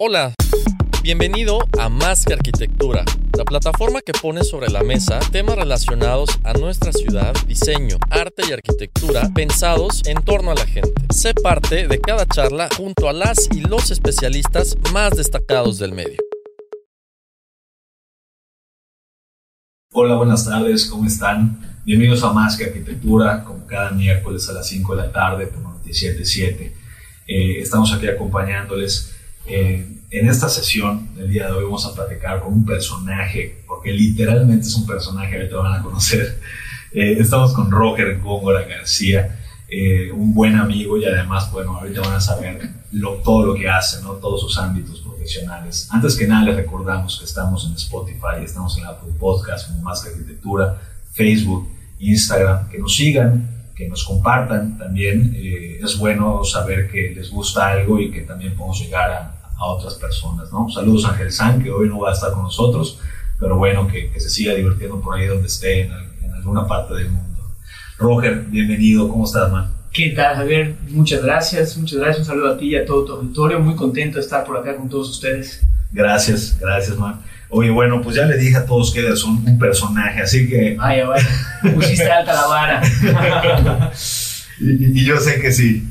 Hola, 0.00 0.32
bienvenido 1.02 1.58
a 1.76 1.88
Más 1.88 2.24
que 2.24 2.32
Arquitectura, 2.32 3.04
la 3.36 3.44
plataforma 3.44 4.00
que 4.00 4.12
pone 4.12 4.44
sobre 4.44 4.70
la 4.70 4.84
mesa 4.84 5.18
temas 5.32 5.56
relacionados 5.56 6.38
a 6.44 6.52
nuestra 6.52 6.92
ciudad, 6.92 7.34
diseño, 7.48 7.96
arte 8.08 8.44
y 8.48 8.52
arquitectura 8.52 9.28
pensados 9.34 10.02
en 10.06 10.22
torno 10.22 10.52
a 10.52 10.54
la 10.54 10.66
gente. 10.66 10.92
Sé 11.10 11.34
parte 11.34 11.88
de 11.88 12.00
cada 12.00 12.26
charla 12.26 12.68
junto 12.76 13.08
a 13.08 13.12
las 13.12 13.48
y 13.50 13.60
los 13.60 13.90
especialistas 13.90 14.76
más 14.92 15.16
destacados 15.16 15.80
del 15.80 15.90
medio. 15.90 16.18
Hola, 19.92 20.14
buenas 20.14 20.44
tardes, 20.44 20.86
¿cómo 20.86 21.08
están? 21.08 21.58
Bienvenidos 21.84 22.22
a 22.22 22.32
Más 22.32 22.56
que 22.56 22.66
Arquitectura, 22.66 23.42
como 23.42 23.66
cada 23.66 23.90
miércoles 23.90 24.48
a 24.48 24.52
las 24.52 24.68
5 24.68 24.94
de 24.94 25.02
la 25.02 25.10
tarde 25.10 25.48
por 25.48 25.60
97.7. 25.82 26.72
Eh, 27.26 27.60
estamos 27.60 27.92
aquí 27.92 28.06
acompañándoles. 28.06 29.17
Eh, 29.48 29.98
en 30.10 30.28
esta 30.28 30.48
sesión 30.48 31.14
del 31.14 31.30
día 31.30 31.46
de 31.46 31.52
hoy 31.52 31.64
vamos 31.64 31.84
a 31.86 31.94
platicar 31.94 32.40
con 32.40 32.52
un 32.52 32.64
personaje, 32.64 33.62
porque 33.66 33.92
literalmente 33.92 34.66
es 34.66 34.74
un 34.74 34.86
personaje, 34.86 35.36
ahorita 35.36 35.56
van 35.56 35.80
a 35.80 35.82
conocer. 35.82 36.38
Eh, 36.90 37.18
estamos 37.20 37.52
con 37.52 37.70
Roger 37.70 38.18
Góngora 38.18 38.62
García, 38.62 39.38
eh, 39.68 40.10
un 40.10 40.32
buen 40.32 40.56
amigo 40.56 40.96
y 40.96 41.04
además, 41.04 41.52
bueno, 41.52 41.76
ahorita 41.76 42.00
van 42.00 42.14
a 42.14 42.20
saber 42.20 42.66
lo, 42.92 43.16
todo 43.16 43.44
lo 43.44 43.54
que 43.54 43.68
hace, 43.68 44.00
¿no? 44.02 44.12
todos 44.12 44.40
sus 44.40 44.56
ámbitos 44.56 45.00
profesionales. 45.00 45.86
Antes 45.90 46.16
que 46.16 46.26
nada 46.26 46.46
les 46.46 46.56
recordamos 46.56 47.18
que 47.18 47.26
estamos 47.26 47.66
en 47.66 47.74
Spotify, 47.74 48.42
estamos 48.42 48.78
en 48.78 48.86
Apple 48.86 49.12
Podcast, 49.18 49.68
como 49.68 49.82
Más 49.82 50.06
Arquitectura, 50.06 50.80
Facebook, 51.12 51.68
Instagram, 51.98 52.70
que 52.70 52.78
nos 52.78 52.96
sigan, 52.96 53.46
que 53.74 53.88
nos 53.88 54.04
compartan 54.04 54.78
también. 54.78 55.34
Eh, 55.36 55.80
es 55.82 55.98
bueno 55.98 56.42
saber 56.42 56.90
que 56.90 57.12
les 57.14 57.30
gusta 57.30 57.68
algo 57.68 58.00
y 58.00 58.10
que 58.10 58.22
también 58.22 58.56
podemos 58.56 58.80
llegar 58.80 59.10
a, 59.10 59.37
a 59.58 59.66
otras 59.66 59.94
personas, 59.94 60.50
¿no? 60.52 60.68
Saludos 60.70 61.04
a 61.04 61.10
Ángel 61.10 61.32
San, 61.32 61.62
que 61.62 61.70
hoy 61.70 61.88
no 61.88 61.98
va 61.98 62.10
a 62.10 62.12
estar 62.12 62.32
con 62.32 62.44
nosotros, 62.44 63.00
pero 63.40 63.56
bueno, 63.56 63.88
que, 63.88 64.10
que 64.10 64.20
se 64.20 64.30
siga 64.30 64.54
divirtiendo 64.54 65.00
por 65.00 65.16
ahí 65.16 65.26
donde 65.26 65.48
esté, 65.48 65.82
en, 65.82 65.92
en, 66.22 66.32
alguna 66.32 66.66
parte 66.66 66.94
del 66.94 67.10
mundo. 67.10 67.42
Roger, 67.98 68.44
bienvenido, 68.48 69.08
¿cómo 69.08 69.24
estás, 69.24 69.50
man? 69.50 69.72
¿Qué 69.92 70.10
tal, 70.10 70.36
Javier? 70.36 70.76
Muchas 70.90 71.24
gracias, 71.24 71.76
muchas 71.76 71.98
gracias, 71.98 72.20
un 72.20 72.24
saludo 72.26 72.52
a 72.52 72.56
ti 72.56 72.66
y 72.66 72.76
a 72.76 72.86
todo 72.86 73.04
tu 73.04 73.12
auditorio, 73.14 73.58
muy 73.58 73.74
contento 73.74 74.18
de 74.18 74.24
estar 74.24 74.44
por 74.44 74.56
acá 74.56 74.76
con 74.76 74.88
todos 74.88 75.10
ustedes. 75.10 75.66
Gracias, 75.90 76.56
gracias, 76.60 76.96
man. 76.96 77.20
Oye, 77.48 77.70
bueno, 77.70 78.00
pues 78.00 78.14
ya 78.14 78.26
le 78.26 78.36
dije 78.36 78.58
a 78.58 78.66
todos 78.66 78.92
que 78.92 79.04
un, 79.26 79.44
un 79.44 79.58
personaje, 79.58 80.20
así 80.20 80.48
que... 80.48 80.76
Vaya, 80.76 81.06
vaya, 81.06 81.26
pusiste 81.74 82.08
alta 82.08 82.32
la 82.32 82.46
vara. 82.46 82.82
y, 84.60 85.00
y 85.00 85.04
yo 85.04 85.18
sé 85.18 85.40
que 85.40 85.50
sí. 85.50 85.82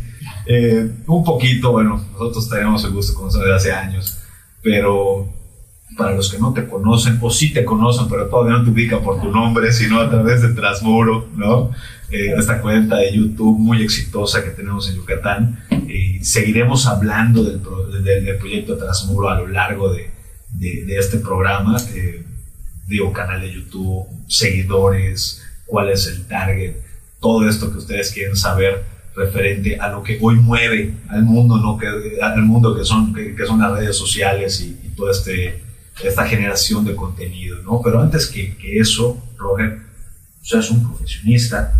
Eh, 0.48 0.90
un 1.08 1.24
poquito, 1.24 1.72
bueno, 1.72 2.04
nosotros 2.14 2.50
tenemos 2.50 2.84
el 2.86 2.92
gusto 2.92 3.12
de 3.12 3.18
conocer 3.18 3.42
desde 3.42 3.56
hace 3.56 3.72
años, 3.74 4.20
pero 4.64 5.34
para 5.98 6.14
los 6.14 6.32
que 6.32 6.40
no 6.40 6.54
te 6.54 6.68
conocen, 6.68 7.18
o 7.22 7.30
sí 7.30 7.54
te 7.54 7.66
conocen, 7.66 8.08
pero 8.08 8.28
todavía 8.28 8.58
no 8.58 8.64
te 8.64 8.72
ubican 8.72 9.04
por 9.04 9.20
tu 9.20 9.32
nombre, 9.32 9.72
sino 9.72 10.00
a 10.00 10.10
través 10.10 10.42
de 10.42 10.50
Transmuro, 10.50 11.28
¿no? 11.36 11.72
Eh, 12.10 12.34
esta 12.38 12.62
cuenta 12.62 12.98
de 12.98 13.16
YouTube 13.16 13.58
muy 13.58 13.82
exitosa 13.82 14.44
que 14.44 14.52
tenemos 14.52 14.90
en 14.90 14.96
Yucatán. 14.96 15.60
Y 15.88 16.24
seguiremos 16.24 16.86
hablando 16.86 17.44
del, 17.44 17.62
del, 18.04 18.26
del 18.26 18.38
proyecto 18.38 18.78
Transmuro 18.78 19.30
a 19.30 19.40
lo 19.40 19.48
largo 19.48 19.92
de, 19.92 20.12
de, 20.52 20.86
de 20.86 20.98
este 20.98 21.18
programa. 21.18 21.78
Eh, 21.94 22.24
digo, 22.88 23.12
canal 23.12 23.42
de 23.42 23.54
YouTube, 23.54 24.08
seguidores, 24.28 25.44
cuál 25.66 25.90
es 25.90 26.08
el 26.08 26.28
target, 26.28 26.76
todo 27.20 27.48
esto 27.48 27.72
que 27.72 27.80
ustedes 27.80 28.12
quieren 28.12 28.36
saber 28.36 28.84
referente 29.18 29.80
a 29.80 29.90
lo 29.90 30.04
que 30.04 30.20
hoy 30.22 30.36
mueve 30.36 30.94
al 31.10 31.24
mundo, 31.24 31.58
¿no? 31.58 31.78
que, 31.78 31.88
al 32.22 32.42
mundo 32.44 32.78
que 32.78 32.86
son, 32.86 33.14
que, 33.14 33.36
que 33.36 33.46
son 33.46 33.60
las 33.60 33.72
redes 33.72 33.98
sociales 33.98 34.62
y, 34.62 34.80
y 34.86 34.90
toda 34.90 35.12
este, 35.12 35.64
esta 36.04 36.26
generación 36.26 36.86
de 36.86 36.96
contenido. 36.96 37.58
¿no? 37.64 37.82
Pero 37.84 38.00
antes 38.00 38.28
que, 38.28 38.56
que 38.56 38.80
eso, 38.80 39.18
Roger, 39.38 39.80
tú 40.48 40.56
eres 40.56 40.70
un 40.70 40.88
profesionista, 40.88 41.74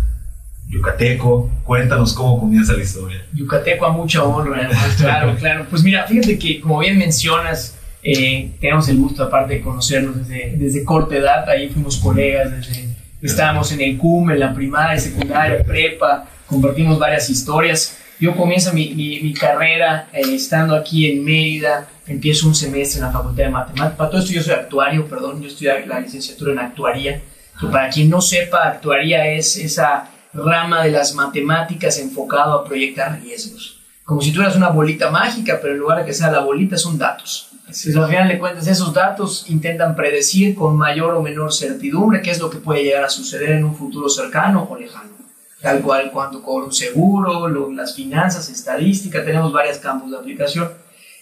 yucateco, 0.68 1.48
cuéntanos 1.62 2.12
cómo 2.12 2.40
comienza 2.40 2.72
la 2.72 2.82
historia. 2.82 3.24
Yucateco 3.32 3.86
a 3.86 3.92
mucha 3.92 4.24
honra, 4.24 4.68
claro, 4.98 5.36
claro. 5.36 5.66
Pues 5.70 5.84
mira, 5.84 6.06
fíjate 6.08 6.38
que 6.40 6.60
como 6.60 6.80
bien 6.80 6.98
mencionas, 6.98 7.78
eh, 8.02 8.50
tenemos 8.60 8.88
el 8.88 8.96
gusto 8.98 9.22
aparte 9.22 9.54
de 9.54 9.60
conocernos 9.60 10.26
desde, 10.26 10.56
desde 10.56 10.84
corta 10.84 11.16
edad, 11.16 11.48
ahí 11.48 11.68
fuimos 11.68 11.98
colegas, 11.98 12.50
desde, 12.50 12.88
estábamos 13.22 13.70
en 13.70 13.80
el 13.80 13.96
CUM, 13.96 14.32
en 14.32 14.40
la 14.40 14.52
primaria, 14.52 14.98
secundaria, 15.00 15.62
prepa, 15.62 16.28
compartimos 16.48 16.98
varias 16.98 17.30
historias. 17.30 17.96
Yo 18.18 18.36
comienzo 18.36 18.72
mi, 18.72 18.90
mi, 18.94 19.20
mi 19.20 19.32
carrera 19.32 20.08
eh, 20.12 20.22
estando 20.34 20.74
aquí 20.74 21.08
en 21.08 21.24
Mérida, 21.24 21.88
empiezo 22.06 22.48
un 22.48 22.54
semestre 22.54 22.98
en 22.98 23.06
la 23.06 23.12
Facultad 23.12 23.44
de 23.44 23.50
Matemáticas. 23.50 23.96
Para 23.96 24.10
todo 24.10 24.20
esto 24.20 24.32
yo 24.32 24.42
soy 24.42 24.54
actuario, 24.54 25.06
perdón, 25.06 25.40
yo 25.40 25.48
estudié 25.48 25.86
la 25.86 26.00
licenciatura 26.00 26.52
en 26.52 26.58
actuaría. 26.58 27.22
Que 27.60 27.66
para 27.66 27.88
quien 27.90 28.10
no 28.10 28.20
sepa, 28.20 28.68
actuaría 28.68 29.28
es 29.28 29.56
esa 29.56 30.10
rama 30.32 30.84
de 30.84 30.90
las 30.90 31.14
matemáticas 31.14 31.98
enfocado 31.98 32.54
a 32.54 32.64
proyectar 32.64 33.20
riesgos. 33.20 33.80
Como 34.04 34.22
si 34.22 34.32
tuvieras 34.32 34.56
una 34.56 34.70
bolita 34.70 35.10
mágica, 35.10 35.58
pero 35.60 35.74
en 35.74 35.80
lugar 35.80 35.98
de 35.98 36.06
que 36.06 36.14
sea 36.14 36.30
la 36.30 36.40
bolita 36.40 36.76
son 36.76 36.98
datos. 36.98 37.50
Entonces, 37.60 37.96
al 37.96 38.08
final 38.08 38.28
de 38.28 38.38
cuentas, 38.38 38.66
esos 38.66 38.94
datos 38.94 39.44
intentan 39.48 39.94
predecir 39.94 40.54
con 40.54 40.76
mayor 40.76 41.14
o 41.14 41.22
menor 41.22 41.52
certidumbre 41.52 42.22
qué 42.22 42.30
es 42.30 42.40
lo 42.40 42.48
que 42.48 42.58
puede 42.58 42.82
llegar 42.82 43.04
a 43.04 43.10
suceder 43.10 43.50
en 43.50 43.64
un 43.64 43.76
futuro 43.76 44.08
cercano 44.08 44.66
o 44.70 44.76
lejano 44.76 45.18
tal 45.60 45.80
cual 45.82 46.10
cuando 46.12 46.42
cobro 46.42 46.66
un 46.66 46.72
seguro, 46.72 47.48
lo, 47.48 47.72
las 47.72 47.94
finanzas, 47.94 48.48
estadística, 48.48 49.24
tenemos 49.24 49.52
varios 49.52 49.78
campos 49.78 50.10
de 50.10 50.18
aplicación. 50.18 50.70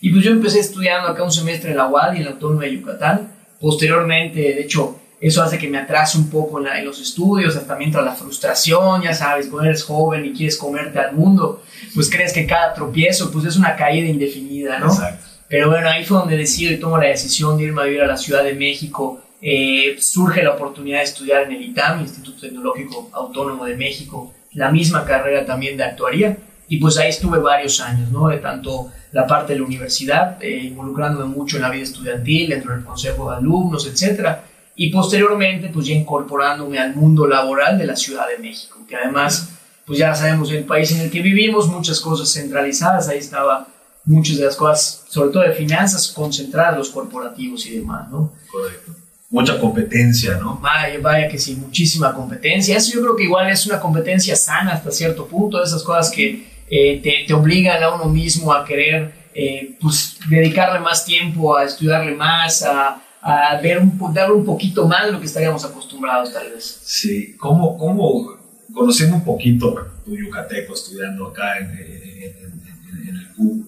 Y 0.00 0.10
pues 0.10 0.24
yo 0.24 0.30
empecé 0.30 0.60
estudiando 0.60 1.08
acá 1.08 1.22
un 1.22 1.32
semestre 1.32 1.70
en 1.70 1.78
la 1.78 1.86
UAD 1.86 2.14
y 2.14 2.18
en 2.18 2.24
la 2.24 2.30
Autónoma 2.32 2.62
de 2.62 2.76
Yucatán. 2.76 3.32
Posteriormente, 3.60 4.40
de 4.40 4.60
hecho, 4.60 5.00
eso 5.20 5.42
hace 5.42 5.58
que 5.58 5.68
me 5.68 5.78
atrase 5.78 6.18
un 6.18 6.28
poco 6.28 6.58
en, 6.58 6.64
la, 6.64 6.78
en 6.78 6.84
los 6.84 7.00
estudios, 7.00 7.56
hasta 7.56 7.74
mientras 7.76 8.04
la 8.04 8.12
frustración, 8.12 9.02
ya 9.02 9.14
sabes, 9.14 9.46
cuando 9.46 9.70
eres 9.70 9.82
joven 9.82 10.26
y 10.26 10.32
quieres 10.32 10.58
comerte 10.58 10.98
al 10.98 11.14
mundo, 11.14 11.62
pues 11.94 12.10
crees 12.10 12.32
que 12.32 12.46
cada 12.46 12.74
tropiezo 12.74 13.30
pues 13.32 13.46
es 13.46 13.56
una 13.56 13.74
caída 13.74 14.08
indefinida, 14.08 14.78
¿no? 14.78 14.86
Exacto. 14.86 15.24
Pero 15.48 15.70
bueno, 15.70 15.88
ahí 15.88 16.04
fue 16.04 16.18
donde 16.18 16.36
decido 16.36 16.72
y 16.72 16.78
tomo 16.78 16.98
la 16.98 17.08
decisión 17.08 17.56
de 17.56 17.64
irme 17.64 17.82
a 17.82 17.84
vivir 17.84 18.02
a 18.02 18.06
la 18.06 18.16
Ciudad 18.16 18.42
de 18.42 18.54
México. 18.54 19.20
Eh, 19.40 19.96
surge 20.00 20.42
la 20.42 20.52
oportunidad 20.52 20.98
de 20.98 21.04
estudiar 21.04 21.42
en 21.44 21.52
el 21.52 21.62
ITAM, 21.62 22.00
Instituto 22.00 22.40
Tecnológico 22.40 23.10
Autónomo 23.12 23.64
de 23.64 23.76
México, 23.76 24.32
la 24.54 24.70
misma 24.70 25.04
carrera 25.04 25.44
también 25.44 25.76
de 25.76 25.84
actuaría. 25.84 26.38
Y 26.68 26.78
pues 26.78 26.98
ahí 26.98 27.10
estuve 27.10 27.38
varios 27.38 27.80
años, 27.80 28.10
¿no? 28.10 28.28
De 28.28 28.38
tanto 28.38 28.90
la 29.12 29.26
parte 29.26 29.52
de 29.52 29.60
la 29.60 29.66
universidad, 29.66 30.42
eh, 30.42 30.64
involucrándome 30.64 31.26
mucho 31.26 31.56
en 31.56 31.62
la 31.62 31.70
vida 31.70 31.84
estudiantil, 31.84 32.48
dentro 32.50 32.72
del 32.74 32.84
consejo 32.84 33.30
de 33.30 33.36
alumnos, 33.36 33.86
etcétera. 33.86 34.44
Y 34.74 34.90
posteriormente, 34.90 35.70
pues 35.72 35.86
ya 35.86 35.94
incorporándome 35.94 36.78
al 36.78 36.94
mundo 36.94 37.26
laboral 37.26 37.78
de 37.78 37.86
la 37.86 37.96
Ciudad 37.96 38.26
de 38.28 38.42
México, 38.42 38.84
que 38.88 38.96
además, 38.96 39.50
pues 39.86 39.98
ya 39.98 40.14
sabemos 40.14 40.50
el 40.50 40.64
país 40.64 40.90
en 40.92 41.00
el 41.00 41.10
que 41.10 41.22
vivimos, 41.22 41.68
muchas 41.68 42.00
cosas 42.00 42.30
centralizadas, 42.32 43.08
ahí 43.08 43.18
estaba 43.18 43.68
muchas 44.04 44.36
de 44.36 44.44
las 44.44 44.56
cosas, 44.56 45.04
sobre 45.08 45.30
todo 45.30 45.42
de 45.44 45.52
finanzas, 45.52 46.08
concentradas 46.08 46.76
los 46.76 46.90
corporativos 46.90 47.64
y 47.66 47.78
demás, 47.78 48.10
¿no? 48.10 48.32
Correcto. 48.50 49.05
Mucha 49.28 49.58
competencia, 49.58 50.36
¿no? 50.36 50.58
Vaya, 50.58 50.98
vaya 51.00 51.28
que 51.28 51.38
sí, 51.38 51.56
muchísima 51.56 52.14
competencia. 52.14 52.76
Eso 52.76 52.94
yo 52.94 53.00
creo 53.00 53.16
que 53.16 53.24
igual 53.24 53.50
es 53.50 53.66
una 53.66 53.80
competencia 53.80 54.36
sana 54.36 54.74
hasta 54.74 54.90
cierto 54.92 55.26
punto, 55.26 55.62
esas 55.62 55.82
cosas 55.82 56.10
que 56.10 56.46
eh, 56.70 57.00
te, 57.02 57.24
te, 57.26 57.34
obligan 57.34 57.82
a 57.82 57.94
uno 57.94 58.06
mismo 58.06 58.52
a 58.52 58.64
querer 58.64 59.12
eh, 59.34 59.76
pues, 59.80 60.18
dedicarle 60.28 60.78
más 60.80 61.04
tiempo, 61.04 61.56
a 61.56 61.64
estudiarle 61.64 62.14
más, 62.14 62.62
a, 62.62 63.02
a 63.20 63.60
ver 63.60 63.78
un, 63.78 63.98
darle 64.14 64.34
un 64.34 64.44
poquito 64.44 64.86
más 64.86 65.06
de 65.06 65.12
lo 65.12 65.18
que 65.18 65.26
estaríamos 65.26 65.64
acostumbrados 65.64 66.32
tal 66.32 66.50
vez. 66.50 66.80
Sí, 66.84 67.36
¿cómo, 67.36 67.76
cómo 67.76 68.36
conociendo 68.72 69.16
un 69.16 69.24
poquito 69.24 69.74
tu 70.04 70.16
yucateco 70.16 70.74
estudiando 70.74 71.28
acá 71.28 71.58
en, 71.58 71.70
en, 71.70 71.80
en, 71.80 73.08
en 73.08 73.16
el 73.16 73.28
CUB, 73.34 73.66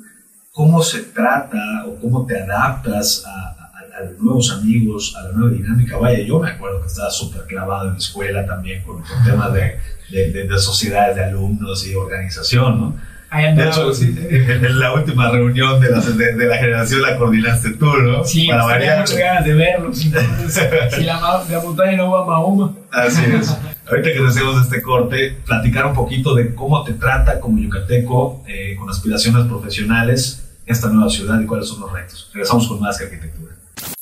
cómo 0.53 0.83
se 0.83 1.03
trata 1.03 1.87
o 1.87 2.01
cómo 2.01 2.25
te 2.27 2.39
adaptas 2.39 3.25
a, 3.27 3.58
a, 3.99 4.05
los 4.05 4.19
nuevos 4.21 4.51
amigos, 4.53 5.15
a 5.17 5.25
la 5.25 5.33
nueva 5.33 5.53
dinámica. 5.53 5.97
Vaya, 5.97 6.21
yo 6.21 6.39
me 6.39 6.51
acuerdo 6.51 6.81
que 6.81 6.87
estaba 6.89 7.11
súper 7.11 7.43
clavado 7.43 7.89
en 7.89 7.93
la 7.95 7.99
escuela 7.99 8.47
también 8.47 8.83
con, 8.83 9.03
con 9.03 9.25
temas 9.25 9.53
de, 9.53 9.79
de, 10.11 10.33
de, 10.33 10.47
de, 10.47 10.59
sociedades 10.59 11.17
de 11.17 11.25
alumnos 11.25 11.87
y 11.87 11.95
organización, 11.95 12.81
¿no? 12.81 13.09
de 13.31 13.69
hecho, 13.69 13.93
en, 14.03 14.79
la 14.79 14.95
última 14.95 15.31
reunión 15.31 15.81
de 15.81 15.91
la, 15.91 16.01
de, 16.01 16.47
la 16.47 16.57
generación 16.57 17.03
la 17.03 17.19
coordinaste 17.19 17.71
tú, 17.71 17.85
¿no? 17.85 18.25
Sí, 18.25 18.49
Para 18.49 18.65
variar. 18.65 19.01
muchas 19.01 19.19
ganas 19.19 19.45
de 19.45 19.53
verlo. 19.53 19.93
si 19.95 20.11
la, 20.11 21.45
la, 21.51 21.61
montaña 21.63 21.99
no 21.99 22.11
va 22.11 22.23
a 22.23 22.25
Mahoma. 22.25 22.75
Así 22.91 23.23
es. 23.27 23.55
Ahorita 23.87 24.13
que 24.13 24.27
hacemos 24.27 24.63
este 24.63 24.81
corte, 24.81 25.37
platicar 25.45 25.87
un 25.87 25.95
poquito 25.95 26.35
de 26.35 26.55
cómo 26.55 26.83
te 26.85 26.95
trata 26.95 27.39
como 27.39 27.59
yucateco 27.59 28.45
eh, 28.47 28.77
con 28.79 28.89
aspiraciones 28.89 29.47
profesionales 29.47 30.45
esta 30.65 30.89
nueva 30.89 31.11
ciudad 31.11 31.41
y 31.41 31.47
cuáles 31.47 31.69
son 31.69 31.81
los 31.81 31.93
retos. 31.93 32.31
Regresamos 32.33 32.69
con 32.69 32.81
Más 32.81 32.99
que 32.99 33.05
Arquitectura. 33.05 33.55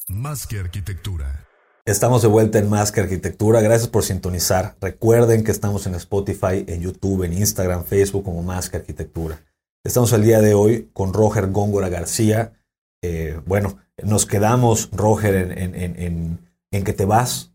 Más 0.09 0.47
que 0.47 0.61
Arquitectura. 0.61 1.49
Estamos 1.85 2.23
de 2.23 2.29
vuelta 2.29 2.61
en 2.61 2.71
Más 2.71 2.93
que 2.93 3.01
Arquitectura. 3.01 3.61
Gracias 3.61 3.89
por 3.89 4.05
sintonizar. 4.05 4.77
Recuerden 4.81 5.43
que 5.43 5.51
estamos 5.51 5.85
en 5.89 5.97
Spotify, 5.97 6.65
en 6.69 6.81
YouTube, 6.81 7.25
en 7.25 7.33
Instagram, 7.33 7.85
Facebook 7.85 8.23
como 8.23 8.45
Más 8.45 8.71
que 8.71 8.77
Arquitectura. 8.77 9.41
Estamos 9.83 10.13
el 10.13 10.23
día 10.23 10.41
de 10.41 10.55
hoy 10.55 10.91
con 10.93 11.13
Roger 11.13 11.49
Góngora 11.49 11.89
García. 11.89 12.53
Eh, 13.03 13.41
bueno, 13.47 13.79
nos 14.01 14.27
quedamos, 14.27 14.91
Roger, 14.93 15.35
en, 15.59 16.39
en, 16.71 16.85
que 16.85 16.93
te 16.93 17.05
vas 17.05 17.53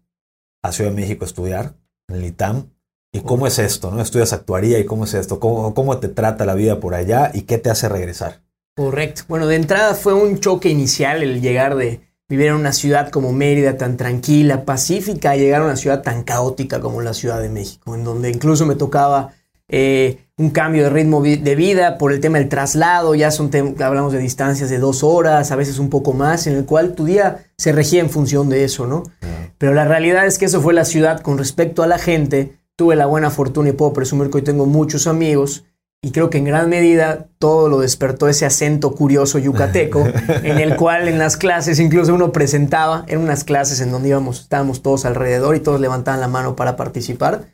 a 0.61 0.73
Ciudad 0.73 0.89
de 0.89 0.97
México 0.97 1.23
a 1.23 1.27
estudiar, 1.27 1.75
en 2.09 2.17
el 2.17 2.25
ITAM. 2.25 2.69
¿Y 3.13 3.21
cómo 3.21 3.47
es 3.47 3.59
esto? 3.59 3.91
¿no? 3.91 4.01
Estudias 4.01 4.33
actuaría 4.33 4.77
y 4.77 4.85
cómo 4.85 5.05
es 5.05 5.13
esto? 5.13 5.39
¿Cómo, 5.39 5.73
¿Cómo 5.73 5.99
te 5.99 6.09
trata 6.09 6.45
la 6.45 6.55
vida 6.55 6.81
por 6.81 6.95
allá 6.95 7.31
y 7.33 7.43
qué 7.43 7.57
te 7.59 7.69
hace 7.69 7.87
regresar? 7.87 8.41
Correcto. 8.75 9.21
Bueno, 9.29 9.47
de 9.47 9.55
entrada 9.55 9.93
fue 9.93 10.13
un 10.13 10.39
choque 10.39 10.67
inicial 10.67 11.23
el 11.23 11.41
llegar 11.41 11.75
de, 11.75 12.10
vivir 12.31 12.47
en 12.47 12.53
una 12.53 12.71
ciudad 12.71 13.09
como 13.09 13.33
Mérida 13.33 13.75
tan 13.75 13.97
tranquila, 13.97 14.63
pacífica, 14.63 15.35
y 15.35 15.41
llegar 15.41 15.63
a 15.63 15.65
una 15.65 15.75
ciudad 15.75 16.01
tan 16.01 16.23
caótica 16.23 16.79
como 16.79 17.01
la 17.01 17.13
Ciudad 17.13 17.41
de 17.41 17.49
México, 17.49 17.93
en 17.93 18.05
donde 18.05 18.29
incluso 18.29 18.65
me 18.65 18.75
tocaba 18.75 19.33
eh, 19.67 20.19
un 20.37 20.49
cambio 20.49 20.83
de 20.83 20.89
ritmo 20.91 21.21
de 21.21 21.55
vida 21.55 21.97
por 21.97 22.13
el 22.13 22.21
tema 22.21 22.37
del 22.37 22.47
traslado, 22.47 23.15
ya 23.15 23.31
son 23.31 23.51
hablamos 23.83 24.13
de 24.13 24.19
distancias 24.19 24.69
de 24.69 24.79
dos 24.79 25.03
horas, 25.03 25.51
a 25.51 25.57
veces 25.57 25.77
un 25.77 25.89
poco 25.89 26.13
más, 26.13 26.47
en 26.47 26.55
el 26.55 26.63
cual 26.63 26.95
tu 26.95 27.03
día 27.03 27.43
se 27.57 27.73
regía 27.73 27.99
en 27.99 28.09
función 28.09 28.47
de 28.47 28.63
eso, 28.63 28.87
¿no? 28.87 29.03
Pero 29.57 29.73
la 29.73 29.83
realidad 29.83 30.25
es 30.25 30.37
que 30.37 30.45
eso 30.45 30.61
fue 30.61 30.73
la 30.73 30.85
ciudad 30.85 31.19
con 31.19 31.37
respecto 31.37 31.83
a 31.83 31.87
la 31.87 31.99
gente. 31.99 32.57
Tuve 32.77 32.95
la 32.95 33.07
buena 33.07 33.29
fortuna 33.29 33.69
y 33.69 33.73
puedo 33.73 33.91
presumir 33.91 34.29
que 34.29 34.37
hoy 34.37 34.43
tengo 34.43 34.65
muchos 34.65 35.05
amigos 35.05 35.65
y 36.03 36.11
creo 36.11 36.31
que 36.31 36.39
en 36.39 36.45
gran 36.45 36.67
medida 36.67 37.27
todo 37.37 37.69
lo 37.69 37.79
despertó 37.79 38.27
ese 38.27 38.45
acento 38.45 38.95
curioso 38.95 39.37
yucateco, 39.37 40.03
en 40.43 40.57
el 40.57 40.75
cual 40.75 41.07
en 41.07 41.19
las 41.19 41.37
clases 41.37 41.79
incluso 41.79 42.15
uno 42.15 42.31
presentaba, 42.31 43.05
en 43.07 43.19
unas 43.19 43.43
clases 43.43 43.81
en 43.81 43.91
donde 43.91 44.09
íbamos, 44.09 44.41
estábamos 44.41 44.81
todos 44.81 45.05
alrededor 45.05 45.55
y 45.55 45.59
todos 45.59 45.79
levantaban 45.79 46.19
la 46.19 46.27
mano 46.27 46.55
para 46.55 46.75
participar. 46.75 47.45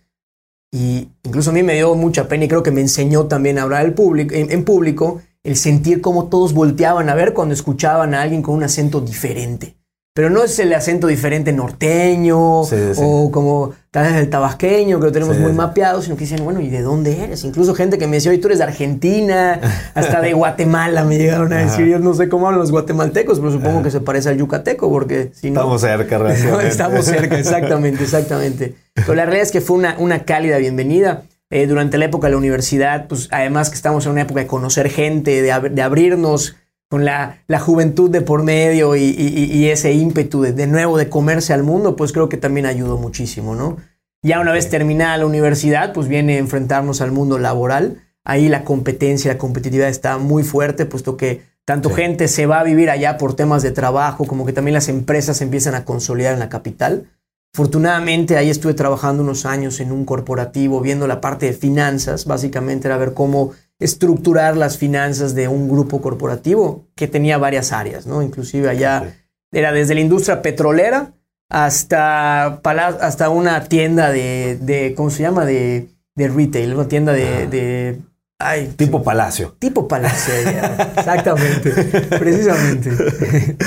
Y 0.72 1.10
incluso 1.24 1.50
a 1.50 1.54
mí 1.54 1.64
me 1.64 1.76
dio 1.76 1.94
mucha 1.96 2.28
pena 2.28 2.46
y 2.46 2.48
creo 2.48 2.64
que 2.64 2.72
me 2.72 2.82
enseñó 2.82 3.26
también 3.26 3.58
a 3.58 3.64
hablar 3.64 3.86
en, 3.98 4.52
en 4.52 4.64
público 4.64 5.22
el 5.44 5.56
sentir 5.56 6.02
cómo 6.02 6.28
todos 6.28 6.54
volteaban 6.54 7.10
a 7.10 7.16
ver 7.16 7.34
cuando 7.34 7.54
escuchaban 7.54 8.14
a 8.14 8.22
alguien 8.22 8.42
con 8.42 8.56
un 8.56 8.64
acento 8.64 9.02
diferente 9.02 9.77
pero 10.18 10.32
no 10.32 10.44
es 10.44 10.58
el 10.58 10.74
acento 10.74 11.06
diferente 11.06 11.54
norteño 11.54 12.62
o 12.62 13.32
como 13.32 13.74
tal 13.92 14.08
vez 14.08 14.16
el 14.16 14.32
tabasqueño 14.32 15.00
que 15.00 15.06
lo 15.06 15.12
tenemos 15.12 15.38
muy 15.38 15.52
mapeado, 15.52 16.02
sino 16.02 16.16
que 16.16 16.22
dicen, 16.22 16.44
bueno, 16.44 16.60
¿y 16.60 16.70
de 16.70 16.82
dónde 16.82 17.24
eres? 17.24 17.44
Incluso 17.44 17.76
gente 17.76 18.00
que 18.00 18.08
me 18.08 18.16
decía, 18.16 18.32
oye, 18.32 18.40
tú 18.40 18.48
eres 18.48 18.58
de 18.58 18.64
Argentina, 18.64 19.62
hasta 19.94 20.20
de 20.20 20.34
Guatemala 20.34 21.04
me 21.04 21.20
llegaron 21.20 21.54
a 21.54 21.58
decir, 21.58 21.86
yo 21.86 22.00
no 22.00 22.16
sé 22.16 22.30
cómo 22.30 22.48
hablan 22.48 22.62
los 22.62 22.72
guatemaltecos, 22.72 23.40
pero 23.40 23.52
supongo 23.52 23.84
que 23.84 23.92
se 23.92 24.00
parece 24.00 24.30
al 24.30 24.40
yucateco, 24.40 24.90
porque 24.90 25.30
si 25.36 25.52
no... 25.52 25.60
Estamos 25.60 25.82
cerca, 25.82 26.18
realmente. 26.18 26.68
estamos 26.68 27.06
cerca, 27.06 27.38
exactamente, 27.38 28.04
exactamente. 28.04 28.74
Pero 28.96 29.14
la 29.14 29.26
realidad 29.26 29.44
es 29.44 29.52
que 29.52 29.62
fue 29.62 29.78
una, 29.78 29.98
una 30.00 30.24
cálida 30.24 30.58
bienvenida. 30.58 31.26
Eh, 31.52 31.68
durante 31.68 32.00
la 32.00 32.06
época 32.06 32.26
de 32.26 32.32
la 32.32 32.38
universidad, 32.38 33.08
pues 33.08 33.30
además 33.32 33.70
que 33.70 33.76
estamos 33.76 34.08
en 34.08 34.14
una 34.14 34.22
época 34.24 34.40
de 34.40 34.48
conocer 34.48 34.90
gente, 34.90 35.44
de, 35.44 35.70
de 35.70 35.82
abrirnos 35.84 36.56
con 36.90 37.04
la, 37.04 37.40
juventud 37.60 38.10
de 38.10 38.22
por 38.22 38.44
medio 38.44 38.96
y, 38.96 39.68
ese 39.70 39.94
ímpetu 39.94 40.42
de, 40.42 40.68
nuevo 40.68 40.98
de 40.98 41.10
comerse 41.10 41.54
al 41.54 41.64
mundo, 41.64 41.96
pues 41.96 42.14
creo 42.14 42.30
que 42.30 42.38
también 42.38 42.66
ayudó 42.66 42.98
muchísimo, 42.98 43.56
¿no? 43.56 43.78
Ya 44.24 44.40
una 44.40 44.52
vez 44.52 44.70
terminada 44.70 45.18
la 45.18 45.26
universidad, 45.26 45.94
pues 45.94 46.08
viene 46.08 46.38
enfrentarnos 46.38 47.02
al 47.02 47.12
mundo 47.12 47.38
laboral. 47.38 48.02
Ahí 48.24 48.50
la 48.50 48.64
competencia, 48.64 49.32
la 49.32 49.38
competitividad 49.38 49.90
está 49.90 50.18
muy 50.18 50.44
fuerte, 50.44 50.86
puesto 50.86 51.18
que 51.18 51.44
tanto 51.66 51.90
gente 51.90 52.28
se 52.28 52.46
va 52.46 52.60
a 52.60 52.64
vivir 52.64 52.90
allá 52.90 53.18
por 53.18 53.36
temas 53.36 53.62
de 53.62 53.72
trabajo, 53.72 54.26
como 54.26 54.46
que 54.46 54.54
también 54.54 54.74
las 54.74 54.90
empresas 54.90 55.42
empiezan 55.42 55.76
a 55.76 55.86
consolidar 55.86 56.34
en 56.34 56.40
la 56.40 56.50
capital. 56.50 57.08
Afortunadamente 57.58 58.38
ahí 58.38 58.52
estuve 58.52 58.76
trabajando 58.76 59.24
unos 59.24 59.48
años 59.48 59.80
en 59.80 59.92
un 59.92 60.06
corporativo, 60.06 60.80
viendo 60.80 61.08
la 61.08 61.20
parte 61.20 61.48
de 61.48 61.54
finanzas, 61.54 62.26
básicamente 62.26 62.88
era 62.88 62.98
ver 62.98 63.16
cómo 63.16 63.54
estructurar 63.80 64.56
las 64.56 64.78
finanzas 64.78 65.34
de 65.34 65.48
un 65.48 65.68
grupo 65.68 66.00
corporativo 66.00 66.86
que 66.94 67.08
tenía 67.08 67.40
varias 67.40 67.72
áreas, 67.72 68.06
¿no? 68.06 68.22
Inclusive 68.22 68.70
allá 68.70 69.16
era 69.52 69.72
desde 69.72 69.96
la 69.96 70.02
industria 70.02 70.44
petrolera 70.44 71.16
hasta, 71.50 72.62
hasta 72.62 73.30
una 73.32 73.64
tienda 73.64 74.12
de, 74.12 74.60
de 74.62 74.94
¿cómo 74.96 75.10
se 75.10 75.24
llama? 75.24 75.44
De, 75.44 75.90
de 76.14 76.28
retail, 76.28 76.76
una 76.76 76.88
tienda 76.88 77.12
de, 77.12 77.48
de 77.48 78.02
Ay, 78.40 78.72
tipo 78.78 79.02
palacio. 79.02 79.56
Tipo 79.58 79.88
palacio, 79.88 80.32
exactamente, 80.96 81.72
precisamente. 82.20 82.92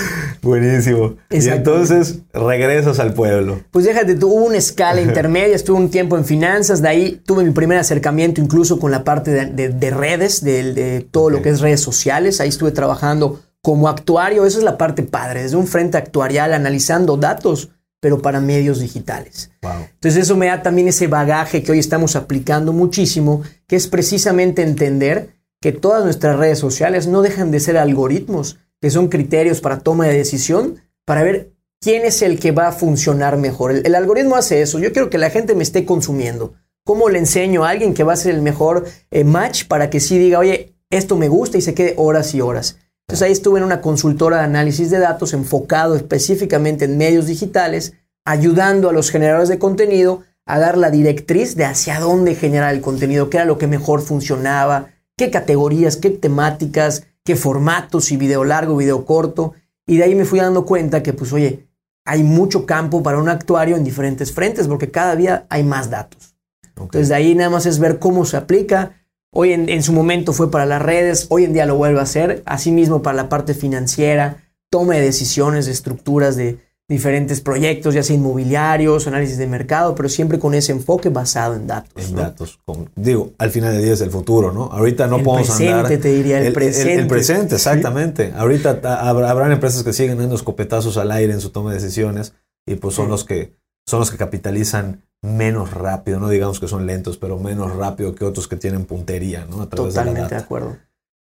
Buenísimo. 0.43 1.17
Y 1.31 1.47
entonces 1.49 2.21
regresas 2.33 2.99
al 2.99 3.15
pueblo. 3.15 3.61
Pues 3.71 3.85
déjate, 3.85 4.15
tuve 4.15 4.47
una 4.47 4.57
escala 4.57 5.01
intermedia, 5.01 5.55
estuve 5.55 5.77
un 5.79 5.91
tiempo 5.91 6.17
en 6.17 6.25
finanzas, 6.25 6.83
de 6.83 6.89
ahí 6.89 7.23
tuve 7.25 7.45
mi 7.45 7.51
primer 7.51 7.79
acercamiento 7.79 8.41
incluso 8.41 8.79
con 8.79 8.91
la 8.91 9.05
parte 9.05 9.31
de, 9.31 9.91
redes, 9.91 10.43
de, 10.43 11.07
todo 11.11 11.31
lo 11.31 11.43
que 11.43 11.51
es 11.51 11.61
redes 11.61 11.81
sociales, 11.81 12.41
ahí 12.41 12.49
estuve 12.49 12.71
trabajando 12.71 13.41
como 13.63 13.89
actuario, 13.89 14.47
eso 14.47 14.59
es 14.59 14.65
la 14.65 14.79
parte 14.79 15.03
padre, 15.03 15.43
desde 15.43 15.57
un 15.57 15.67
frente 15.67 15.99
actuarial, 15.99 16.55
analizando 16.55 17.17
datos 17.17 17.71
pero 18.01 18.23
para 18.23 18.41
medios 18.41 18.81
digitales. 18.81 19.51
Entonces 19.63 20.23
eso 20.23 20.37
me 20.37 20.47
da 20.47 20.63
también 20.63 20.89
ese 20.89 21.07
bagaje 21.07 21.63
que 21.63 21.73
hoy 21.73 21.79
estamos 21.79 22.17
aplicando 22.17 22.73
muchísimo, 22.73 23.43
que 23.67 23.77
es 23.77 23.87
precisamente 23.89 24.63
entender 24.63 25.37
que 25.61 25.73
todas 25.73 26.03
nuestras 26.05 26.39
redes 26.39 26.59
sociales 26.59 27.07
no 27.07 27.21
dejan 27.21 27.51
de 27.51 27.61
ser 27.61 27.77
algoritmos, 27.77 28.59
que 28.81 28.91
son 28.91 29.09
criterios 29.09 29.61
para 29.61 29.81
toma 29.81 30.07
de 30.07 30.17
decisión, 30.17 30.81
para 31.05 31.23
ver 31.23 31.53
quién 31.81 32.05
es 32.05 32.23
el 32.23 32.39
que 32.39 32.53
va 32.53 32.69
a 32.69 32.73
funcionar 32.73 33.37
mejor. 33.37 33.73
El, 33.73 33.95
algoritmo 33.95 34.37
hace 34.37 34.63
eso. 34.63 34.79
Yo 34.79 34.93
quiero 34.93 35.11
que 35.11 35.19
la 35.19 35.31
gente 35.31 35.55
me 35.55 35.63
esté 35.63 35.85
consumiendo. 35.85 36.55
¿Cómo 36.85 37.09
le 37.09 37.19
enseño 37.19 37.65
a 37.65 37.71
alguien 37.71 37.95
que 37.95 38.05
va 38.05 38.15
a 38.15 38.17
ser 38.17 38.35
el 38.35 38.43
mejor 38.43 38.87
eh, 39.11 39.25
match 39.25 39.67
para 39.67 39.91
que 39.91 40.01
sí 40.01 40.19
diga, 40.19 40.39
oye, 40.39 40.75
esto 40.91 41.17
me 41.17 41.29
gusta 41.29 41.59
y 41.59 41.63
se 41.63 41.75
quede 41.75 41.95
horas 41.97 42.35
y 42.35 42.41
horas? 42.41 42.79
Entonces 43.07 43.27
ahí 43.27 43.33
estuve 43.33 43.59
en 43.59 43.65
una 43.65 43.81
consultora 43.81 44.39
de 44.39 44.45
análisis 44.45 44.91
de 44.91 44.99
datos 44.99 45.33
enfocado 45.33 45.97
específicamente 45.97 46.85
en 46.85 46.97
medios 46.97 47.27
digitales, 47.27 47.95
ayudando 48.25 48.89
a 48.89 48.93
los 48.93 49.11
generadores 49.11 49.49
de 49.49 49.59
contenido 49.59 50.23
a 50.47 50.59
dar 50.59 50.79
la 50.79 50.91
directriz 50.91 51.57
de 51.57 51.65
hacia 51.65 52.01
dónde 52.01 52.35
generar 52.35 52.75
el 52.75 52.81
contenido, 52.81 53.29
qué 53.29 53.39
era 53.39 53.47
lo 53.47 53.59
que 53.59 53.67
mejor 53.67 54.01
funcionaba, 54.01 54.91
qué 55.17 55.31
categorías, 55.31 55.97
qué 55.97 56.11
temáticas, 56.11 57.05
qué 57.25 57.37
formatos, 57.37 58.07
si 58.07 58.17
video 58.17 58.45
largo, 58.45 58.77
video 58.77 59.05
corto. 59.05 59.55
Y 59.87 59.97
de 59.97 60.05
ahí 60.05 60.15
me 60.15 60.25
fui 60.25 60.39
dando 60.39 60.65
cuenta 60.65 61.03
que, 61.03 61.13
pues, 61.13 61.33
oye, 61.33 61.69
hay 62.05 62.23
mucho 62.23 62.67
campo 62.67 63.03
para 63.03 63.19
un 63.19 63.29
actuario 63.29 63.77
en 63.77 63.85
diferentes 63.85 64.33
frentes 64.33 64.69
porque 64.69 64.91
cada 64.91 65.17
día 65.17 65.47
hay 65.49 65.65
más 65.65 65.91
datos. 65.91 66.35
Entonces, 66.77 67.09
de 67.09 67.15
ahí 67.15 67.35
nada 67.35 67.51
más 67.51 67.67
es 67.67 67.79
ver 67.79 67.99
cómo 67.99 68.25
se 68.25 68.37
aplica, 68.37 69.01
Hoy 69.33 69.53
en, 69.53 69.83
su 69.85 69.93
momento 69.93 70.33
fue 70.33 70.51
para 70.51 70.67
las 70.67 70.83
redes, 70.83 71.27
hoy 71.31 71.45
en 71.45 71.53
día 71.53 71.65
lo 71.65 71.77
vuelve 71.77 72.01
a 72.01 72.03
hacer, 72.03 72.43
asimismo 72.47 73.01
para 73.01 73.17
la 73.17 73.29
parte 73.29 73.55
financiera, 73.55 74.43
toma 74.71 74.95
de 74.95 75.03
decisiones, 75.03 75.67
de 75.67 75.73
estructuras 75.73 76.35
de 76.35 76.59
diferentes 76.91 77.41
proyectos, 77.41 77.95
ya 77.95 78.03
sea 78.03 78.17
inmobiliarios, 78.17 79.07
análisis 79.07 79.39
de 79.39 79.47
mercado, 79.47 79.95
pero 79.95 80.09
siempre 80.09 80.41
con 80.41 80.55
ese 80.55 80.73
enfoque 80.73 81.09
basado 81.09 81.55
en 81.55 81.69
datos. 81.69 82.05
En 82.05 82.17
datos. 82.17 82.59
digo, 82.97 83.31
al 83.39 83.51
final 83.51 83.73
del 83.75 83.85
día 83.85 83.93
es 83.93 84.01
el 84.01 84.11
futuro, 84.11 84.51
¿no? 84.51 84.65
Ahorita 84.65 85.07
no 85.07 85.23
podemos 85.23 85.47
presente, 85.47 85.73
andar... 85.73 85.99
te 85.99 86.09
diría, 86.09 86.41
el, 86.45 86.53
presente. 86.53 86.95
El, 86.97 87.07
presente, 87.07 87.55
exactamente. 87.55 88.33
Ahorita 88.37 88.81
habrán 89.09 89.53
empresas 89.53 89.85
que 89.85 89.93
siguen 89.93 90.19
dando 90.19 90.35
escopetazos 90.35 90.97
al 90.97 91.13
aire 91.13 91.33
en 91.33 91.41
su 91.41 91.51
toma 91.51 91.71
de 91.71 91.79
decisiones 91.79 92.35
y 92.67 92.75
pues 92.75 92.97
son 92.97 93.09
los 93.09 93.23
que 93.23 93.55
son 93.87 94.01
los 94.01 94.11
que 94.11 94.17
capitalizan 94.17 95.05
menos 95.23 95.73
rápido, 95.73 96.19
no 96.19 96.29
digamos 96.29 96.59
que 96.59 96.67
son 96.67 96.87
lentos, 96.87 97.19
pero 97.19 97.39
menos 97.39 97.77
rápido 97.77 98.17
que 98.17 98.25
otros 98.25 98.49
que 98.49 98.57
tienen 98.57 98.85
puntería, 98.85 99.47
¿no? 99.49 99.63
A 99.63 99.69
través 99.69 99.95
Totalmente 99.95 100.23
de, 100.23 100.29
la 100.29 100.37
de 100.37 100.43
acuerdo. 100.43 100.77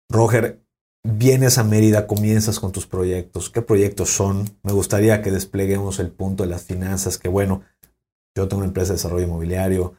Roger, 0.10 0.65
vienes 1.06 1.58
a 1.58 1.64
Mérida, 1.64 2.08
comienzas 2.08 2.60
con 2.60 2.72
tus 2.72 2.88
proyectos. 2.88 3.50
¿Qué 3.50 3.62
proyectos 3.62 4.10
son? 4.10 4.50
Me 4.64 4.72
gustaría 4.72 5.22
que 5.22 5.32
despleguemos 5.32 6.00
el 6.00 6.10
punto 6.10 6.44
de 6.44 6.50
las 6.50 6.64
finanzas, 6.64 7.18
que 7.18 7.30
bueno, 7.30 7.62
yo 8.36 8.48
tengo 8.48 8.62
una 8.62 8.68
empresa 8.68 8.90
de 8.90 8.98
desarrollo 8.98 9.26
inmobiliario, 9.26 9.94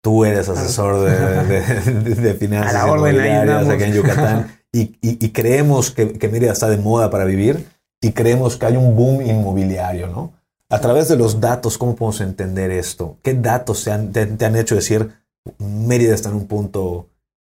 tú 0.00 0.24
eres 0.24 0.48
asesor 0.48 1.04
de, 1.04 2.34
finanzas 2.34 2.86
inmobiliarias 2.86 3.68
aquí 3.68 3.84
en 3.84 3.92
Yucatán, 3.92 4.58
y, 4.72 5.28
creemos 5.30 5.90
que, 5.90 6.14
que 6.14 6.28
Mérida 6.28 6.52
está 6.52 6.68
de 6.68 6.76
moda 6.76 7.10
para 7.10 7.24
vivir 7.24 7.66
y 8.00 8.12
creemos 8.12 8.56
que 8.56 8.66
hay 8.66 8.76
un 8.76 8.94
boom 8.94 9.22
inmobiliario, 9.22 10.08
¿no? 10.08 10.34
A 10.68 10.80
través 10.80 11.08
de 11.08 11.16
los 11.16 11.40
datos, 11.40 11.78
¿cómo 11.78 11.94
podemos 11.94 12.20
entender 12.20 12.70
esto? 12.70 13.18
¿Qué 13.22 13.34
datos 13.34 13.84
te, 13.84 13.90
han 13.92 14.56
hecho 14.56 14.74
decir 14.74 15.10
Mérida 15.58 16.14
está 16.14 16.28
en 16.30 16.36
un 16.36 16.46
punto 16.46 17.08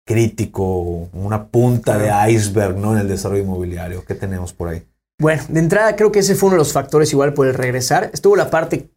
crítico, 0.04 1.08
una 1.12 1.46
punta 1.46 1.98
de 1.98 2.32
iceberg 2.32 2.76
¿no? 2.76 2.92
en 2.92 3.00
el 3.00 3.08
desarrollo 3.08 3.42
inmobiliario. 3.42 4.04
¿Qué 4.04 4.14
tenemos 4.14 4.52
por 4.52 4.68
ahí? 4.68 4.82
Bueno, 5.20 5.42
de 5.48 5.60
entrada 5.60 5.94
creo 5.94 6.10
que 6.10 6.20
ese 6.20 6.34
fue 6.34 6.48
uno 6.48 6.56
de 6.56 6.60
los 6.60 6.72
factores 6.72 7.12
igual 7.12 7.34
por 7.34 7.46
el 7.46 7.54
regresar. 7.54 8.10
Estuvo 8.12 8.34
la 8.34 8.50
parte 8.50 8.90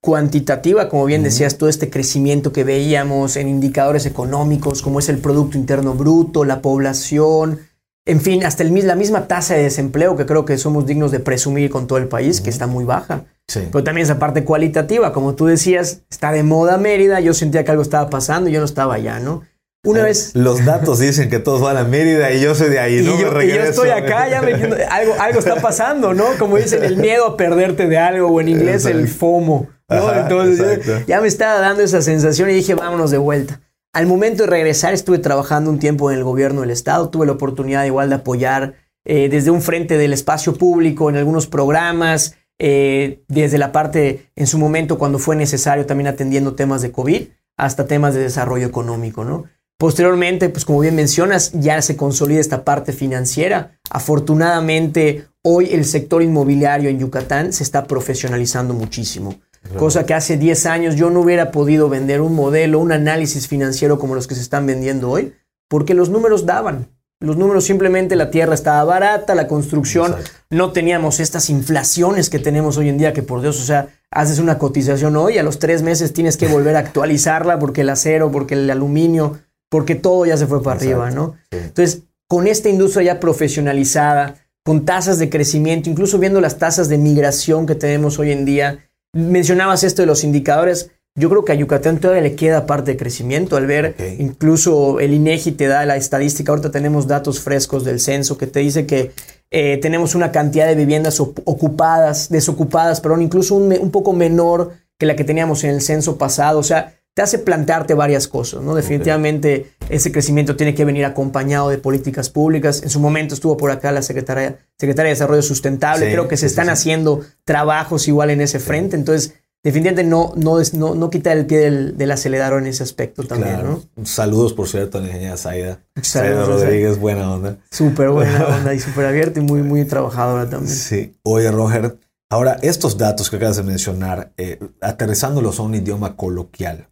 cuantitativa, 0.00 0.88
como 0.88 1.04
bien 1.06 1.22
decías, 1.22 1.58
todo 1.58 1.68
este 1.68 1.90
crecimiento 1.90 2.52
que 2.52 2.64
veíamos 2.64 3.36
en 3.36 3.48
indicadores 3.48 4.06
económicos, 4.06 4.82
como 4.82 5.00
es 5.00 5.08
el 5.08 5.18
Producto 5.18 5.58
Interno 5.58 5.94
Bruto, 5.94 6.44
la 6.44 6.62
población, 6.62 7.58
en 8.06 8.20
fin, 8.20 8.44
hasta 8.44 8.62
el, 8.62 8.86
la 8.86 8.96
misma 8.96 9.28
tasa 9.28 9.54
de 9.54 9.64
desempleo 9.64 10.16
que 10.16 10.26
creo 10.26 10.44
que 10.44 10.56
somos 10.56 10.86
dignos 10.86 11.10
de 11.10 11.20
presumir 11.20 11.70
con 11.70 11.86
todo 11.86 11.98
el 11.98 12.08
país, 12.08 12.40
que 12.40 12.50
está 12.50 12.66
muy 12.66 12.84
baja. 12.84 13.24
Pero 13.52 13.84
también 13.84 14.04
esa 14.04 14.18
parte 14.18 14.44
cualitativa, 14.44 15.12
como 15.12 15.34
tú 15.34 15.46
decías, 15.46 16.02
está 16.08 16.30
de 16.30 16.44
moda 16.44 16.78
Mérida, 16.78 17.20
yo 17.20 17.34
sentía 17.34 17.64
que 17.64 17.72
algo 17.72 17.82
estaba 17.82 18.08
pasando 18.08 18.48
y 18.48 18.52
yo 18.52 18.60
no 18.60 18.64
estaba 18.64 18.94
allá, 18.94 19.18
¿no? 19.18 19.42
Una 19.82 20.02
vez. 20.02 20.32
Los 20.34 20.64
datos 20.66 20.98
dicen 20.98 21.30
que 21.30 21.38
todos 21.38 21.62
van 21.62 21.78
a 21.78 21.84
Mérida 21.84 22.30
y 22.32 22.40
yo 22.40 22.54
soy 22.54 22.68
de 22.68 22.78
ahí, 22.78 23.02
¿no? 23.02 23.14
Y 23.14 23.48
yo, 23.48 23.62
estoy 23.62 23.88
acá, 23.88 24.28
ya 24.28 24.42
me 24.42 24.52
algo, 24.52 25.14
algo 25.18 25.38
está 25.38 25.56
pasando, 25.56 26.12
¿no? 26.12 26.26
Como 26.38 26.58
dicen, 26.58 26.84
el 26.84 26.98
miedo 26.98 27.26
a 27.26 27.36
perderte 27.38 27.86
de 27.86 27.96
algo, 27.96 28.28
o 28.28 28.40
en 28.42 28.48
inglés 28.48 28.84
el 28.84 29.08
FOMO, 29.08 29.68
¿no? 29.88 30.14
Entonces 30.14 31.06
ya 31.06 31.22
me 31.22 31.28
estaba 31.28 31.60
dando 31.60 31.82
esa 31.82 32.02
sensación 32.02 32.50
y 32.50 32.54
dije, 32.54 32.74
vámonos 32.74 33.10
de 33.10 33.18
vuelta. 33.18 33.62
Al 33.94 34.06
momento 34.06 34.44
de 34.44 34.50
regresar, 34.50 34.92
estuve 34.92 35.18
trabajando 35.18 35.70
un 35.70 35.78
tiempo 35.78 36.10
en 36.10 36.18
el 36.18 36.24
gobierno 36.24 36.60
del 36.60 36.70
Estado, 36.70 37.08
tuve 37.08 37.24
la 37.24 37.32
oportunidad 37.32 37.84
igual 37.86 38.10
de 38.10 38.16
apoyar 38.16 38.74
eh, 39.06 39.28
desde 39.30 39.50
un 39.50 39.62
frente 39.62 39.96
del 39.96 40.12
espacio 40.12 40.54
público 40.54 41.08
en 41.08 41.16
algunos 41.16 41.46
programas, 41.46 42.36
eh, 42.58 43.22
desde 43.28 43.56
la 43.56 43.72
parte 43.72 44.30
en 44.36 44.46
su 44.46 44.58
momento 44.58 44.98
cuando 44.98 45.18
fue 45.18 45.36
necesario 45.36 45.86
también 45.86 46.08
atendiendo 46.08 46.54
temas 46.54 46.82
de 46.82 46.92
COVID, 46.92 47.28
hasta 47.56 47.86
temas 47.86 48.14
de 48.14 48.20
desarrollo 48.20 48.66
económico, 48.66 49.24
¿no? 49.24 49.44
Posteriormente, 49.80 50.50
pues 50.50 50.66
como 50.66 50.80
bien 50.80 50.94
mencionas, 50.94 51.52
ya 51.54 51.80
se 51.80 51.96
consolida 51.96 52.38
esta 52.38 52.64
parte 52.64 52.92
financiera. 52.92 53.78
Afortunadamente, 53.88 55.24
hoy 55.40 55.70
el 55.72 55.86
sector 55.86 56.22
inmobiliario 56.22 56.90
en 56.90 56.98
Yucatán 56.98 57.54
se 57.54 57.62
está 57.62 57.86
profesionalizando 57.86 58.74
muchísimo. 58.74 59.40
Cosa 59.78 60.04
que 60.04 60.12
hace 60.12 60.36
10 60.36 60.66
años 60.66 60.96
yo 60.96 61.08
no 61.08 61.22
hubiera 61.22 61.50
podido 61.50 61.88
vender 61.88 62.20
un 62.20 62.34
modelo, 62.34 62.78
un 62.78 62.92
análisis 62.92 63.48
financiero 63.48 63.98
como 63.98 64.14
los 64.14 64.26
que 64.26 64.34
se 64.34 64.42
están 64.42 64.66
vendiendo 64.66 65.08
hoy, 65.08 65.32
porque 65.66 65.94
los 65.94 66.10
números 66.10 66.44
daban. 66.44 66.88
Los 67.18 67.38
números 67.38 67.64
simplemente 67.64 68.16
la 68.16 68.30
tierra 68.30 68.52
estaba 68.52 68.84
barata, 68.84 69.34
la 69.34 69.48
construcción, 69.48 70.14
no 70.50 70.72
teníamos 70.72 71.20
estas 71.20 71.48
inflaciones 71.48 72.28
que 72.28 72.38
tenemos 72.38 72.76
hoy 72.76 72.90
en 72.90 72.98
día, 72.98 73.14
que 73.14 73.22
por 73.22 73.40
Dios, 73.40 73.58
o 73.58 73.64
sea, 73.64 73.88
haces 74.10 74.40
una 74.40 74.58
cotización 74.58 75.16
hoy, 75.16 75.38
a 75.38 75.42
los 75.42 75.58
tres 75.58 75.80
meses 75.80 76.12
tienes 76.12 76.36
que 76.36 76.48
volver 76.48 76.76
a 76.76 76.80
actualizarla 76.80 77.58
porque 77.58 77.80
el 77.80 77.88
acero, 77.88 78.30
porque 78.30 78.54
el 78.54 78.70
aluminio, 78.70 79.38
porque 79.70 79.94
todo 79.94 80.26
ya 80.26 80.36
se 80.36 80.46
fue 80.46 80.62
para 80.62 80.78
arriba, 80.78 81.10
¿no? 81.10 81.36
Entonces, 81.50 82.02
con 82.28 82.46
esta 82.46 82.68
industria 82.68 83.14
ya 83.14 83.20
profesionalizada, 83.20 84.36
con 84.64 84.84
tasas 84.84 85.18
de 85.18 85.30
crecimiento, 85.30 85.88
incluso 85.88 86.18
viendo 86.18 86.40
las 86.40 86.58
tasas 86.58 86.88
de 86.88 86.98
migración 86.98 87.66
que 87.66 87.74
tenemos 87.74 88.18
hoy 88.18 88.32
en 88.32 88.44
día, 88.44 88.90
mencionabas 89.14 89.84
esto 89.84 90.02
de 90.02 90.06
los 90.06 90.22
indicadores, 90.24 90.90
yo 91.16 91.28
creo 91.28 91.44
que 91.44 91.52
a 91.52 91.56
Yucatán 91.56 91.98
todavía 91.98 92.22
le 92.22 92.36
queda 92.36 92.66
parte 92.66 92.92
de 92.92 92.96
crecimiento 92.96 93.56
al 93.56 93.66
ver, 93.66 93.96
incluso 94.18 95.00
el 95.00 95.12
INEGI 95.12 95.52
te 95.52 95.66
da 95.66 95.86
la 95.86 95.96
estadística, 95.96 96.52
ahorita 96.52 96.70
tenemos 96.70 97.06
datos 97.06 97.40
frescos 97.40 97.84
del 97.84 98.00
censo 98.00 98.38
que 98.38 98.46
te 98.46 98.60
dice 98.60 98.86
que 98.86 99.12
eh, 99.50 99.78
tenemos 99.78 100.14
una 100.14 100.30
cantidad 100.30 100.66
de 100.68 100.76
viviendas 100.76 101.18
ocupadas, 101.20 102.28
desocupadas, 102.28 103.00
perdón, 103.00 103.22
incluso 103.22 103.56
un, 103.56 103.72
un 103.72 103.90
poco 103.90 104.12
menor 104.12 104.72
que 104.98 105.06
la 105.06 105.16
que 105.16 105.24
teníamos 105.24 105.64
en 105.64 105.70
el 105.70 105.80
censo 105.80 106.16
pasado, 106.16 106.58
o 106.58 106.62
sea, 106.62 106.99
te 107.14 107.22
hace 107.22 107.38
plantearte 107.38 107.94
varias 107.94 108.28
cosas, 108.28 108.62
¿no? 108.62 108.74
Definitivamente 108.74 109.72
ese 109.88 110.12
crecimiento 110.12 110.56
tiene 110.56 110.74
que 110.74 110.84
venir 110.84 111.04
acompañado 111.04 111.68
de 111.68 111.78
políticas 111.78 112.30
públicas. 112.30 112.82
En 112.82 112.90
su 112.90 113.00
momento 113.00 113.34
estuvo 113.34 113.56
por 113.56 113.70
acá 113.70 113.90
la 113.92 114.02
Secretaria, 114.02 114.58
Secretaria 114.78 115.08
de 115.08 115.14
Desarrollo 115.14 115.42
Sustentable. 115.42 116.10
Creo 116.10 116.28
que 116.28 116.36
se 116.36 116.46
están 116.46 116.70
haciendo 116.70 117.20
trabajos 117.44 118.06
igual 118.06 118.30
en 118.30 118.40
ese 118.40 118.60
frente. 118.60 118.96
Entonces, 118.96 119.34
definitivamente 119.62 120.04
no, 120.04 120.32
no, 120.36 120.62
no, 120.74 120.94
no 120.94 121.10
quita 121.10 121.32
el 121.32 121.46
pie 121.46 121.70
del, 121.70 122.10
acelerador 122.10 122.62
en 122.62 122.68
ese 122.68 122.82
aspecto 122.82 123.24
también, 123.24 123.62
¿no? 123.62 123.82
Saludos, 124.04 124.52
por 124.52 124.68
cierto, 124.68 124.98
a 124.98 125.00
la 125.00 125.08
ingeniera 125.08 125.36
Saida. 125.36 125.80
Saida 126.00 126.44
Rodríguez, 126.44 126.98
buena 126.98 127.32
onda. 127.32 127.58
Súper 127.70 128.10
buena 128.10 128.46
onda 128.56 128.72
y 128.74 128.78
súper 128.78 129.06
abierta 129.06 129.40
y 129.40 129.42
muy, 129.42 129.62
muy 129.62 129.84
trabajadora 129.84 130.48
también. 130.48 130.74
Sí. 130.74 131.14
Oye, 131.22 131.50
Roger, 131.50 131.98
ahora 132.30 132.56
estos 132.62 132.96
datos 132.96 133.28
que 133.28 133.36
acabas 133.36 133.56
de 133.56 133.64
mencionar, 133.64 134.32
eh, 134.36 134.58
aterrizándolos 134.80 135.58
a 135.58 135.62
un 135.62 135.74
idioma 135.74 136.16
coloquial, 136.16 136.88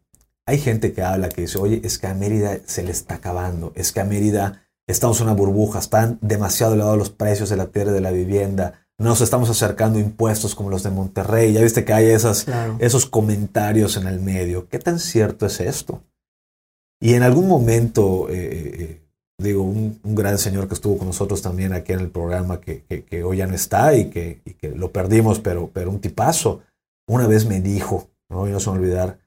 hay 0.49 0.57
gente 0.57 0.95
que 0.95 1.03
habla 1.03 1.29
que 1.29 1.43
dice, 1.43 1.59
oye, 1.59 1.83
es 1.85 1.99
que 1.99 2.07
a 2.07 2.15
Mérida 2.15 2.57
se 2.65 2.83
le 2.83 2.91
está 2.91 3.17
acabando, 3.17 3.71
es 3.75 3.93
que 3.93 4.01
a 4.01 4.05
Mérida 4.05 4.63
estamos 4.87 5.21
en 5.21 5.27
una 5.27 5.35
burbuja, 5.35 5.79
están 5.79 6.19
demasiado 6.23 6.73
elevados 6.73 6.97
los 6.97 7.11
precios 7.11 7.51
de 7.51 7.59
la 7.59 7.67
tierra 7.67 7.91
y 7.91 7.95
de 7.95 8.01
la 8.01 8.13
vivienda, 8.13 8.87
nos 8.97 9.21
estamos 9.21 9.51
acercando 9.51 9.99
a 9.99 10.03
impuestos 10.03 10.55
como 10.55 10.71
los 10.71 10.83
de 10.83 10.91
Monterrey, 10.91 11.53
ya 11.53 11.61
viste 11.61 11.85
que 11.85 11.93
hay 11.93 12.07
esas, 12.07 12.47
esos 12.79 13.05
comentarios 13.05 13.99
en 13.99 14.07
el 14.07 14.21
medio. 14.21 14.71
¿Qué 14.71 14.79
tan 14.79 15.01
cierto 15.01 15.45
es 15.45 15.61
esto? 15.61 16.03
Y 16.99 17.13
en 17.13 17.25
algún 17.25 17.47
momento, 17.47 18.31
eh, 18.31 18.35
eh, 18.37 18.75
eh, 18.79 19.03
digo, 19.37 19.65
un, 19.65 20.01
gran 20.03 20.39
señor 20.39 20.67
que 20.67 20.75
estuvo 20.75 20.97
con 20.97 21.09
nosotros 21.09 21.43
también 21.43 21.75
aquí 21.75 21.93
en 21.93 22.01
el 22.01 22.09
programa, 22.09 22.59
que, 22.59 23.23
hoy 23.23 23.37
ya 23.37 23.47
no 23.47 23.55
está 23.55 23.95
y 23.95 24.09
que, 24.09 24.41
lo 24.75 24.93
perdimos, 24.93 25.41
pero, 25.41 25.69
pero 25.75 25.91
un 25.91 26.01
tipazo, 26.01 26.63
una 27.07 27.27
vez 27.27 27.45
me 27.45 27.61
dijo, 27.61 28.09
¿no? 28.31 28.49
y 28.49 28.51
no 28.51 28.61
se 28.61 28.71
me 28.71 28.79
olvidar, 28.79 29.19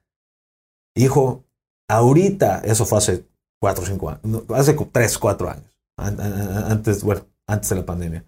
hijo, 0.95 1.45
ahorita, 1.87 2.61
eso 2.65 2.85
fue 2.85 2.97
hace 2.97 3.25
cuatro 3.59 3.83
o 3.83 3.87
cinco 3.87 4.09
años, 4.09 4.43
hace 4.49 4.73
tres, 4.91 5.17
cuatro 5.17 5.49
años, 5.49 5.79
antes, 5.97 7.03
bueno, 7.03 7.25
antes 7.47 7.69
de 7.69 7.75
la 7.75 7.85
pandemia. 7.85 8.25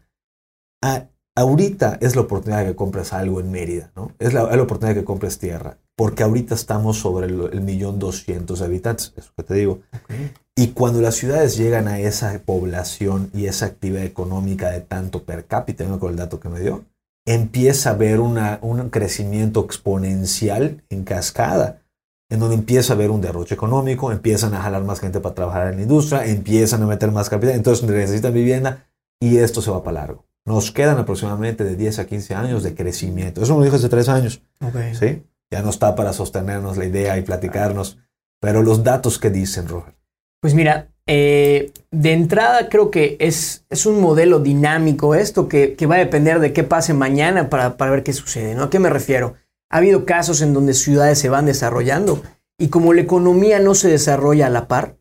ahorita 1.36 1.98
es 2.02 2.16
la 2.16 2.22
oportunidad 2.22 2.60
de 2.62 2.68
que 2.68 2.76
compres 2.76 3.14
algo 3.14 3.40
en 3.40 3.52
Mérida, 3.52 3.92
¿no? 3.96 4.12
Es 4.20 4.34
la, 4.34 4.44
oportunidad 4.44 4.96
de 4.96 5.02
que 5.02 5.06
compres 5.06 5.40
tierra, 5.40 5.78
porque 5.96 6.24
ahorita 6.24 6.56
estamos 6.56 6.98
sobre 6.98 7.28
el, 7.28 7.62
millón 7.62 8.00
doscientos 8.00 8.62
habitantes, 8.62 9.14
eso 9.16 9.32
que 9.36 9.44
te 9.44 9.56
digo. 9.56 9.82
Y 10.56 10.68
cuando 10.70 11.02
las 11.02 11.16
ciudades 11.16 11.58
llegan 11.58 11.88
a 11.88 12.00
esa 12.00 12.40
población 12.46 13.32
y 13.34 13.48
esa 13.48 13.66
actividad 13.66 14.04
económica 14.04 14.70
de 14.70 14.82
tanto 14.82 15.24
per 15.24 15.46
cápita, 15.46 15.86
con 15.98 16.12
el 16.12 16.18
dato 16.18 16.40
que 16.40 16.50
me 16.50 16.60
dio, 16.60 16.86
empieza 17.26 17.90
a 17.90 17.94
haber 17.94 18.20
una, 18.20 18.60
un 18.62 18.90
crecimiento 18.90 19.64
exponencial 19.64 20.84
en 20.90 21.04
cascada 21.06 21.83
en 22.34 22.40
donde 22.40 22.56
empieza 22.56 22.94
a 22.94 22.96
haber 22.96 23.12
un 23.12 23.22
derroche 23.22 23.54
económico, 23.54 24.12
empiezan 24.12 24.56
a 24.56 24.62
jalar 24.64 24.84
más 24.84 25.00
gente 25.00 25.20
para 25.20 25.36
trabajar 25.36 25.68
en 25.68 25.76
la 25.76 25.82
industria, 25.84 26.26
empiezan 26.26 26.82
a 26.82 26.88
meter 26.88 27.12
más 27.12 27.30
capital, 27.30 27.54
entonces 27.54 27.88
necesitan 27.88 28.34
vivienda 28.34 28.88
y 29.20 29.38
esto 29.38 29.62
se 29.62 29.70
va 29.70 29.84
para 29.84 30.02
largo. 30.02 30.26
Nos 30.44 30.72
quedan 30.72 30.98
aproximadamente 30.98 31.64
de 31.64 31.76
10 31.76 32.00
a 32.00 32.08
15 32.08 32.34
años 32.34 32.64
de 32.64 32.74
crecimiento. 32.74 33.44
Eso 33.44 33.56
me 33.56 33.66
dijo 33.66 33.76
hace 33.76 33.88
tres 33.88 34.10
años. 34.10 34.42
¿sí? 35.00 35.22
Ya 35.52 35.62
no 35.62 35.70
está 35.70 35.94
para 35.94 36.12
sostenernos 36.12 36.76
la 36.76 36.86
idea 36.86 37.20
y 37.20 37.22
platicarnos. 37.22 38.00
Pero 38.42 38.64
los 38.64 38.84
datos 38.84 39.20
que 39.20 39.30
dicen, 39.30 39.68
Roger. 39.68 39.94
Pues 40.42 40.56
mira, 40.56 40.88
eh, 41.06 41.72
de 41.92 42.14
entrada 42.14 42.68
creo 42.68 42.90
que 42.90 43.16
es, 43.20 43.64
es 43.70 43.86
un 43.86 44.02
modelo 44.02 44.40
dinámico 44.40 45.14
esto 45.14 45.48
que, 45.48 45.76
que, 45.76 45.86
va 45.86 45.96
a 45.96 46.00
depender 46.00 46.40
de 46.40 46.52
qué 46.52 46.64
pase 46.64 46.96
mañana 46.96 47.52
para, 47.52 47.78
para 47.78 47.92
ver 47.92 48.02
qué 48.02 48.12
sucede. 48.12 48.56
¿no? 48.56 48.64
¿A 48.64 48.70
qué 48.72 48.80
me 48.80 48.90
refiero? 48.90 49.36
Ha 49.74 49.78
habido 49.78 50.06
casos 50.06 50.44
en 50.44 50.54
donde 50.54 50.76
ciudades 50.76 51.18
se 51.18 51.30
van 51.30 51.48
desarrollando 51.48 52.22
y 52.60 52.68
como 52.68 52.94
la 52.94 53.02
economía 53.02 53.58
no 53.58 53.74
se 53.74 53.90
desarrolla 53.90 54.46
a 54.46 54.52
la 54.52 54.68
par, 54.68 54.98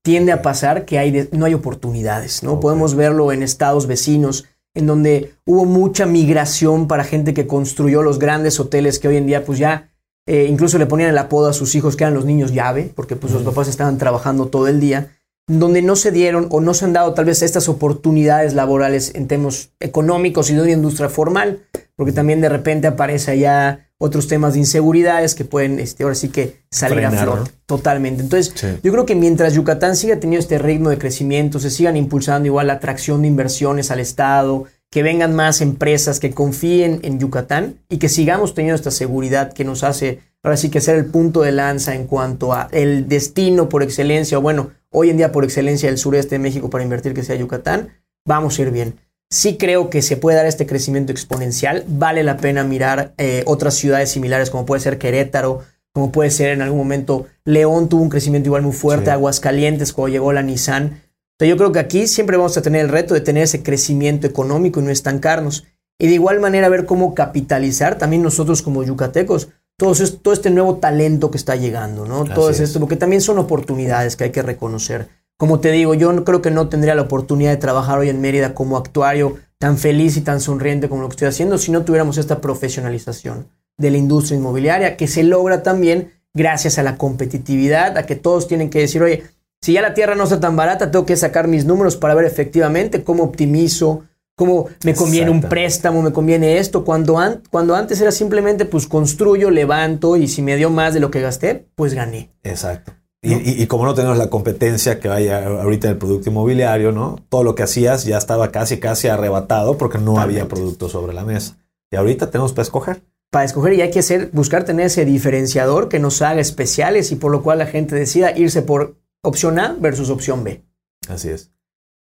tiende 0.00 0.32
a 0.32 0.40
pasar 0.40 0.86
que 0.86 0.98
hay 0.98 1.28
no 1.32 1.44
hay 1.44 1.52
oportunidades, 1.52 2.42
¿no? 2.42 2.58
Podemos 2.58 2.94
verlo 2.94 3.32
en 3.32 3.42
estados 3.42 3.86
vecinos 3.86 4.46
en 4.72 4.86
donde 4.86 5.34
hubo 5.44 5.66
mucha 5.66 6.06
migración 6.06 6.88
para 6.88 7.04
gente 7.04 7.34
que 7.34 7.46
construyó 7.46 8.02
los 8.02 8.18
grandes 8.18 8.58
hoteles 8.58 8.98
que 8.98 9.08
hoy 9.08 9.18
en 9.18 9.26
día 9.26 9.44
pues 9.44 9.58
ya 9.58 9.90
eh, 10.26 10.46
incluso 10.48 10.78
le 10.78 10.86
ponían 10.86 11.10
el 11.10 11.18
apodo 11.18 11.48
a 11.48 11.52
sus 11.52 11.74
hijos 11.74 11.94
que 11.94 12.04
eran 12.04 12.14
los 12.14 12.24
niños 12.24 12.54
llave, 12.54 12.90
porque 12.96 13.14
pues 13.14 13.34
los 13.34 13.42
papás 13.42 13.68
estaban 13.68 13.98
trabajando 13.98 14.46
todo 14.46 14.68
el 14.68 14.80
día, 14.80 15.18
donde 15.46 15.82
no 15.82 15.96
se 15.96 16.12
dieron 16.12 16.46
o 16.50 16.62
no 16.62 16.72
se 16.72 16.86
han 16.86 16.94
dado 16.94 17.12
tal 17.12 17.26
vez 17.26 17.42
estas 17.42 17.68
oportunidades 17.68 18.54
laborales 18.54 19.14
en 19.14 19.28
temas 19.28 19.72
económicos 19.80 20.48
y 20.48 20.54
de 20.54 20.62
una 20.62 20.70
industria 20.70 21.10
formal, 21.10 21.60
porque 21.94 22.12
también 22.12 22.40
de 22.40 22.48
repente 22.48 22.86
aparece 22.86 23.32
allá 23.32 23.84
otros 23.98 24.28
temas 24.28 24.54
de 24.54 24.60
inseguridades 24.60 25.34
que 25.34 25.44
pueden 25.44 25.80
este, 25.80 26.04
ahora 26.04 26.14
sí 26.14 26.28
que 26.28 26.56
salir 26.70 27.04
a 27.04 27.10
flote 27.10 27.50
totalmente. 27.66 28.22
Entonces, 28.22 28.54
yo 28.82 28.92
creo 28.92 29.04
que 29.04 29.16
mientras 29.16 29.54
Yucatán 29.54 29.96
siga 29.96 30.20
teniendo 30.20 30.42
este 30.42 30.58
ritmo 30.58 30.90
de 30.90 30.98
crecimiento, 30.98 31.58
se 31.58 31.70
sigan 31.70 31.96
impulsando 31.96 32.46
igual 32.46 32.68
la 32.68 32.74
atracción 32.74 33.22
de 33.22 33.28
inversiones 33.28 33.90
al 33.90 33.98
Estado, 33.98 34.64
que 34.90 35.02
vengan 35.02 35.34
más 35.34 35.60
empresas 35.60 36.20
que 36.20 36.30
confíen 36.30 37.00
en 37.02 37.18
Yucatán 37.18 37.80
y 37.88 37.98
que 37.98 38.08
sigamos 38.08 38.54
teniendo 38.54 38.76
esta 38.76 38.90
seguridad 38.90 39.52
que 39.52 39.64
nos 39.64 39.82
hace 39.82 40.20
ahora 40.42 40.56
sí 40.56 40.70
que 40.70 40.80
ser 40.80 40.96
el 40.96 41.06
punto 41.06 41.42
de 41.42 41.52
lanza 41.52 41.94
en 41.94 42.06
cuanto 42.06 42.52
a 42.52 42.68
el 42.70 43.08
destino 43.08 43.68
por 43.68 43.82
excelencia, 43.82 44.38
o 44.38 44.40
bueno, 44.40 44.70
hoy 44.90 45.10
en 45.10 45.16
día 45.16 45.32
por 45.32 45.44
excelencia 45.44 45.88
del 45.88 45.98
sureste 45.98 46.36
de 46.36 46.38
México 46.38 46.70
para 46.70 46.84
invertir 46.84 47.12
que 47.12 47.24
sea 47.24 47.36
Yucatán, 47.36 47.88
vamos 48.24 48.58
a 48.58 48.62
ir 48.62 48.70
bien 48.70 48.94
sí 49.30 49.56
creo 49.58 49.90
que 49.90 50.02
se 50.02 50.16
puede 50.16 50.36
dar 50.36 50.46
este 50.46 50.66
crecimiento 50.66 51.12
exponencial. 51.12 51.84
Vale 51.86 52.22
la 52.22 52.36
pena 52.38 52.64
mirar 52.64 53.12
eh, 53.18 53.42
otras 53.46 53.74
ciudades 53.74 54.10
similares 54.10 54.50
como 54.50 54.66
puede 54.66 54.80
ser 54.80 54.98
Querétaro, 54.98 55.62
como 55.94 56.12
puede 56.12 56.30
ser 56.30 56.50
en 56.50 56.62
algún 56.62 56.78
momento 56.78 57.26
León 57.44 57.88
tuvo 57.88 58.02
un 58.02 58.08
crecimiento 58.10 58.48
igual 58.48 58.62
muy 58.62 58.72
fuerte, 58.72 59.06
Sí. 59.06 59.10
Aguascalientes 59.10 59.92
cuando 59.92 60.12
llegó 60.12 60.32
la 60.32 60.42
Nissan. 60.42 61.02
Sea, 61.38 61.48
yo 61.48 61.56
creo 61.56 61.72
que 61.72 61.78
aquí 61.78 62.06
siempre 62.06 62.36
vamos 62.36 62.56
a 62.56 62.62
tener 62.62 62.80
el 62.82 62.88
reto 62.88 63.14
de 63.14 63.20
tener 63.20 63.44
ese 63.44 63.62
crecimiento 63.62 64.26
económico 64.26 64.80
y 64.80 64.82
no 64.82 64.90
estancarnos. 64.90 65.64
Y 66.00 66.06
de 66.06 66.14
igual 66.14 66.40
manera 66.40 66.68
ver 66.68 66.84
cómo 66.86 67.14
capitalizar 67.14 67.98
también 67.98 68.22
nosotros 68.22 68.62
como 68.62 68.82
yucatecos 68.84 69.48
todo, 69.78 69.92
es- 69.92 70.18
todo 70.22 70.34
este 70.34 70.50
nuevo 70.50 70.76
talento 70.76 71.30
que 71.30 71.36
está 71.38 71.54
llegando, 71.56 72.04
¿no? 72.06 72.24
Todo 72.24 72.48
Así 72.48 72.62
es. 72.62 72.68
esto, 72.70 72.80
porque 72.80 72.96
también 72.96 73.22
son 73.22 73.38
oportunidades 73.38 74.16
que 74.16 74.24
hay 74.24 74.30
que 74.30 74.42
reconocer. 74.42 75.08
Como 75.38 75.60
te 75.60 75.70
digo, 75.70 75.94
yo 75.94 76.24
creo 76.24 76.42
que 76.42 76.50
no 76.50 76.68
tendría 76.68 76.96
la 76.96 77.02
oportunidad 77.02 77.52
de 77.52 77.56
trabajar 77.58 77.98
hoy 78.00 78.08
en 78.08 78.20
Mérida 78.20 78.54
como 78.54 78.76
actuario 78.76 79.36
tan 79.58 79.78
feliz 79.78 80.16
y 80.16 80.20
tan 80.20 80.40
sonriente 80.40 80.88
como 80.88 81.02
lo 81.02 81.08
que 81.08 81.12
estoy 81.14 81.28
haciendo 81.28 81.58
si 81.58 81.70
no 81.70 81.84
tuviéramos 81.84 82.18
esta 82.18 82.40
profesionalización 82.40 83.46
de 83.76 83.90
la 83.92 83.98
industria 83.98 84.36
inmobiliaria 84.36 84.96
que 84.96 85.06
se 85.06 85.22
logra 85.22 85.62
también 85.62 86.12
gracias 86.34 86.78
a 86.78 86.82
la 86.82 86.96
competitividad, 86.96 87.96
a 87.96 88.04
que 88.04 88.16
todos 88.16 88.48
tienen 88.48 88.68
que 88.68 88.80
decir, 88.80 89.00
oye, 89.02 89.22
si 89.62 89.72
ya 89.72 89.82
la 89.82 89.94
tierra 89.94 90.14
no 90.16 90.24
está 90.24 90.40
tan 90.40 90.56
barata, 90.56 90.90
tengo 90.90 91.06
que 91.06 91.16
sacar 91.16 91.46
mis 91.48 91.64
números 91.64 91.96
para 91.96 92.14
ver 92.14 92.24
efectivamente 92.24 93.02
cómo 93.04 93.22
optimizo, 93.24 94.04
cómo 94.36 94.66
me 94.84 94.94
conviene 94.94 95.30
un 95.30 95.40
préstamo, 95.40 96.02
me 96.02 96.12
conviene 96.12 96.58
esto, 96.58 96.84
cuando, 96.84 97.18
an- 97.18 97.42
cuando 97.50 97.74
antes 97.76 98.00
era 98.00 98.10
simplemente 98.12 98.64
pues 98.64 98.86
construyo, 98.86 99.50
levanto 99.50 100.16
y 100.16 100.26
si 100.28 100.42
me 100.42 100.56
dio 100.56 100.70
más 100.70 100.94
de 100.94 101.00
lo 101.00 101.10
que 101.10 101.20
gasté, 101.20 101.66
pues 101.76 101.94
gané. 101.94 102.30
Exacto. 102.44 102.92
Y, 103.20 103.34
y- 103.34 103.62
y 103.62 103.66
como 103.66 103.84
no 103.84 103.94
tenemos 103.94 104.16
la 104.16 104.30
competencia 104.30 105.00
que 105.00 105.08
hay 105.08 105.28
a- 105.28 105.44
ahorita 105.62 105.88
en 105.88 105.92
el 105.94 105.98
producto 105.98 106.30
inmobiliario, 106.30 106.92
¿no? 106.92 107.16
Todo 107.28 107.42
lo 107.42 107.54
que 107.54 107.64
hacías 107.64 108.04
ya 108.04 108.16
estaba 108.18 108.52
casi, 108.52 108.78
casi 108.78 109.08
arrebatado 109.08 109.76
porque 109.76 109.98
no 109.98 110.20
había 110.20 110.46
producto 110.48 110.88
sobre 110.88 111.12
la 111.14 111.24
mesa. 111.24 111.56
Y 111.90 111.96
ahorita 111.96 112.30
tenemos 112.30 112.52
para 112.52 112.62
escoger. 112.62 113.02
Para 113.30 113.44
escoger 113.44 113.72
y 113.74 113.82
hay 113.82 113.90
que 113.90 113.98
hacer, 113.98 114.30
buscar 114.32 114.64
tener 114.64 114.86
ese 114.86 115.04
diferenciador 115.04 115.88
que 115.88 115.98
nos 115.98 116.22
haga 116.22 116.40
especiales 116.40 117.10
y 117.12 117.16
por 117.16 117.32
lo 117.32 117.42
cual 117.42 117.58
la 117.58 117.66
gente 117.66 117.94
decida 117.94 118.36
irse 118.38 118.62
por 118.62 118.96
opción 119.22 119.58
A 119.58 119.74
versus 119.78 120.10
opción 120.10 120.44
B. 120.44 120.64
Así 121.08 121.28
es. 121.28 121.50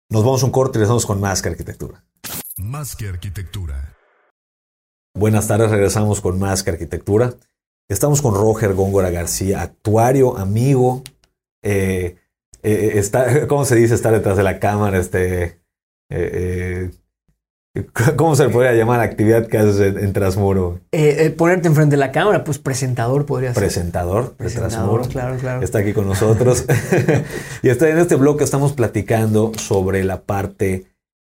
Nos 0.10 0.24
vamos 0.24 0.44
a 0.44 0.46
un 0.46 0.52
corte 0.52 0.78
y 0.78 0.80
regresamos 0.80 1.06
con 1.06 1.20
más 1.20 1.42
que 1.42 1.50
arquitectura. 1.50 2.06
Más 2.58 2.96
que 2.96 3.08
arquitectura. 3.10 3.96
Buenas 5.16 5.48
tardes, 5.48 5.72
regresamos 5.72 6.22
con 6.22 6.40
más 6.40 6.64
que 6.64 6.70
arquitectura. 6.72 7.34
Estamos 7.90 8.22
con 8.22 8.36
Roger 8.36 8.74
Góngora 8.74 9.10
García, 9.10 9.62
actuario, 9.64 10.38
amigo. 10.38 11.04
eh, 11.64 12.18
eh, 12.62 12.92
está, 12.96 13.48
¿Cómo 13.48 13.66
se 13.66 13.76
dice 13.76 13.96
estar 13.96 14.14
detrás 14.14 14.38
de 14.38 14.44
la 14.44 14.60
cámara? 14.60 15.00
Este, 15.00 15.44
eh, 16.12 16.92
eh, 16.92 16.92
¿Cómo 18.16 18.36
se 18.36 18.46
le 18.46 18.50
podría 18.54 18.74
llamar 18.74 19.00
la 19.00 19.06
actividad 19.06 19.48
que 19.48 19.58
haces 19.58 19.80
en, 19.80 19.98
en 19.98 20.14
Transmuro? 20.14 20.80
Eh, 20.92 21.18
eh, 21.26 21.30
ponerte 21.32 21.68
enfrente 21.68 21.96
de 21.96 22.00
la 22.00 22.12
cámara, 22.12 22.44
pues 22.44 22.60
presentador 22.60 23.26
podría 23.26 23.54
ser. 23.54 23.64
Presentador 23.64 24.30
de 24.32 24.36
Presentador, 24.36 24.70
Transmuro. 24.72 25.04
claro, 25.08 25.38
claro. 25.38 25.64
Está 25.64 25.80
aquí 25.80 25.94
con 25.94 26.08
nosotros. 26.08 26.66
y 27.64 27.70
está 27.70 27.90
en 27.90 27.98
este 27.98 28.16
bloque 28.16 28.44
estamos 28.44 28.74
platicando 28.74 29.52
sobre 29.58 30.04
la 30.04 30.22
parte 30.22 30.86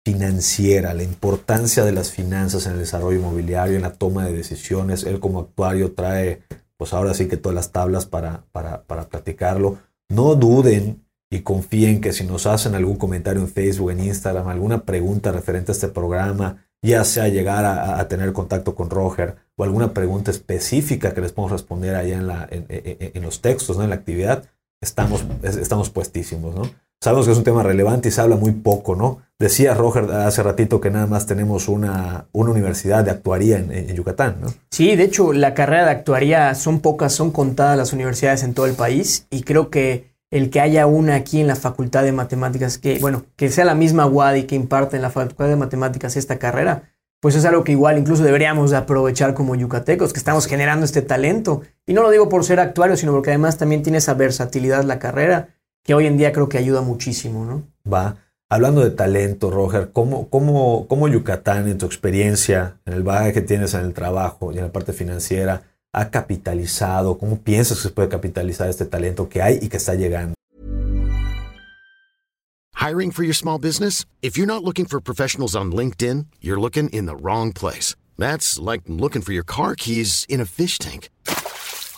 financiera, 0.04 0.92
la 0.94 1.02
importancia 1.02 1.84
de 1.84 1.92
las 1.92 2.10
finanzas 2.10 2.66
en 2.66 2.72
el 2.72 2.78
desarrollo 2.80 3.18
inmobiliario, 3.18 3.76
en 3.76 3.82
la 3.82 3.94
toma 3.94 4.26
de 4.26 4.32
decisiones. 4.34 5.04
Él 5.04 5.18
como 5.20 5.40
actuario 5.40 5.92
trae, 5.92 6.42
pues 6.76 6.92
ahora 6.92 7.14
sí 7.14 7.26
que 7.26 7.36
todas 7.36 7.54
las 7.54 7.72
tablas 7.72 8.06
para, 8.06 8.44
para, 8.52 8.82
para 8.84 9.08
platicarlo. 9.08 9.78
No 10.10 10.34
duden 10.34 11.02
y 11.30 11.40
confíen 11.40 12.00
que 12.00 12.12
si 12.12 12.24
nos 12.24 12.46
hacen 12.46 12.74
algún 12.74 12.96
comentario 12.96 13.40
en 13.40 13.48
Facebook, 13.48 13.90
en 13.90 14.00
Instagram, 14.04 14.48
alguna 14.48 14.84
pregunta 14.84 15.32
referente 15.32 15.72
a 15.72 15.74
este 15.74 15.88
programa, 15.88 16.64
ya 16.82 17.02
sea 17.04 17.28
llegar 17.28 17.64
a, 17.64 17.98
a 17.98 18.06
tener 18.08 18.32
contacto 18.34 18.74
con 18.74 18.90
Roger 18.90 19.36
o 19.56 19.64
alguna 19.64 19.94
pregunta 19.94 20.30
específica 20.30 21.14
que 21.14 21.22
les 21.22 21.32
podemos 21.32 21.52
responder 21.52 21.94
allá 21.96 22.18
en, 22.18 22.26
la, 22.26 22.46
en, 22.50 23.22
los 23.22 23.40
textos, 23.40 23.78
¿no? 23.78 23.84
en 23.84 23.90
la 23.90 23.96
actividad, 23.96 24.44
estamos, 24.82 25.24
es- 25.42 25.56
estamos 25.56 25.88
puestísimos. 25.88 26.54
¿no? 26.54 26.70
Sabemos 27.04 27.26
que 27.26 27.32
es 27.32 27.38
un 27.38 27.44
tema 27.44 27.62
relevante 27.62 28.08
y 28.08 28.12
se 28.12 28.22
habla 28.22 28.36
muy 28.36 28.52
poco. 28.52 28.96
¿no? 28.96 29.18
Decía 29.38 29.74
Roger 29.74 30.10
hace 30.10 30.42
ratito 30.42 30.80
que 30.80 30.90
nada 30.90 31.06
más 31.06 31.26
tenemos 31.26 31.68
una, 31.68 32.28
una 32.32 32.50
universidad 32.50 33.04
de 33.04 33.10
actuaría 33.10 33.58
en, 33.58 33.94
Yucatán. 33.94 34.38
¿no? 34.40 34.54
Sí, 34.70 34.96
de 34.96 35.04
hecho, 35.04 35.34
la 35.34 35.52
carrera 35.52 35.84
de 35.84 35.90
actuaría 35.90 36.54
son 36.54 36.80
pocas, 36.80 37.12
son 37.12 37.30
contadas 37.30 37.76
las 37.76 37.92
universidades 37.92 38.42
en 38.42 38.54
todo 38.54 38.64
el 38.64 38.72
país 38.72 39.26
y 39.28 39.42
creo 39.42 39.68
que 39.68 40.14
el 40.30 40.48
que 40.48 40.62
haya 40.62 40.86
una 40.86 41.16
aquí 41.16 41.42
en 41.42 41.46
la 41.46 41.56
Facultad 41.56 42.04
de 42.04 42.12
Matemáticas, 42.12 42.78
que 42.78 42.98
bueno, 43.00 43.26
que 43.36 43.50
sea 43.50 43.66
la 43.66 43.74
misma 43.74 44.06
UADI 44.06 44.44
que 44.44 44.54
imparte 44.54 44.96
en 44.96 45.02
la 45.02 45.10
Facultad 45.10 45.48
de 45.48 45.56
Matemáticas 45.56 46.16
esta 46.16 46.38
carrera, 46.38 46.84
pues 47.20 47.34
es 47.34 47.44
algo 47.44 47.64
que 47.64 47.72
igual 47.72 47.98
incluso 47.98 48.22
deberíamos 48.22 48.70
de 48.70 48.78
aprovechar 48.78 49.34
como 49.34 49.54
yucatecos, 49.54 50.14
que 50.14 50.18
estamos 50.18 50.46
generando 50.46 50.86
este 50.86 51.02
talento. 51.02 51.60
Y 51.84 51.92
no 51.92 52.00
lo 52.00 52.08
digo 52.08 52.30
por 52.30 52.44
ser 52.44 52.60
actuario, 52.60 52.96
sino 52.96 53.12
porque 53.12 53.28
además 53.28 53.58
también 53.58 53.82
tiene 53.82 53.98
esa 53.98 54.14
versatilidad 54.14 54.84
la 54.84 54.98
carrera, 54.98 55.50
que 55.84 55.94
hoy 55.94 56.06
en 56.06 56.16
día 56.16 56.32
creo 56.32 56.48
que 56.48 56.58
ayuda 56.58 56.80
muchísimo, 56.80 57.44
¿no? 57.44 57.62
Va. 57.90 58.16
Hablando 58.48 58.82
de 58.82 58.90
talento, 58.90 59.50
Roger, 59.50 59.90
¿cómo, 59.92 60.28
cómo, 60.28 60.86
cómo 60.88 61.08
Yucatán, 61.08 61.68
en 61.68 61.78
tu 61.78 61.86
experiencia, 61.86 62.78
en 62.86 62.94
el 62.94 63.02
bagaje 63.02 63.32
que 63.32 63.40
tienes 63.42 63.74
en 63.74 63.80
el 63.80 63.92
trabajo 63.92 64.52
y 64.52 64.58
en 64.58 64.64
la 64.64 64.72
parte 64.72 64.92
financiera, 64.92 65.62
ha 65.92 66.10
capitalizado? 66.10 67.18
¿Cómo 67.18 67.38
piensas 67.40 67.78
que 67.78 67.88
se 67.88 67.90
puede 67.90 68.08
capitalizar 68.08 68.68
este 68.68 68.86
talento 68.86 69.28
que 69.28 69.42
hay 69.42 69.58
y 69.60 69.68
que 69.68 69.76
está 69.76 69.94
llegando? 69.94 70.34
Hiring 72.76 73.12
for 73.12 73.24
your 73.24 73.34
small 73.34 73.58
business? 73.58 74.04
If 74.20 74.36
you're 74.36 74.46
not 74.46 74.62
looking 74.62 74.86
for 74.86 75.00
professionals 75.00 75.54
on 75.54 75.72
LinkedIn, 75.72 76.26
you're 76.40 76.60
looking 76.60 76.88
in 76.90 77.06
the 77.06 77.16
wrong 77.16 77.52
place. 77.52 77.94
That's 78.18 78.58
like 78.58 78.82
looking 78.86 79.22
for 79.22 79.32
your 79.32 79.44
car 79.44 79.74
keys 79.74 80.26
in 80.28 80.40
a 80.40 80.44
fish 80.44 80.78
tank. 80.78 81.08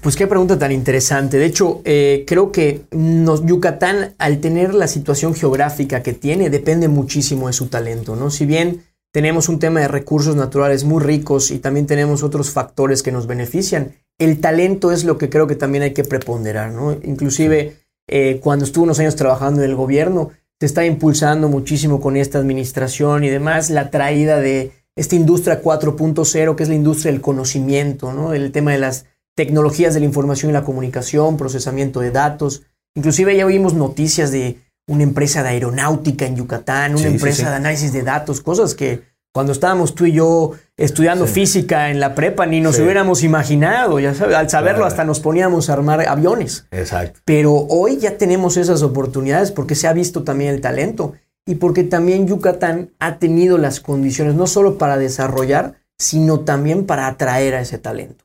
Pues 0.00 0.14
qué 0.14 0.26
pregunta 0.26 0.58
tan 0.58 0.72
interesante. 0.72 1.38
De 1.38 1.46
hecho, 1.46 1.80
eh, 1.84 2.24
creo 2.26 2.52
que 2.52 2.82
Yucatán, 2.92 4.14
al 4.18 4.40
tener 4.40 4.74
la 4.74 4.86
situación 4.86 5.34
geográfica 5.34 6.02
que 6.02 6.12
tiene, 6.12 6.50
depende 6.50 6.88
muchísimo 6.88 7.48
de 7.48 7.52
su 7.52 7.66
talento, 7.66 8.14
¿no? 8.14 8.30
Si 8.30 8.46
bien 8.46 8.84
tenemos 9.12 9.48
un 9.48 9.58
tema 9.58 9.80
de 9.80 9.88
recursos 9.88 10.36
naturales 10.36 10.84
muy 10.84 11.02
ricos 11.02 11.50
y 11.50 11.58
también 11.58 11.86
tenemos 11.86 12.22
otros 12.22 12.50
factores 12.50 13.02
que 13.02 13.12
nos 13.12 13.26
benefician, 13.26 13.92
el 14.18 14.40
talento 14.40 14.92
es 14.92 15.04
lo 15.04 15.18
que 15.18 15.30
creo 15.30 15.46
que 15.46 15.56
también 15.56 15.82
hay 15.82 15.94
que 15.94 16.04
preponderar, 16.04 16.72
¿no? 16.72 16.92
Inclusive 16.92 17.76
eh, 18.08 18.40
cuando 18.42 18.64
estuve 18.64 18.84
unos 18.84 18.98
años 19.00 19.16
trabajando 19.16 19.62
en 19.62 19.70
el 19.70 19.76
gobierno, 19.76 20.30
se 20.60 20.66
está 20.66 20.84
impulsando 20.84 21.48
muchísimo 21.48 22.00
con 22.00 22.16
esta 22.16 22.38
administración 22.38 23.24
y 23.24 23.28
demás 23.28 23.70
la 23.70 23.90
traída 23.90 24.40
de 24.40 24.72
esta 24.96 25.14
industria 25.14 25.62
4.0, 25.62 26.56
que 26.56 26.62
es 26.62 26.68
la 26.68 26.74
industria 26.74 27.12
del 27.12 27.20
conocimiento, 27.20 28.12
¿no? 28.12 28.34
El 28.34 28.50
tema 28.50 28.72
de 28.72 28.78
las 28.78 29.06
tecnologías 29.38 29.94
de 29.94 30.00
la 30.00 30.06
información 30.06 30.50
y 30.50 30.52
la 30.52 30.64
comunicación, 30.64 31.36
procesamiento 31.36 32.00
de 32.00 32.10
datos. 32.10 32.62
Inclusive 32.96 33.36
ya 33.36 33.46
oímos 33.46 33.72
noticias 33.72 34.32
de 34.32 34.58
una 34.88 35.04
empresa 35.04 35.44
de 35.44 35.50
aeronáutica 35.50 36.26
en 36.26 36.34
Yucatán, 36.34 36.90
una 36.96 37.02
Sí, 37.02 37.06
empresa 37.06 37.44
sí. 37.44 37.48
de 37.48 37.54
análisis 37.54 37.92
de 37.92 38.02
datos, 38.02 38.40
cosas 38.40 38.74
que 38.74 39.04
cuando 39.32 39.52
estábamos 39.52 39.94
tú 39.94 40.06
y 40.06 40.12
yo 40.14 40.54
estudiando 40.76 41.28
física 41.28 41.90
en 41.90 42.00
la 42.00 42.16
prepa 42.16 42.46
ni 42.46 42.60
nos 42.60 42.80
hubiéramos 42.80 43.22
imaginado, 43.22 44.00
ya 44.00 44.12
sabes, 44.12 44.34
al 44.34 44.50
saberlo 44.50 44.84
hasta 44.84 45.04
nos 45.04 45.20
poníamos 45.20 45.70
a 45.70 45.74
armar 45.74 46.08
aviones. 46.08 46.66
Exacto. 46.72 47.20
Pero 47.24 47.52
hoy 47.54 47.98
ya 47.98 48.18
tenemos 48.18 48.56
esas 48.56 48.82
oportunidades 48.82 49.52
porque 49.52 49.76
se 49.76 49.86
ha 49.86 49.92
visto 49.92 50.24
también 50.24 50.52
el 50.52 50.60
talento 50.60 51.12
y 51.46 51.54
porque 51.54 51.84
también 51.84 52.26
Yucatán 52.26 52.90
ha 52.98 53.20
tenido 53.20 53.56
las 53.56 53.78
condiciones 53.78 54.34
no 54.34 54.48
solo 54.48 54.78
para 54.78 54.98
desarrollar, 54.98 55.74
sino 55.96 56.40
también 56.40 56.86
para 56.86 57.06
atraer 57.06 57.54
a 57.54 57.60
ese 57.60 57.78
talento. 57.78 58.24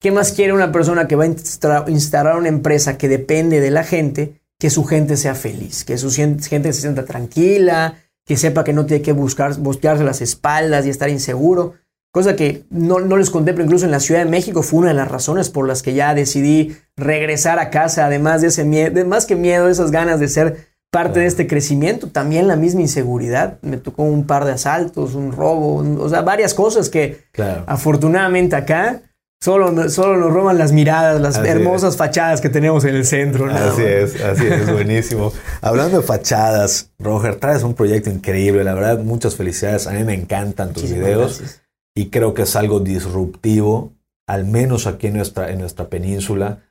¿Qué 0.00 0.10
más 0.10 0.32
quiere 0.32 0.52
una 0.52 0.72
persona 0.72 1.08
que 1.08 1.16
va 1.16 1.24
a 1.24 1.90
instalar 1.90 2.36
una 2.36 2.48
empresa 2.48 2.98
que 2.98 3.08
depende 3.08 3.60
de 3.60 3.70
la 3.70 3.84
gente 3.84 4.40
que 4.58 4.70
su 4.70 4.84
gente 4.84 5.16
sea 5.16 5.34
feliz, 5.34 5.84
que 5.84 5.98
su 5.98 6.10
gente 6.10 6.72
se 6.72 6.80
sienta 6.80 7.04
tranquila, 7.04 7.94
que 8.24 8.36
sepa 8.36 8.64
que 8.64 8.72
no 8.72 8.86
tiene 8.86 9.02
que 9.02 9.12
buscar, 9.12 9.56
bostearse 9.58 10.04
las 10.04 10.20
espaldas 10.20 10.86
y 10.86 10.90
estar 10.90 11.08
inseguro. 11.08 11.74
Cosa 12.10 12.34
que 12.34 12.64
no, 12.70 13.00
no 13.00 13.16
les 13.16 13.30
conté, 13.30 13.52
pero 13.52 13.64
incluso 13.64 13.84
en 13.84 13.90
la 13.90 14.00
Ciudad 14.00 14.24
de 14.24 14.30
México 14.30 14.62
fue 14.62 14.80
una 14.80 14.88
de 14.88 14.94
las 14.94 15.08
razones 15.08 15.50
por 15.50 15.68
las 15.68 15.82
que 15.82 15.94
ya 15.94 16.14
decidí 16.14 16.76
regresar 16.96 17.58
a 17.58 17.70
casa, 17.70 18.06
además 18.06 18.40
de 18.40 18.48
ese 18.48 18.64
miedo, 18.64 19.04
más 19.06 19.26
que 19.26 19.36
miedo, 19.36 19.68
esas 19.68 19.90
ganas 19.90 20.18
de 20.18 20.28
ser 20.28 20.66
parte 20.90 21.20
de 21.20 21.26
este 21.26 21.46
crecimiento, 21.46 22.08
también 22.08 22.48
la 22.48 22.56
misma 22.56 22.80
inseguridad. 22.80 23.58
Me 23.60 23.76
tocó 23.76 24.02
un 24.02 24.26
par 24.26 24.46
de 24.46 24.52
asaltos, 24.52 25.14
un 25.14 25.32
robo, 25.32 25.84
o 26.02 26.08
sea, 26.08 26.22
varias 26.22 26.54
cosas 26.54 26.88
que 26.88 27.18
afortunadamente 27.66 28.56
acá 28.56 29.02
Solo, 29.42 29.88
solo 29.90 30.16
nos 30.16 30.32
roban 30.32 30.58
las 30.58 30.72
miradas, 30.72 31.20
las 31.20 31.36
hermosas 31.36 31.96
fachadas 31.96 32.40
que 32.40 32.48
tenemos 32.48 32.84
en 32.84 32.96
el 32.96 33.04
centro. 33.04 33.46
Así 33.50 33.82
es, 33.82 34.20
así 34.20 34.46
es, 34.46 34.72
buenísimo. 34.72 35.32
Hablando 35.60 35.98
de 35.98 36.02
fachadas, 36.02 36.90
Roger, 36.98 37.36
traes 37.36 37.62
un 37.62 37.74
proyecto 37.74 38.10
increíble, 38.10 38.64
la 38.64 38.74
verdad, 38.74 38.98
muchas 38.98 39.36
felicidades. 39.36 39.86
A 39.86 39.92
mí 39.92 40.04
me 40.04 40.14
encantan 40.14 40.72
tus 40.72 40.90
videos 40.90 41.60
y 41.94 42.10
creo 42.10 42.34
que 42.34 42.42
es 42.42 42.56
algo 42.56 42.80
disruptivo, 42.80 43.92
al 44.26 44.46
menos 44.46 44.86
aquí 44.86 45.08
en 45.08 45.14
nuestra, 45.14 45.50
en 45.50 45.60
nuestra 45.60 45.88
península. 45.88 46.62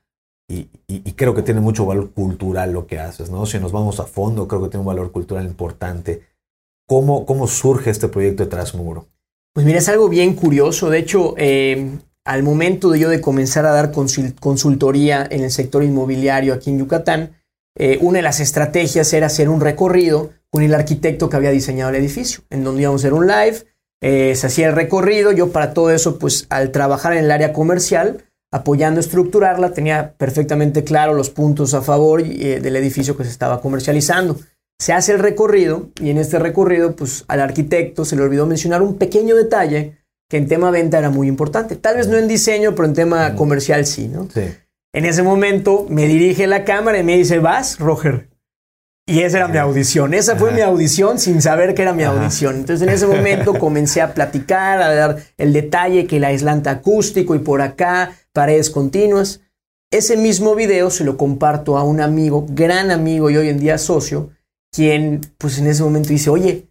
Y, 0.48 0.68
creo 1.16 1.34
que 1.34 1.42
tiene 1.42 1.62
mucho 1.62 1.86
valor 1.86 2.12
cultural 2.12 2.72
lo 2.72 2.88
que 2.88 3.00
haces, 3.00 3.32
¿no? 3.32 3.46
Si 3.46 3.58
nos 3.58 3.72
vamos 3.72 4.00
a 4.00 4.04
fondo, 4.06 4.48
creo 4.48 4.62
que 4.62 4.70
tiene 4.70 4.82
un 4.82 4.88
valor 4.88 5.12
cultural 5.12 5.46
importante. 5.46 6.24
¿Cómo, 6.88 7.26
cómo 7.26 7.48
surge 7.48 7.90
este 7.90 8.10
proyecto 8.10 8.44
de 8.44 8.50
Trasmuro? 8.50 9.08
Pues 9.54 9.66
mira, 9.66 9.80
es 9.80 9.90
algo 9.90 10.10
bien 10.10 10.36
curioso. 10.36 10.90
De 10.90 11.00
hecho, 11.00 11.34
eh, 11.38 11.98
al 12.26 12.44
momento 12.44 12.90
de 12.90 13.00
yo 13.00 13.10
de 13.10 13.22
comenzar 13.22 13.66
a 13.66 13.72
dar 13.72 13.92
consultoría 13.92 15.26
en 15.30 15.44
el 15.44 15.52
sector 15.52 15.84
inmobiliario 15.84 16.54
aquí 16.54 16.72
en 16.72 16.80
Yucatán, 16.80 17.36
eh, 17.78 18.00
una 18.02 18.18
de 18.18 18.24
las 18.24 18.40
estrategias 18.40 19.14
era 19.14 19.28
hacer 19.28 19.48
un 19.48 19.62
recorrido 19.62 20.32
con 20.50 20.64
el 20.64 20.74
arquitecto 20.74 21.30
que 21.30 21.36
había 21.36 21.52
diseñado 21.52 21.92
el 21.92 21.98
edificio, 21.98 22.44
en 22.50 22.64
donde 22.64 22.82
íbamos 22.82 23.02
a 23.02 23.08
hacer 23.08 23.14
un 23.14 23.28
live, 23.28 23.64
eh, 24.02 24.36
se 24.36 24.48
hacía 24.48 24.68
el 24.68 24.76
recorrido, 24.76 25.32
yo 25.32 25.52
para 25.52 25.74
todo 25.74 25.92
eso, 25.92 26.18
pues 26.18 26.48
al 26.50 26.72
trabajar 26.72 27.14
en 27.14 27.26
el 27.26 27.32
área 27.32 27.54
comercial, 27.54 28.24
apoyando 28.52 29.00
estructurarla, 29.00 29.74
tenía 29.74 30.14
perfectamente 30.18 30.84
claro 30.84 31.14
los 31.14 31.30
puntos 31.30 31.74
a 31.74 31.82
favor 31.82 32.22
eh, 32.22 32.60
del 32.60 32.76
edificio 32.76 33.18
que 33.18 33.24
se 33.24 33.30
estaba 33.30 33.62
comercializando. 33.62 34.40
Se 34.80 34.94
hace 34.94 35.14
el 35.14 35.20
recorrido 35.20 35.90
y 36.02 36.10
en 36.10 36.18
este 36.18 36.40
recorrido, 36.40 36.96
pues 36.96 37.26
al 37.28 37.42
arquitecto 37.42 38.06
se 38.06 38.16
le 38.16 38.24
olvidó 38.24 38.46
mencionar 38.46 38.82
un 38.82 38.98
pequeño 38.98 39.36
detalle 39.36 39.98
que 40.30 40.38
en 40.38 40.48
tema 40.48 40.72
venta 40.72 40.98
era 40.98 41.10
muy 41.10 41.28
importante. 41.28 41.76
Tal 41.76 41.98
vez 41.98 42.08
no 42.08 42.18
en 42.18 42.28
diseño, 42.28 42.76
pero 42.76 42.88
en 42.88 42.94
tema 42.94 43.36
comercial 43.36 43.86
sí, 43.86 44.08
¿no? 44.08 44.28
Sí. 44.34 44.44
En 44.94 45.06
ese 45.06 45.24
momento 45.24 45.86
me 45.90 46.08
dirige 46.08 46.48
la 46.48 46.64
cámara 46.64 47.00
y 47.00 47.04
me 47.04 47.18
dice, 47.18 47.40
vas, 47.40 47.80
Roger. 47.80 48.30
Y 49.08 49.20
esa 49.22 49.38
era 49.38 49.48
mi 49.48 49.58
audición. 49.58 50.16
Esa 50.16 50.36
fue 50.36 50.52
mi 50.52 50.62
audición 50.62 51.20
sin 51.20 51.42
saber 51.42 51.76
que 51.76 51.84
era 51.84 51.94
mi 51.94 52.04
audición. 52.04 52.56
Entonces 52.56 52.88
en 52.88 52.94
ese 52.94 53.06
momento 53.06 53.54
comencé 53.60 54.02
a 54.02 54.16
platicar, 54.16 54.82
a 54.82 54.96
dar 54.96 55.18
el 55.38 55.54
detalle 55.54 56.08
que 56.08 56.18
el 56.18 56.24
aislante 56.24 56.70
acústico 56.70 57.36
y 57.36 57.40
por 57.40 57.62
acá, 57.62 58.14
paredes 58.34 58.72
continuas. 58.72 59.42
Ese 59.92 60.18
mismo 60.18 60.56
video 60.56 60.90
se 60.90 61.04
lo 61.04 61.18
comparto 61.18 61.78
a 61.78 61.84
un 61.84 62.02
amigo, 62.02 62.48
gran 62.50 62.90
amigo 62.90 63.30
y 63.30 63.38
hoy 63.38 63.50
en 63.50 63.60
día 63.60 63.78
socio, 63.78 64.32
quien 64.72 65.22
pues 65.38 65.60
en 65.60 65.68
ese 65.68 65.84
momento 65.84 66.10
dice, 66.10 66.32
oye, 66.32 66.68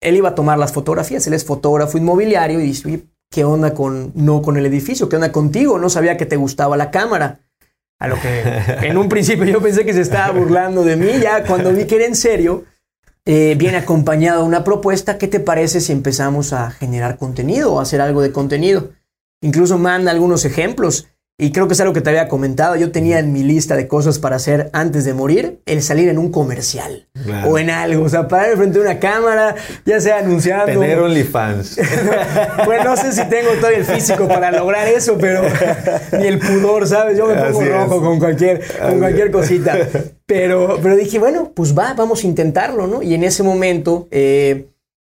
él 0.00 0.16
iba 0.16 0.30
a 0.30 0.34
tomar 0.34 0.58
las 0.58 0.72
fotografías, 0.72 1.26
él 1.26 1.34
es 1.34 1.44
fotógrafo 1.44 1.98
inmobiliario 1.98 2.60
y 2.60 2.64
dice, 2.64 3.06
¿qué 3.30 3.44
onda 3.44 3.74
con, 3.74 4.12
no 4.14 4.42
con 4.42 4.56
el 4.56 4.66
edificio? 4.66 5.08
¿Qué 5.08 5.16
onda 5.16 5.32
contigo? 5.32 5.78
No 5.78 5.90
sabía 5.90 6.16
que 6.16 6.26
te 6.26 6.36
gustaba 6.36 6.76
la 6.76 6.90
cámara. 6.90 7.40
A 7.98 8.08
lo 8.08 8.18
que 8.20 8.42
en 8.86 8.96
un 8.96 9.08
principio 9.08 9.44
yo 9.44 9.60
pensé 9.60 9.84
que 9.84 9.92
se 9.92 10.00
estaba 10.00 10.36
burlando 10.36 10.82
de 10.84 10.96
mí, 10.96 11.20
ya 11.20 11.44
cuando 11.44 11.72
vi 11.72 11.84
que 11.84 11.96
era 11.96 12.06
en 12.06 12.16
serio, 12.16 12.64
eh, 13.26 13.54
viene 13.58 13.76
acompañado 13.76 14.40
de 14.42 14.48
una 14.48 14.64
propuesta, 14.64 15.18
¿qué 15.18 15.28
te 15.28 15.40
parece 15.40 15.80
si 15.80 15.92
empezamos 15.92 16.52
a 16.52 16.70
generar 16.70 17.18
contenido 17.18 17.74
o 17.74 17.80
hacer 17.80 18.00
algo 18.00 18.22
de 18.22 18.32
contenido? 18.32 18.90
Incluso 19.42 19.78
manda 19.78 20.10
algunos 20.10 20.44
ejemplos. 20.44 21.08
Y 21.40 21.52
creo 21.52 21.66
que 21.68 21.72
es 21.72 21.80
algo 21.80 21.94
que 21.94 22.02
te 22.02 22.10
había 22.10 22.28
comentado. 22.28 22.76
Yo 22.76 22.92
tenía 22.92 23.18
en 23.18 23.32
mi 23.32 23.42
lista 23.42 23.74
de 23.74 23.88
cosas 23.88 24.18
para 24.18 24.36
hacer 24.36 24.68
antes 24.74 25.06
de 25.06 25.14
morir 25.14 25.62
el 25.64 25.82
salir 25.82 26.10
en 26.10 26.18
un 26.18 26.30
comercial 26.30 27.08
o 27.46 27.58
en 27.58 27.70
algo. 27.70 28.04
O 28.04 28.08
sea, 28.10 28.28
parar 28.28 28.58
frente 28.58 28.78
a 28.78 28.82
una 28.82 28.98
cámara, 29.00 29.54
ya 29.86 30.00
sea 30.02 30.18
anunciando. 30.18 30.66
Tener 30.66 30.98
OnlyFans. 30.98 31.80
pues 32.66 32.84
no 32.84 32.94
sé 32.94 33.12
si 33.12 33.24
tengo 33.30 33.52
todavía 33.52 33.78
el 33.78 33.86
físico 33.86 34.28
para 34.28 34.52
lograr 34.52 34.86
eso, 34.86 35.16
pero 35.18 35.40
ni 36.12 36.26
el 36.26 36.38
pudor, 36.38 36.86
¿sabes? 36.86 37.16
Yo 37.16 37.26
me 37.26 37.34
pongo 37.34 37.64
rojo 37.64 38.02
con 38.02 38.18
cualquier, 38.18 38.62
con 38.78 38.98
cualquier 38.98 39.30
cosita. 39.30 39.78
Pero, 40.30 40.78
pero 40.80 40.94
dije, 40.94 41.18
bueno, 41.18 41.50
pues 41.52 41.76
va, 41.76 41.92
vamos 41.94 42.22
a 42.22 42.26
intentarlo, 42.28 42.86
¿no? 42.86 43.02
Y 43.02 43.14
en 43.14 43.24
ese 43.24 43.42
momento. 43.42 44.06
Eh, 44.12 44.66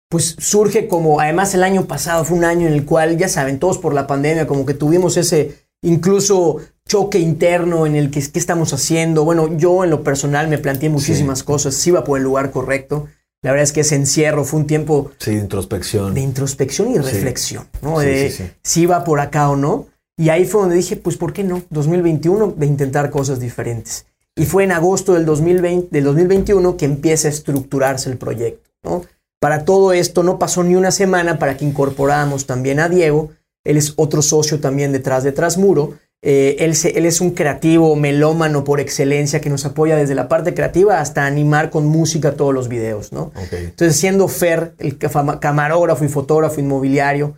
pues 0.10 0.38
surge 0.40 0.88
como, 0.88 1.20
además 1.20 1.54
el 1.54 1.62
año 1.62 1.86
pasado 1.86 2.24
fue 2.24 2.38
un 2.38 2.46
año 2.46 2.68
en 2.68 2.74
el 2.74 2.86
cual, 2.86 3.18
ya 3.18 3.28
saben, 3.28 3.60
todos 3.60 3.78
por 3.78 3.94
la 3.94 4.08
pandemia, 4.08 4.48
como 4.48 4.66
que 4.66 4.74
tuvimos 4.74 5.18
ese, 5.18 5.69
incluso 5.82 6.58
choque 6.88 7.20
interno 7.20 7.86
en 7.86 7.96
el 7.96 8.10
que 8.12 8.22
qué 8.22 8.40
estamos 8.40 8.74
haciendo. 8.74 9.24
Bueno, 9.24 9.56
yo 9.58 9.84
en 9.84 9.92
lo 9.92 10.04
personal 10.04 10.48
me 10.48 10.58
planteé 10.58 10.90
muchísimas 10.90 11.44
cosas, 11.44 11.76
si 11.76 11.92
iba 11.92 12.04
por 12.04 12.18
el 12.18 12.24
lugar 12.24 12.52
correcto. 12.52 13.08
La 13.42 13.52
verdad 13.52 13.64
es 13.64 13.72
que 13.72 13.82
ese 13.82 13.96
encierro 13.96 14.44
fue 14.44 14.60
un 14.60 14.68
tiempo... 14.68 15.12
Sí, 15.18 15.32
de 15.32 15.40
introspección. 15.40 16.14
De 16.14 16.20
introspección 16.20 16.92
y 16.92 16.98
reflexión, 16.98 17.68
¿no? 17.82 18.00
de 18.00 18.54
si 18.64 18.82
iba 18.82 19.04
por 19.06 19.22
acá 19.22 19.50
o 19.50 19.56
no. 19.56 19.88
Y 20.18 20.28
ahí 20.28 20.46
fue 20.46 20.62
donde 20.62 20.76
dije, 20.76 20.98
pues, 20.98 21.16
¿por 21.16 21.32
qué 21.32 21.46
no? 21.46 21.62
2021, 21.70 22.56
de 22.58 22.66
intentar 22.66 23.10
cosas 23.10 23.40
diferentes. 23.40 24.06
Y 24.36 24.46
fue 24.46 24.66
en 24.66 24.74
agosto 24.74 25.14
del, 25.14 25.26
2020, 25.26 25.88
del 25.92 26.04
2021 26.04 26.76
que 26.76 26.86
empieza 26.86 27.30
a 27.30 27.32
estructurarse 27.32 28.10
el 28.10 28.18
proyecto, 28.18 28.70
¿no? 28.84 29.04
Para 29.40 29.64
todo 29.64 29.94
esto 29.94 30.24
no 30.24 30.38
pasó 30.38 30.64
ni 30.64 30.76
una 30.76 30.92
semana 30.92 31.40
para 31.40 31.56
que 31.56 31.64
incorporáramos 31.64 32.46
también 32.46 32.82
a 32.82 32.90
Diego, 32.90 33.32
él 33.64 33.78
es 33.78 33.94
otro 33.98 34.22
socio 34.22 34.60
también 34.60 34.92
detrás 34.92 35.24
de 35.24 35.32
Trasmuro. 35.32 35.98
Eh, 36.22 36.58
él, 36.60 36.74
él, 36.96 37.06
es 37.06 37.22
un 37.22 37.32
creativo 37.32 37.96
melómano 37.96 38.66
por 38.66 38.82
excelencia 38.82 39.40
que 39.40 39.50
nos 39.50 39.66
apoya 39.66 39.96
desde 39.96 40.16
la 40.16 40.28
parte 40.28 40.54
creativa 40.54 41.00
hasta 41.00 41.26
animar 41.26 41.70
con 41.70 41.86
música 41.86 42.34
todos 42.34 42.54
los 42.54 42.68
videos, 42.68 43.14
¿no? 43.14 43.32
Entonces, 43.52 43.96
siendo 43.96 44.28
Fer, 44.28 44.74
el 44.80 44.98
camarógrafo 44.98 46.04
y 46.04 46.10
fotógrafo 46.10 46.60
inmobiliario, 46.60 47.36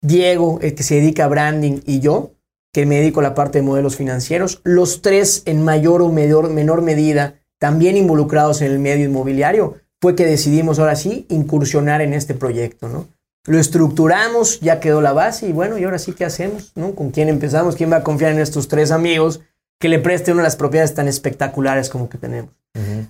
Diego, 0.00 0.58
el 0.62 0.74
que 0.74 0.82
se 0.82 0.94
dedica 0.96 1.26
a 1.26 1.28
branding, 1.28 1.80
y 1.84 2.00
yo, 2.00 2.32
que 2.72 2.86
me 2.86 2.96
dedico 2.96 3.20
a 3.20 3.22
la 3.22 3.34
parte 3.34 3.58
de 3.58 3.62
modelos 3.62 3.96
financieros, 3.96 4.62
los 4.64 5.02
tres 5.02 5.42
en 5.44 5.62
mayor 5.62 6.00
o 6.00 6.08
menor, 6.08 6.48
menor 6.48 6.80
medida, 6.80 7.34
también 7.58 7.96
involucrados 7.96 8.62
en 8.62 8.72
el 8.72 8.78
medio 8.78 9.04
inmobiliario, 9.04 9.76
fue 10.00 10.16
que 10.16 10.24
decidimos 10.26 10.78
ahora 10.78 10.96
sí 10.96 11.26
incursionar 11.28 12.00
en 12.00 12.14
este 12.14 12.34
proyecto, 12.34 12.88
¿no? 12.88 13.08
Lo 13.44 13.58
estructuramos, 13.58 14.60
ya 14.60 14.78
quedó 14.78 15.00
la 15.00 15.12
base 15.12 15.48
y 15.48 15.52
bueno, 15.52 15.76
y 15.76 15.84
ahora 15.84 15.98
sí, 15.98 16.12
¿qué 16.12 16.24
hacemos? 16.24 16.72
¿no? 16.76 16.94
¿Con 16.94 17.10
quién 17.10 17.28
empezamos? 17.28 17.74
¿Quién 17.74 17.90
va 17.90 17.96
a 17.96 18.04
confiar 18.04 18.32
en 18.32 18.38
estos 18.38 18.68
tres 18.68 18.92
amigos 18.92 19.40
que 19.80 19.88
le 19.88 19.98
presten 19.98 20.34
una 20.34 20.44
de 20.44 20.46
las 20.46 20.56
propiedades 20.56 20.94
tan 20.94 21.08
espectaculares 21.08 21.88
como 21.88 22.08
que 22.08 22.18
tenemos? 22.18 22.50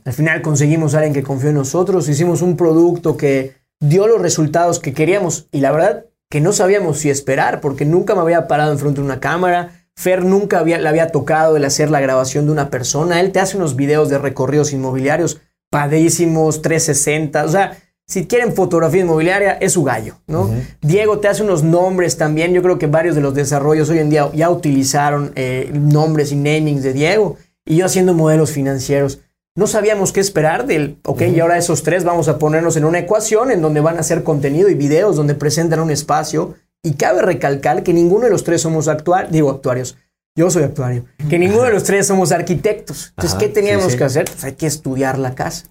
Al 0.05 0.13
final 0.13 0.43
conseguimos 0.43 0.95
a 0.95 0.99
alguien 0.99 1.15
que 1.15 1.23
confió 1.23 1.51
en 1.51 1.57
nosotros, 1.57 2.09
hicimos 2.09 2.43
un 2.43 2.57
producto 2.57 3.17
que 3.17 3.55
dio 3.79 4.07
los 4.07 4.21
resultados 4.21 4.79
que 4.79 4.93
queríamos 4.93 5.49
y 5.53 5.61
la 5.61 5.71
verdad 5.71 6.07
que 6.31 6.41
no 6.41 6.53
sabíamos 6.53 6.99
si 6.99 7.11
esperar 7.11 7.61
porque 7.61 7.85
nunca 7.85 8.15
me 8.15 8.23
había 8.23 8.49
parado 8.49 8.73
enfrente 8.73 9.01
de 9.01 9.07
una 9.07 9.21
cámara. 9.21 9.87
Fer 9.95 10.25
nunca 10.25 10.59
había, 10.59 10.79
le 10.79 10.89
había 10.89 11.09
tocado 11.09 11.59
el 11.59 11.65
hacer 11.67 11.91
la 11.91 12.01
grabación 12.01 12.47
de 12.47 12.53
una 12.53 12.71
persona. 12.71 13.21
Él 13.21 13.33
te 13.33 13.41
hace 13.41 13.59
unos 13.59 13.77
videos 13.77 14.09
de 14.09 14.17
recorridos 14.17 14.73
inmobiliarios 14.73 15.43
padísimos, 15.71 16.63
360. 16.63 17.45
O 17.45 17.49
sea, 17.49 17.77
si 18.13 18.27
quieren 18.27 18.53
fotografía 18.53 19.01
inmobiliaria, 19.01 19.53
es 19.53 19.73
su 19.73 19.85
gallo, 19.85 20.17
¿no? 20.27 20.51
Diego 20.83 21.19
te 21.19 21.29
hace 21.29 21.43
unos 21.43 21.63
nombres 21.63 22.19
también. 22.19 22.53
Yo 22.53 22.61
creo 22.61 22.79
que 22.79 22.87
varios 22.87 23.15
de 23.15 23.23
los 23.23 23.33
desarrollos 23.33 23.89
hoy 23.89 24.01
en 24.01 24.11
día 24.11 24.31
ya 24.35 24.51
utilizaron 24.51 25.33
eh, 25.35 25.71
nombres 25.73 26.31
y 26.31 26.37
namings 26.37 26.83
de 26.83 26.93
Diego. 26.93 27.39
Y 27.65 27.77
yo 27.77 27.87
haciendo 27.87 28.13
modelos 28.13 28.51
financieros. 28.51 29.21
No 29.57 29.67
sabíamos 29.67 30.13
qué 30.13 30.21
esperar 30.21 30.67
del, 30.67 30.99
ok, 31.07 31.23
y 31.23 31.41
ahora 31.41 31.57
esos 31.57 31.83
tres 31.83 32.05
vamos 32.05 32.29
a 32.29 32.39
ponernos 32.39 32.77
en 32.77 32.85
una 32.85 32.99
ecuación 32.99 33.51
en 33.51 33.63
donde 33.63 33.81
van 33.81 33.97
a 33.97 34.01
hacer 34.01 34.25
contenido 34.25 34.69
y 34.69 34.75
videos 34.75 35.17
donde 35.17 35.35
presentan 35.35 35.81
un 35.81 35.91
espacio. 35.91 36.55
Y 36.83 36.95
cabe 36.95 37.23
recalcar 37.23 37.83
que 37.83 37.95
ninguno 37.95 38.25
de 38.25 38.31
los 38.31 38.45
tres 38.45 38.61
somos 38.61 38.89
actuarios, 38.89 39.33
digo 39.33 39.51
actuarios, 39.51 39.97
yo 40.37 40.51
soy 40.51 40.65
actuario, 40.65 41.07
que 41.31 41.39
ninguno 41.39 41.63
de 41.63 41.73
los 41.73 41.85
tres 41.85 42.09
somos 42.09 42.31
arquitectos. 42.31 43.15
Entonces, 43.17 43.39
¿qué 43.39 43.49
teníamos 43.49 43.97
que 43.97 44.05
hacer? 44.05 44.27
Pues 44.27 44.45
hay 44.45 44.53
que 44.53 44.67
estudiar 44.67 45.19
la 45.19 45.35
casa. 45.35 45.65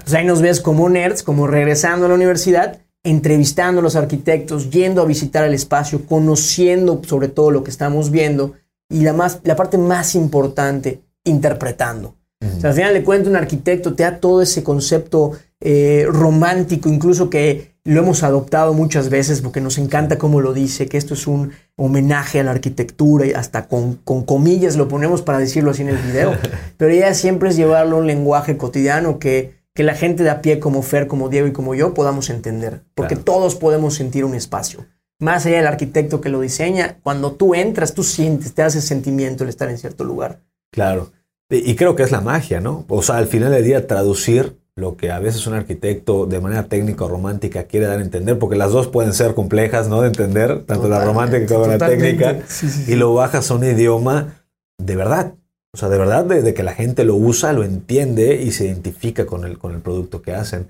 Pues 0.00 0.14
ahí 0.14 0.24
nos 0.24 0.40
ves 0.40 0.60
como 0.60 0.88
nerds, 0.88 1.22
como 1.22 1.46
regresando 1.46 2.06
a 2.06 2.08
la 2.08 2.14
universidad, 2.14 2.80
entrevistando 3.04 3.80
a 3.80 3.82
los 3.82 3.96
arquitectos, 3.96 4.70
yendo 4.70 5.02
a 5.02 5.04
visitar 5.04 5.44
el 5.44 5.54
espacio, 5.54 6.06
conociendo 6.06 7.00
sobre 7.06 7.28
todo 7.28 7.50
lo 7.50 7.62
que 7.62 7.70
estamos 7.70 8.10
viendo 8.10 8.54
y 8.88 9.00
la, 9.00 9.12
más, 9.12 9.40
la 9.44 9.56
parte 9.56 9.78
más 9.78 10.14
importante, 10.14 11.02
interpretando. 11.24 12.16
o 12.40 12.60
sea, 12.60 12.70
al 12.70 12.76
final 12.76 12.94
le 12.94 13.04
cuento 13.04 13.30
un 13.30 13.36
arquitecto 13.36 13.94
te 13.94 14.02
da 14.02 14.18
todo 14.18 14.42
ese 14.42 14.62
concepto 14.62 15.32
eh, 15.60 16.06
romántico, 16.08 16.88
incluso 16.88 17.30
que 17.30 17.74
lo 17.84 18.00
hemos 18.00 18.22
adoptado 18.22 18.72
muchas 18.72 19.10
veces 19.10 19.42
porque 19.42 19.60
nos 19.60 19.76
encanta 19.76 20.16
cómo 20.16 20.40
lo 20.40 20.54
dice, 20.54 20.86
que 20.86 20.96
esto 20.96 21.12
es 21.12 21.26
un 21.26 21.52
homenaje 21.76 22.40
a 22.40 22.44
la 22.44 22.52
arquitectura 22.52 23.26
y 23.26 23.32
hasta 23.32 23.68
con, 23.68 23.96
con 23.96 24.24
comillas 24.24 24.76
lo 24.76 24.88
ponemos 24.88 25.20
para 25.20 25.38
decirlo 25.38 25.70
así 25.70 25.82
en 25.82 25.88
el 25.88 25.98
video. 25.98 26.34
Pero 26.78 26.90
ella 26.90 27.12
siempre 27.12 27.50
es 27.50 27.56
llevarlo 27.56 27.96
a 27.96 28.00
un 28.00 28.06
lenguaje 28.06 28.56
cotidiano 28.56 29.18
que, 29.18 29.63
que 29.74 29.82
la 29.82 29.94
gente 29.94 30.22
de 30.22 30.30
a 30.30 30.40
pie 30.40 30.60
como 30.60 30.82
Fer, 30.82 31.06
como 31.06 31.28
Diego 31.28 31.46
y 31.46 31.52
como 31.52 31.74
yo 31.74 31.94
podamos 31.94 32.30
entender. 32.30 32.82
Porque 32.94 33.16
todos 33.16 33.56
podemos 33.56 33.94
sentir 33.94 34.24
un 34.24 34.34
espacio. 34.34 34.86
Más 35.20 35.46
allá 35.46 35.56
del 35.58 35.66
arquitecto 35.66 36.20
que 36.20 36.28
lo 36.28 36.40
diseña, 36.40 36.98
cuando 37.02 37.32
tú 37.32 37.54
entras, 37.54 37.94
tú 37.94 38.04
sientes, 38.04 38.54
te 38.54 38.62
hace 38.62 38.80
sentimiento 38.80 39.42
el 39.42 39.50
estar 39.50 39.68
en 39.68 39.78
cierto 39.78 40.04
lugar. 40.04 40.40
Claro. 40.70 41.10
Y 41.50 41.74
creo 41.76 41.94
que 41.94 42.02
es 42.02 42.10
la 42.10 42.20
magia, 42.20 42.60
¿no? 42.60 42.84
O 42.88 43.02
sea, 43.02 43.16
al 43.16 43.26
final 43.26 43.52
del 43.52 43.64
día 43.64 43.86
traducir 43.86 44.58
lo 44.76 44.96
que 44.96 45.12
a 45.12 45.20
veces 45.20 45.46
un 45.46 45.54
arquitecto 45.54 46.26
de 46.26 46.40
manera 46.40 46.64
técnica 46.64 47.04
o 47.04 47.08
romántica 47.08 47.64
quiere 47.64 47.86
dar 47.86 47.98
a 47.98 48.02
entender, 48.02 48.38
porque 48.38 48.56
las 48.56 48.72
dos 48.72 48.88
pueden 48.88 49.12
ser 49.12 49.34
complejas, 49.34 49.88
¿no? 49.88 50.00
De 50.00 50.08
entender, 50.08 50.64
tanto 50.64 50.88
la 50.88 51.04
romántica 51.04 51.46
como 51.46 51.66
la 51.68 51.78
técnica, 51.78 52.40
Sí, 52.48 52.68
sí, 52.68 52.84
sí. 52.84 52.92
y 52.92 52.96
lo 52.96 53.14
bajas 53.14 53.50
a 53.50 53.54
un 53.54 53.64
idioma 53.64 54.34
de 54.78 54.96
verdad. 54.96 55.34
O 55.74 55.76
sea, 55.76 55.88
de 55.90 55.98
verdad, 55.98 56.24
de, 56.24 56.40
de 56.40 56.54
que 56.54 56.62
la 56.62 56.72
gente 56.72 57.04
lo 57.04 57.16
usa, 57.16 57.52
lo 57.52 57.64
entiende 57.64 58.40
y 58.40 58.52
se 58.52 58.64
identifica 58.66 59.26
con 59.26 59.44
el, 59.44 59.58
con 59.58 59.74
el 59.74 59.80
producto 59.80 60.22
que 60.22 60.32
hacen. 60.32 60.68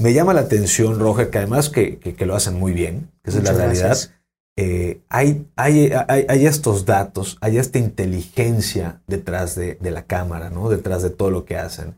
Me 0.00 0.14
llama 0.14 0.32
la 0.34 0.40
atención, 0.40 0.98
Roger, 0.98 1.28
que 1.30 1.38
además 1.38 1.68
que, 1.68 1.98
que- 1.98 2.14
que 2.14 2.26
lo 2.26 2.34
hacen 2.34 2.58
muy 2.58 2.72
bien, 2.72 3.10
que 3.22 3.30
esa 3.30 3.38
es 3.40 3.44
la 3.44 3.50
realidad. 3.66 3.90
eh, 4.56 5.00
hay, 5.08 5.46
hay, 5.54 5.92
hay, 6.08 6.26
hay 6.28 6.46
estos 6.46 6.84
datos, 6.84 7.36
hay 7.40 7.58
esta 7.58 7.78
inteligencia 7.78 9.00
detrás 9.06 9.54
de, 9.54 9.76
de 9.80 9.90
la 9.90 10.04
cámara, 10.06 10.50
¿no? 10.50 10.68
Detrás 10.68 11.02
de 11.02 11.10
todo 11.10 11.30
lo 11.30 11.44
que 11.44 11.56
hacen. 11.56 11.94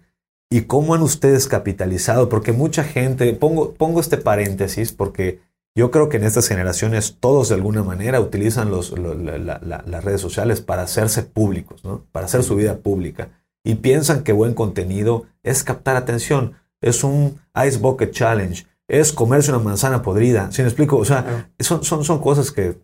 ¿Y 0.50 0.62
cómo 0.62 0.94
han 0.94 1.02
ustedes 1.02 1.46
capitalizado? 1.46 2.28
Porque 2.28 2.52
mucha 2.52 2.82
gente, 2.84 3.32
pongo, 3.34 3.72
pongo 3.74 4.00
este 4.00 4.16
paréntesis 4.18 4.92
porque 4.92 5.38
yo 5.76 5.90
creo 5.90 6.08
que 6.08 6.16
en 6.16 6.24
estas 6.24 6.48
generaciones 6.48 7.16
todos 7.20 7.48
de 7.48 7.54
alguna 7.54 7.82
manera 7.82 8.20
utilizan 8.20 8.70
los, 8.70 8.90
lo- 8.98 9.14
la- 9.14 9.38
la- 9.38 9.60
la- 9.62 9.84
las 9.86 10.04
redes 10.04 10.20
sociales 10.20 10.60
para 10.60 10.82
hacerse 10.82 11.22
públicos, 11.22 11.84
¿no? 11.84 12.04
Para 12.12 12.26
hacer 12.26 12.42
su 12.42 12.56
vida 12.56 12.78
pública. 12.78 13.30
Y 13.64 13.76
piensan 13.76 14.22
que 14.24 14.32
buen 14.32 14.54
contenido 14.54 15.26
es 15.42 15.62
captar 15.64 15.96
atención, 15.96 16.54
es 16.80 17.04
un 17.04 17.38
Ice 17.66 17.78
Bucket 17.78 18.10
Challenge, 18.10 18.66
es 18.88 19.12
comerse 19.12 19.50
una 19.52 19.60
manzana 19.60 20.02
podrida. 20.02 20.50
¿Sí 20.50 20.62
me 20.62 20.68
explico? 20.68 20.96
O 20.96 21.04
sea, 21.04 21.50
son, 21.58 21.84
son, 21.84 22.04
son 22.04 22.20
cosas 22.20 22.50
que, 22.50 22.78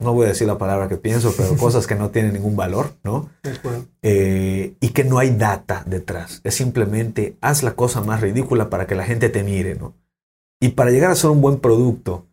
no 0.00 0.12
voy 0.14 0.26
a 0.26 0.28
decir 0.30 0.46
la 0.46 0.56
palabra 0.58 0.88
que 0.88 0.96
pienso, 0.96 1.34
pero 1.36 1.56
cosas 1.58 1.86
que 1.86 1.94
no 1.94 2.10
tienen 2.10 2.32
ningún 2.32 2.56
valor, 2.56 2.94
¿no? 3.04 3.28
Eh, 4.02 4.74
y 4.80 4.88
que 4.90 5.04
no 5.04 5.18
hay 5.18 5.30
data 5.30 5.82
detrás. 5.86 6.40
Es 6.44 6.54
simplemente 6.54 7.36
haz 7.40 7.62
la 7.62 7.74
cosa 7.74 8.00
más 8.02 8.20
ridícula 8.20 8.70
para 8.70 8.86
que 8.86 8.94
la 8.94 9.04
gente 9.04 9.28
te 9.28 9.42
mire, 9.42 9.74
¿no? 9.74 9.94
Y 10.64 10.70
para 10.70 10.90
llegar 10.90 11.10
a 11.10 11.14
ser 11.14 11.28
un 11.28 11.42
buen 11.42 11.58
producto 11.58 12.26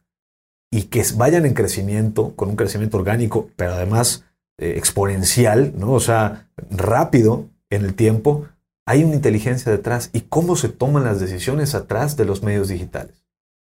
y 0.71 0.83
que 0.83 1.03
vayan 1.15 1.45
en 1.45 1.53
crecimiento, 1.53 2.33
con 2.37 2.47
un 2.47 2.55
crecimiento 2.55 2.95
orgánico, 2.95 3.49
pero 3.57 3.73
además 3.73 4.23
eh, 4.57 4.75
exponencial, 4.77 5.73
¿no? 5.77 5.91
O 5.91 5.99
sea, 5.99 6.49
rápido 6.69 7.49
en 7.69 7.83
el 7.83 7.93
tiempo, 7.93 8.45
hay 8.85 9.03
una 9.03 9.15
inteligencia 9.15 9.69
detrás. 9.69 10.11
¿Y 10.13 10.21
cómo 10.21 10.55
se 10.55 10.69
toman 10.69 11.03
las 11.03 11.19
decisiones 11.19 11.75
atrás 11.75 12.15
de 12.15 12.23
los 12.23 12.41
medios 12.41 12.69
digitales? 12.69 13.25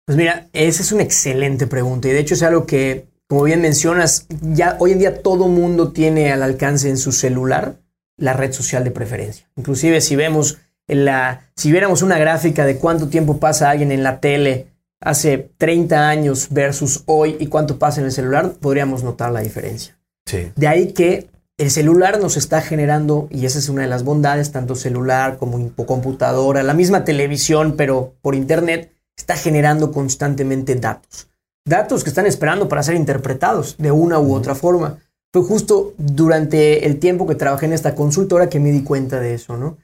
Pues 0.06 0.16
mira, 0.16 0.46
esa 0.52 0.82
es 0.82 0.92
una 0.92 1.02
excelente 1.02 1.66
pregunta 1.66 2.06
y 2.06 2.12
de 2.12 2.20
hecho 2.20 2.34
es 2.34 2.44
algo 2.44 2.64
que, 2.64 3.08
como 3.26 3.42
bien 3.42 3.60
mencionas, 3.60 4.28
ya 4.40 4.76
hoy 4.78 4.92
en 4.92 5.00
día 5.00 5.20
todo 5.20 5.48
mundo 5.48 5.90
tiene 5.90 6.30
al 6.30 6.44
alcance 6.44 6.88
en 6.88 6.98
su 6.98 7.10
celular 7.10 7.80
la 8.16 8.34
red 8.34 8.52
social 8.52 8.84
de 8.84 8.92
preferencia. 8.92 9.50
Inclusive 9.56 10.00
si 10.00 10.14
vemos 10.14 10.58
la, 10.88 11.48
si 11.56 11.70
viéramos 11.70 12.02
una 12.02 12.18
gráfica 12.18 12.66
de 12.66 12.76
cuánto 12.76 13.08
tiempo 13.08 13.38
pasa 13.38 13.70
alguien 13.70 13.92
en 13.92 14.02
la 14.02 14.20
tele 14.20 14.68
hace 15.00 15.50
30 15.58 16.08
años 16.08 16.48
versus 16.50 17.02
hoy 17.06 17.36
y 17.38 17.46
cuánto 17.46 17.78
pasa 17.78 18.00
en 18.00 18.06
el 18.06 18.12
celular, 18.12 18.52
podríamos 18.60 19.02
notar 19.02 19.32
la 19.32 19.40
diferencia. 19.40 19.98
Sí. 20.26 20.52
De 20.56 20.66
ahí 20.66 20.92
que 20.92 21.28
el 21.56 21.70
celular 21.70 22.20
nos 22.20 22.36
está 22.36 22.60
generando, 22.62 23.28
y 23.30 23.46
esa 23.46 23.58
es 23.58 23.68
una 23.68 23.82
de 23.82 23.88
las 23.88 24.02
bondades, 24.02 24.50
tanto 24.50 24.74
celular 24.74 25.36
como 25.36 25.70
computadora, 25.86 26.62
la 26.62 26.74
misma 26.74 27.04
televisión, 27.04 27.74
pero 27.76 28.14
por 28.22 28.34
internet, 28.34 28.90
está 29.16 29.36
generando 29.36 29.92
constantemente 29.92 30.74
datos. 30.74 31.28
Datos 31.64 32.02
que 32.02 32.10
están 32.10 32.26
esperando 32.26 32.68
para 32.68 32.82
ser 32.82 32.96
interpretados 32.96 33.76
de 33.78 33.90
una 33.90 34.18
u 34.18 34.34
otra 34.34 34.54
forma. 34.54 34.98
Fue 35.32 35.42
justo 35.42 35.94
durante 35.96 36.86
el 36.86 36.98
tiempo 36.98 37.26
que 37.26 37.34
trabajé 37.34 37.66
en 37.66 37.72
esta 37.72 37.94
consultora 37.94 38.48
que 38.48 38.60
me 38.60 38.72
di 38.72 38.82
cuenta 38.82 39.20
de 39.20 39.34
eso, 39.34 39.56
¿no? 39.56 39.78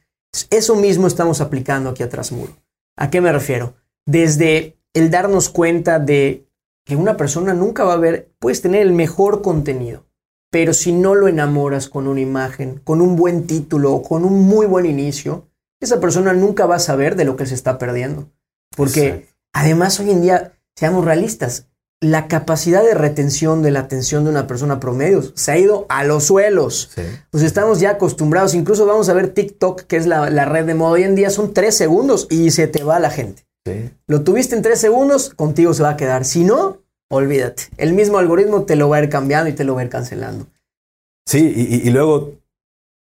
Eso 0.51 0.77
mismo 0.77 1.07
estamos 1.07 1.41
aplicando 1.41 1.91
aquí 1.91 2.03
a 2.03 2.09
Trasmuro. 2.09 2.57
¿A 2.97 3.11
qué 3.11 3.21
me 3.21 3.33
refiero? 3.33 3.75
Desde 4.07 4.79
el 4.95 5.11
darnos 5.11 5.49
cuenta 5.49 5.99
de 5.99 6.47
que 6.85 6.97
una 6.97 7.17
persona 7.17 7.55
nunca 7.55 7.85
va 7.85 7.95
a 7.95 7.99
ver, 7.99 8.33
puedes 8.39 8.63
tener 8.63 8.83
el 8.83 8.93
mejor 8.93 9.43
contenido, 9.43 10.07
pero 10.51 10.73
si 10.73 10.93
no 10.93 11.15
lo 11.15 11.29
enamoras 11.29 11.89
con 11.89 12.07
una 12.07 12.21
imagen, 12.21 12.81
con 12.85 13.01
un 13.01 13.17
buen 13.17 13.47
título 13.47 13.93
o 13.93 14.03
con 14.03 14.25
un 14.25 14.41
muy 14.43 14.67
buen 14.67 14.87
inicio, 14.87 15.49
esa 15.81 16.01
persona 16.01 16.33
nunca 16.33 16.67
va 16.67 16.77
a 16.77 16.81
saber 16.81 17.17
de 17.17 17.25
lo 17.25 17.37
que 17.37 17.47
se 17.47 17.55
está 17.55 17.79
perdiendo. 17.79 18.31
Porque 18.77 19.07
Exacto. 19.07 19.35
además 19.53 20.01
hoy 20.01 20.11
en 20.11 20.23
día, 20.23 20.53
seamos 20.77 21.05
realistas, 21.05 21.70
la 22.03 22.29
capacidad 22.29 22.83
de 22.83 22.95
retención 22.95 23.63
de 23.63 23.71
la 23.71 23.81
atención 23.81 24.25
de 24.25 24.31
una 24.31 24.47
persona 24.47 24.81
promedio 24.81 25.23
se 25.35 25.53
ha 25.53 25.59
ido 25.59 25.85
a 25.91 26.03
los 26.05 26.25
suelos. 26.25 26.91
Sí. 26.95 27.03
Pues 27.31 27.43
estamos 27.45 27.79
ya 27.81 27.91
acostumbrados, 27.91 28.55
incluso 28.55 28.87
vamos 28.87 29.09
a 29.11 29.13
ver 29.15 29.35
TikTok, 29.35 29.83
que 29.83 29.97
es 29.99 30.07
la, 30.07 30.31
la 30.31 30.47
red 30.47 30.65
de 30.65 30.75
moda 30.75 30.93
hoy 30.93 31.03
en 31.03 31.15
día, 31.15 31.29
son 31.31 31.53
tres 31.53 31.77
segundos 31.77 32.27
y 32.31 32.51
se 32.53 32.67
te 32.69 32.83
va 32.85 32.99
la 33.01 33.11
gente. 33.11 33.45
Sí. 33.67 33.91
Lo 34.07 34.23
tuviste 34.23 34.57
en 34.57 34.63
tres 34.63 34.81
segundos, 34.81 35.35
contigo 35.35 35.75
se 35.75 35.83
va 35.83 35.91
a 35.91 35.97
quedar. 35.99 36.25
Si 36.25 36.43
no, 36.45 36.79
olvídate. 37.11 37.65
El 37.77 37.93
mismo 37.93 38.17
algoritmo 38.17 38.63
te 38.65 38.77
lo 38.77 38.89
va 38.89 38.97
a 38.97 39.03
ir 39.03 39.11
cambiando 39.11 39.51
y 39.51 39.53
te 39.53 39.65
lo 39.65 39.75
va 39.75 39.83
a 39.83 39.85
ir 39.85 39.91
cancelando. 39.91 40.47
Sí, 41.29 41.81
y, 41.85 41.91
luego, 41.91 42.33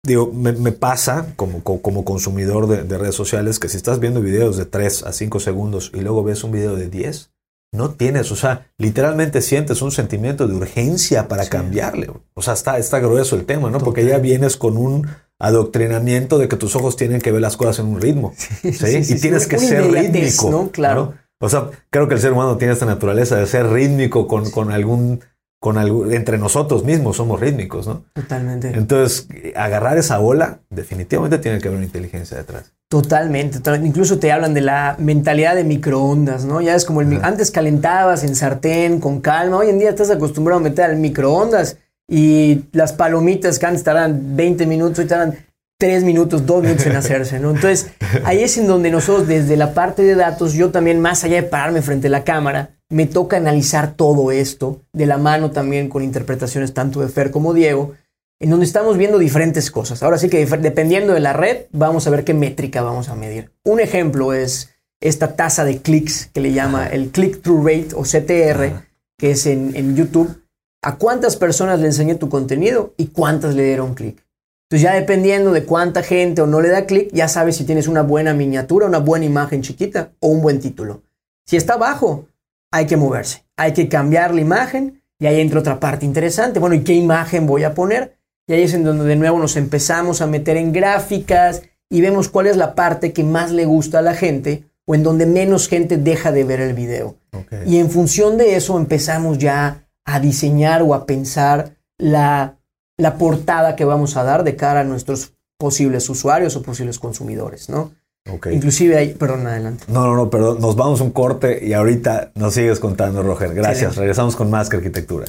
digo, 0.05 0.33
me, 0.33 0.53
me 0.53 0.73
pasa 0.73 1.29
como, 1.37 1.63
co- 1.63 1.81
como 1.81 2.05
consumidor 2.05 2.67
de, 2.67 2.83
de 2.83 2.99
redes 2.99 3.15
sociales 3.15 3.59
que 3.61 3.69
si 3.69 3.77
estás 3.77 4.01
viendo 4.01 4.21
videos 4.21 4.57
de 4.57 4.67
3 4.67 5.05
a 5.05 5.13
5 5.13 5.39
segundos 5.41 5.93
y 5.95 6.01
luego 6.01 6.25
ves 6.25 6.43
un 6.45 6.51
video 6.51 6.75
de 6.75 6.89
10, 6.91 7.31
no 7.73 7.91
tienes, 7.93 8.31
o 8.31 8.37
sea, 8.37 8.67
literalmente 8.79 9.41
sientes 9.41 9.81
un 9.81 9.91
sentimiento 9.93 10.47
de 10.47 10.55
urgencia 10.55 11.27
para 11.27 11.45
Sí. 11.45 11.51
cambiarle. 11.51 12.11
O 12.35 12.43
sea, 12.43 12.53
está, 12.55 12.77
está 12.79 12.99
grueso 13.01 13.35
el 13.35 13.47
tema, 13.47 13.71
¿no? 13.71 13.79
Porque 13.79 14.05
ya 14.05 14.19
vienes 14.19 14.57
con 14.59 14.77
un 14.77 15.09
adoctrinamiento 15.39 16.39
de 16.39 16.49
que 16.49 16.57
tus 16.57 16.77
ojos 16.77 16.97
tienen 16.97 17.21
que 17.21 17.33
ver 17.33 17.41
las 17.41 17.57
cosas 17.57 17.79
en 17.81 17.87
un 17.87 18.01
ritmo. 18.01 18.33
¿sí? 18.37 18.73
sí, 18.73 19.05
sí, 19.05 19.15
y 19.15 19.21
tienes 19.21 19.47
que 19.47 19.59
ser 19.59 19.91
rítmico. 19.91 20.51
¿no? 20.51 20.71
Claro. 20.71 21.15
O 21.41 21.49
sea, 21.49 21.71
creo 21.91 22.07
que 22.09 22.15
el 22.15 22.21
ser 22.21 22.33
humano 22.33 22.57
tiene 22.57 22.73
esta 22.73 22.87
naturaleza 22.87 23.37
de 23.37 23.47
ser 23.47 23.69
rítmico 23.69 24.29
con, 24.29 24.51
con 24.51 24.71
algún, 24.71 25.21
con 25.61 25.77
algún, 25.79 26.13
entre 26.13 26.39
nosotros 26.39 26.85
mismos 26.85 27.17
somos 27.17 27.41
rítmicos, 27.41 27.87
¿no? 27.89 28.05
Totalmente. 28.15 28.69
Entonces, 28.75 29.27
agarrar 29.57 29.99
esa 29.99 30.19
bola, 30.19 30.61
definitivamente 30.71 31.39
tiene 31.39 31.59
que 31.59 31.67
haber 31.69 31.79
una 31.79 31.87
inteligencia 31.87 32.37
detrás. 32.37 32.73
Totalmente, 32.93 33.57
total- 33.61 33.87
Incluso 33.87 34.19
te 34.19 34.31
hablan 34.33 34.53
de 34.53 34.61
la 34.61 34.97
mentalidad 34.99 35.55
de 35.55 35.65
microondas, 35.65 36.45
¿no? 36.45 36.61
Ya 36.61 36.75
es 36.75 36.85
como 36.85 37.01
el 37.01 37.11
Ajá. 37.17 37.27
antes 37.27 37.51
calentabas 37.51 38.23
en 38.23 38.37
sartén 38.37 39.01
con 39.01 39.23
calma. 39.23 39.57
Hoy 39.57 39.71
en 39.71 39.79
día 39.79 39.89
estás 39.89 40.11
acostumbrado 40.11 40.61
a 40.61 40.63
meter 40.63 40.85
al 40.85 40.99
microondas 40.99 41.79
y 42.07 42.65
las 42.73 42.93
palomitas 42.93 43.59
que 43.59 43.65
antes 43.65 43.83
tardan 43.83 44.37
20 44.37 44.67
minutos 44.67 45.03
y 45.03 45.09
tardan 45.09 45.37
3 45.79 46.05
minutos, 46.05 46.45
2 46.45 46.65
minutos 46.65 46.85
en 46.85 46.95
hacerse, 46.97 47.41
¿no? 47.41 47.53
Entonces, 47.53 47.87
ahí 48.25 48.43
es 48.43 48.59
en 48.59 48.67
donde 48.67 48.91
nosotros, 48.91 49.27
desde 49.27 49.57
la 49.57 49.73
parte 49.73 50.03
de 50.03 50.15
datos, 50.15 50.53
yo 50.53 50.69
también, 50.69 51.01
más 51.01 51.25
allá 51.25 51.37
de 51.37 51.45
pararme 51.45 51.81
frente 51.81 52.09
a 52.09 52.11
la 52.11 52.25
cámara, 52.25 52.73
me 52.91 53.07
toca 53.07 53.39
analizar 53.39 53.95
todo 53.95 54.31
esto, 54.33 54.83
de 54.93 55.07
la 55.07 55.17
mano 55.17 55.51
también 55.51 55.89
con 55.89 56.03
interpretaciones 56.03 56.75
tanto 56.75 57.01
de 57.01 57.09
Fer 57.09 57.31
como 57.31 57.55
Diego, 57.55 57.95
en 58.43 58.51
donde 58.51 58.67
estamos 58.67 58.99
viendo 58.99 59.19
diferentes 59.19 59.71
cosas. 59.71 60.03
Ahora 60.03 60.19
sí 60.19 60.29
que 60.29 60.45
dependiendo 60.45 61.13
de 61.13 61.21
la 61.21 61.33
red, 61.33 61.67
vamos 61.71 62.09
a 62.09 62.11
ver 62.11 62.25
qué 62.25 62.35
métrica 62.35 62.83
vamos 62.83 63.09
a 63.09 63.15
medir. 63.15 63.53
Un 63.63 63.79
ejemplo 63.79 64.33
es 64.33 64.71
esta 65.01 65.37
tasa 65.37 65.65
de 65.65 65.81
clics 65.81 66.29
que 66.35 66.41
le 66.41 66.53
llama 66.53 66.89
el 66.89 67.13
click-through 67.13 67.65
rate 67.65 67.89
o 67.95 68.03
CTR, 68.03 68.65
Ajá. 68.65 68.89
que 69.17 69.31
es 69.31 69.47
en, 69.47 69.77
en 69.77 69.95
YouTube. 69.95 70.43
¿A 70.83 70.97
cuántas 70.97 71.37
personas 71.37 71.79
le 71.79 71.87
enseñé 71.87 72.17
tu 72.17 72.29
contenido 72.29 72.95
y 72.97 73.07
cuántas 73.07 73.55
le 73.55 73.63
dieron 73.63 73.95
clic? 73.95 74.27
Entonces 74.69 74.83
ya 74.83 74.95
dependiendo 74.95 75.53
de 75.53 75.65
cuánta 75.65 76.03
gente 76.03 76.43
o 76.43 76.49
no 76.49 76.61
le 76.61 76.71
da 76.71 76.85
clic, 76.85 77.11
ya 77.13 77.29
sabes 77.29 77.57
si 77.57 77.65
tienes 77.65 77.87
una 77.87 78.03
buena 78.03 78.35
miniatura, 78.35 78.87
una 78.87 78.99
buena 78.99 79.25
imagen 79.25 79.63
chiquita 79.63 80.15
o 80.19 80.27
un 80.27 80.43
buen 80.43 80.59
título. 80.59 81.03
Si 81.47 81.57
está 81.57 81.77
bajo, 81.77 82.27
hay 82.73 82.87
que 82.87 82.97
moverse, 82.97 83.45
hay 83.57 83.73
que 83.73 83.89
cambiar 83.89 84.35
la 84.35 84.41
imagen 84.41 85.01
y 85.21 85.27
ahí 85.27 85.41
entra 85.41 85.61
otra 85.61 85.79
parte 85.79 86.05
interesante. 86.05 86.59
Bueno, 86.59 86.75
¿y 86.75 86.83
qué 86.83 86.95
imagen 86.95 87.47
voy 87.47 87.63
a 87.63 87.75
poner? 87.75 88.17
Y 88.47 88.55
ahí 88.55 88.63
es 88.63 88.75
en 88.75 88.85
donde 88.85 89.05
de 89.05 89.17
nuevo 89.17 89.39
nos 89.39 89.57
empezamos 89.57 90.21
a 90.21 90.27
meter 90.27 90.57
en 90.57 90.73
gráficas 90.73 91.63
y 91.89 92.01
vemos 92.01 92.29
cuál 92.29 92.47
es 92.47 92.57
la 92.57 92.75
parte 92.75 93.13
que 93.13 93.25
más 93.25 93.51
le 93.53 93.65
gusta 93.65 94.01
a 94.01 94.03
la 94.03 94.15
gente 94.15 94.65
o 94.85 94.95
en 94.95 95.03
donde 95.03 95.27
menos 95.27 95.69
gente 95.69 95.97
deja 95.97 96.33
de 96.33 96.45
ver 96.45 96.61
el 96.61 96.75
video. 96.75 97.17
Okay. 97.33 97.63
Y 97.67 97.79
en 97.79 97.91
función 97.91 98.37
de 98.37 98.57
eso 98.57 98.77
empezamos 98.79 99.39
ya 99.39 99.87
a 100.05 100.21
diseñar 100.21 100.83
o 100.83 100.95
a 100.95 101.07
pensar 101.07 101.77
la, 101.99 102.59
la 102.97 103.17
portada 103.17 103.77
que 103.77 103.85
vamos 103.85 104.17
a 104.17 104.25
dar 104.25 104.43
de 104.43 104.57
cara 104.57 104.81
a 104.81 104.85
nuestros 104.85 105.35
posibles 105.59 106.09
usuarios 106.09 106.57
o 106.57 106.63
posibles 106.63 106.99
consumidores, 106.99 107.69
¿no? 107.69 107.93
Ok. 108.29 108.49
Inclusive 108.53 108.97
hay, 108.97 109.15
perdón, 109.15 109.47
adelante. 109.47 109.85
No, 109.89 110.07
no, 110.07 110.17
no, 110.17 110.31
perdón. 110.31 110.61
Nos 110.61 110.77
vamos 110.77 111.01
un 111.01 111.11
corte 111.11 111.65
y 111.65 111.73
ahorita 111.73 112.33
nos 112.35 112.55
sigues 112.55 112.81
contando, 112.81 113.23
Roger. 113.23 113.55
Gracias. 113.55 113.97
Regresamos 113.97 114.37
con 114.37 114.51
más 114.51 114.69
que 114.69 114.77
arquitectura. 114.77 115.27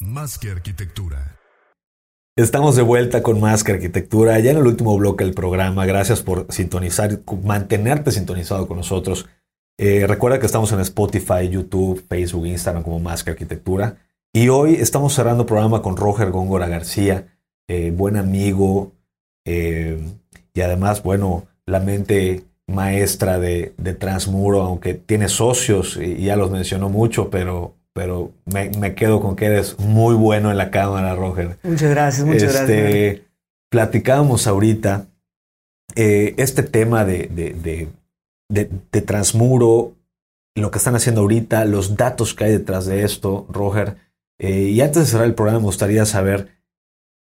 Más 0.00 0.38
que 0.38 0.50
arquitectura. 0.50 1.35
Estamos 2.38 2.76
de 2.76 2.82
vuelta 2.82 3.22
con 3.22 3.40
más 3.40 3.64
que 3.64 3.72
arquitectura, 3.72 4.38
ya 4.40 4.50
en 4.50 4.58
el 4.58 4.66
último 4.66 4.94
bloque 4.98 5.24
del 5.24 5.32
programa. 5.32 5.86
Gracias 5.86 6.20
por 6.20 6.52
sintonizar, 6.52 7.20
mantenerte 7.42 8.10
sintonizado 8.10 8.68
con 8.68 8.76
nosotros. 8.76 9.26
Eh, 9.78 10.06
recuerda 10.06 10.38
que 10.38 10.44
estamos 10.44 10.70
en 10.72 10.80
Spotify, 10.80 11.48
YouTube, 11.48 12.04
Facebook, 12.06 12.44
Instagram 12.44 12.82
como 12.82 13.00
Más 13.00 13.24
que 13.24 13.30
Arquitectura. 13.30 13.96
Y 14.34 14.50
hoy 14.50 14.74
estamos 14.74 15.14
cerrando 15.14 15.44
el 15.44 15.46
programa 15.46 15.80
con 15.80 15.96
Roger 15.96 16.30
Góngora 16.30 16.68
García, 16.68 17.26
eh, 17.68 17.90
buen 17.90 18.18
amigo 18.18 18.92
eh, 19.46 19.98
y 20.52 20.60
además, 20.60 21.02
bueno, 21.02 21.46
la 21.64 21.80
mente 21.80 22.44
maestra 22.66 23.38
de, 23.38 23.72
de 23.78 23.94
Transmuro, 23.94 24.60
aunque 24.60 24.92
tiene 24.92 25.30
socios 25.30 25.96
y, 25.96 26.24
ya 26.24 26.36
los 26.36 26.50
mencionó 26.50 26.90
mucho, 26.90 27.30
pero, 27.30 27.76
pero 27.96 28.30
me, 28.44 28.68
me 28.78 28.94
quedo 28.94 29.20
con 29.20 29.34
que 29.36 29.46
eres 29.46 29.78
muy 29.80 30.14
bueno 30.14 30.50
en 30.50 30.58
la 30.58 30.70
cámara, 30.70 31.14
Roger. 31.16 31.56
Muchas 31.62 31.90
gracias, 31.90 32.26
muchas 32.26 32.42
gracias. 32.52 32.68
Este, 32.68 33.24
platicábamos 33.70 34.46
ahorita 34.46 35.06
eh, 35.94 36.34
este 36.36 36.62
tema 36.62 37.06
de, 37.06 37.28
de, 37.28 37.54
de, 37.54 37.88
de- 38.50 38.70
de 38.92 39.00
Transmuro, 39.02 39.94
lo 40.54 40.70
que 40.70 40.78
están 40.78 40.94
haciendo 40.94 41.22
ahorita, 41.22 41.64
los 41.64 41.96
datos 41.96 42.34
que 42.34 42.44
hay 42.44 42.52
detrás 42.52 42.84
de 42.84 43.02
esto, 43.02 43.46
Roger. 43.48 43.96
Eh, 44.38 44.68
y 44.74 44.80
antes 44.82 44.98
de 45.04 45.06
cerrar 45.10 45.26
el 45.26 45.34
programa, 45.34 45.60
me 45.60 45.64
gustaría 45.66 46.04
saber 46.04 46.48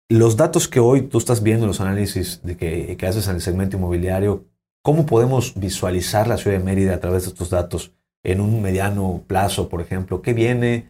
los 0.08 0.36
datos 0.38 0.68
que 0.68 0.80
hoy 0.80 1.02
tú 1.02 1.18
estás 1.18 1.42
viendo, 1.42 1.66
los 1.66 1.80
análisis 1.82 2.40
de 2.42 2.56
que, 2.56 2.96
que 2.96 3.06
haces 3.06 3.28
en 3.28 3.34
el 3.34 3.42
segmento 3.42 3.76
inmobiliario, 3.76 4.44
¿cómo 4.82 5.04
podemos 5.04 5.52
visualizar 5.58 6.28
la 6.28 6.38
ciudad 6.38 6.56
de 6.56 6.64
Mérida 6.64 6.94
a 6.94 7.00
través 7.00 7.24
de 7.24 7.28
estos 7.30 7.50
datos 7.50 7.92
en 8.26 8.40
un 8.40 8.60
mediano 8.60 9.22
plazo, 9.26 9.68
por 9.68 9.80
ejemplo? 9.80 10.20
¿Qué 10.20 10.32
viene 10.34 10.88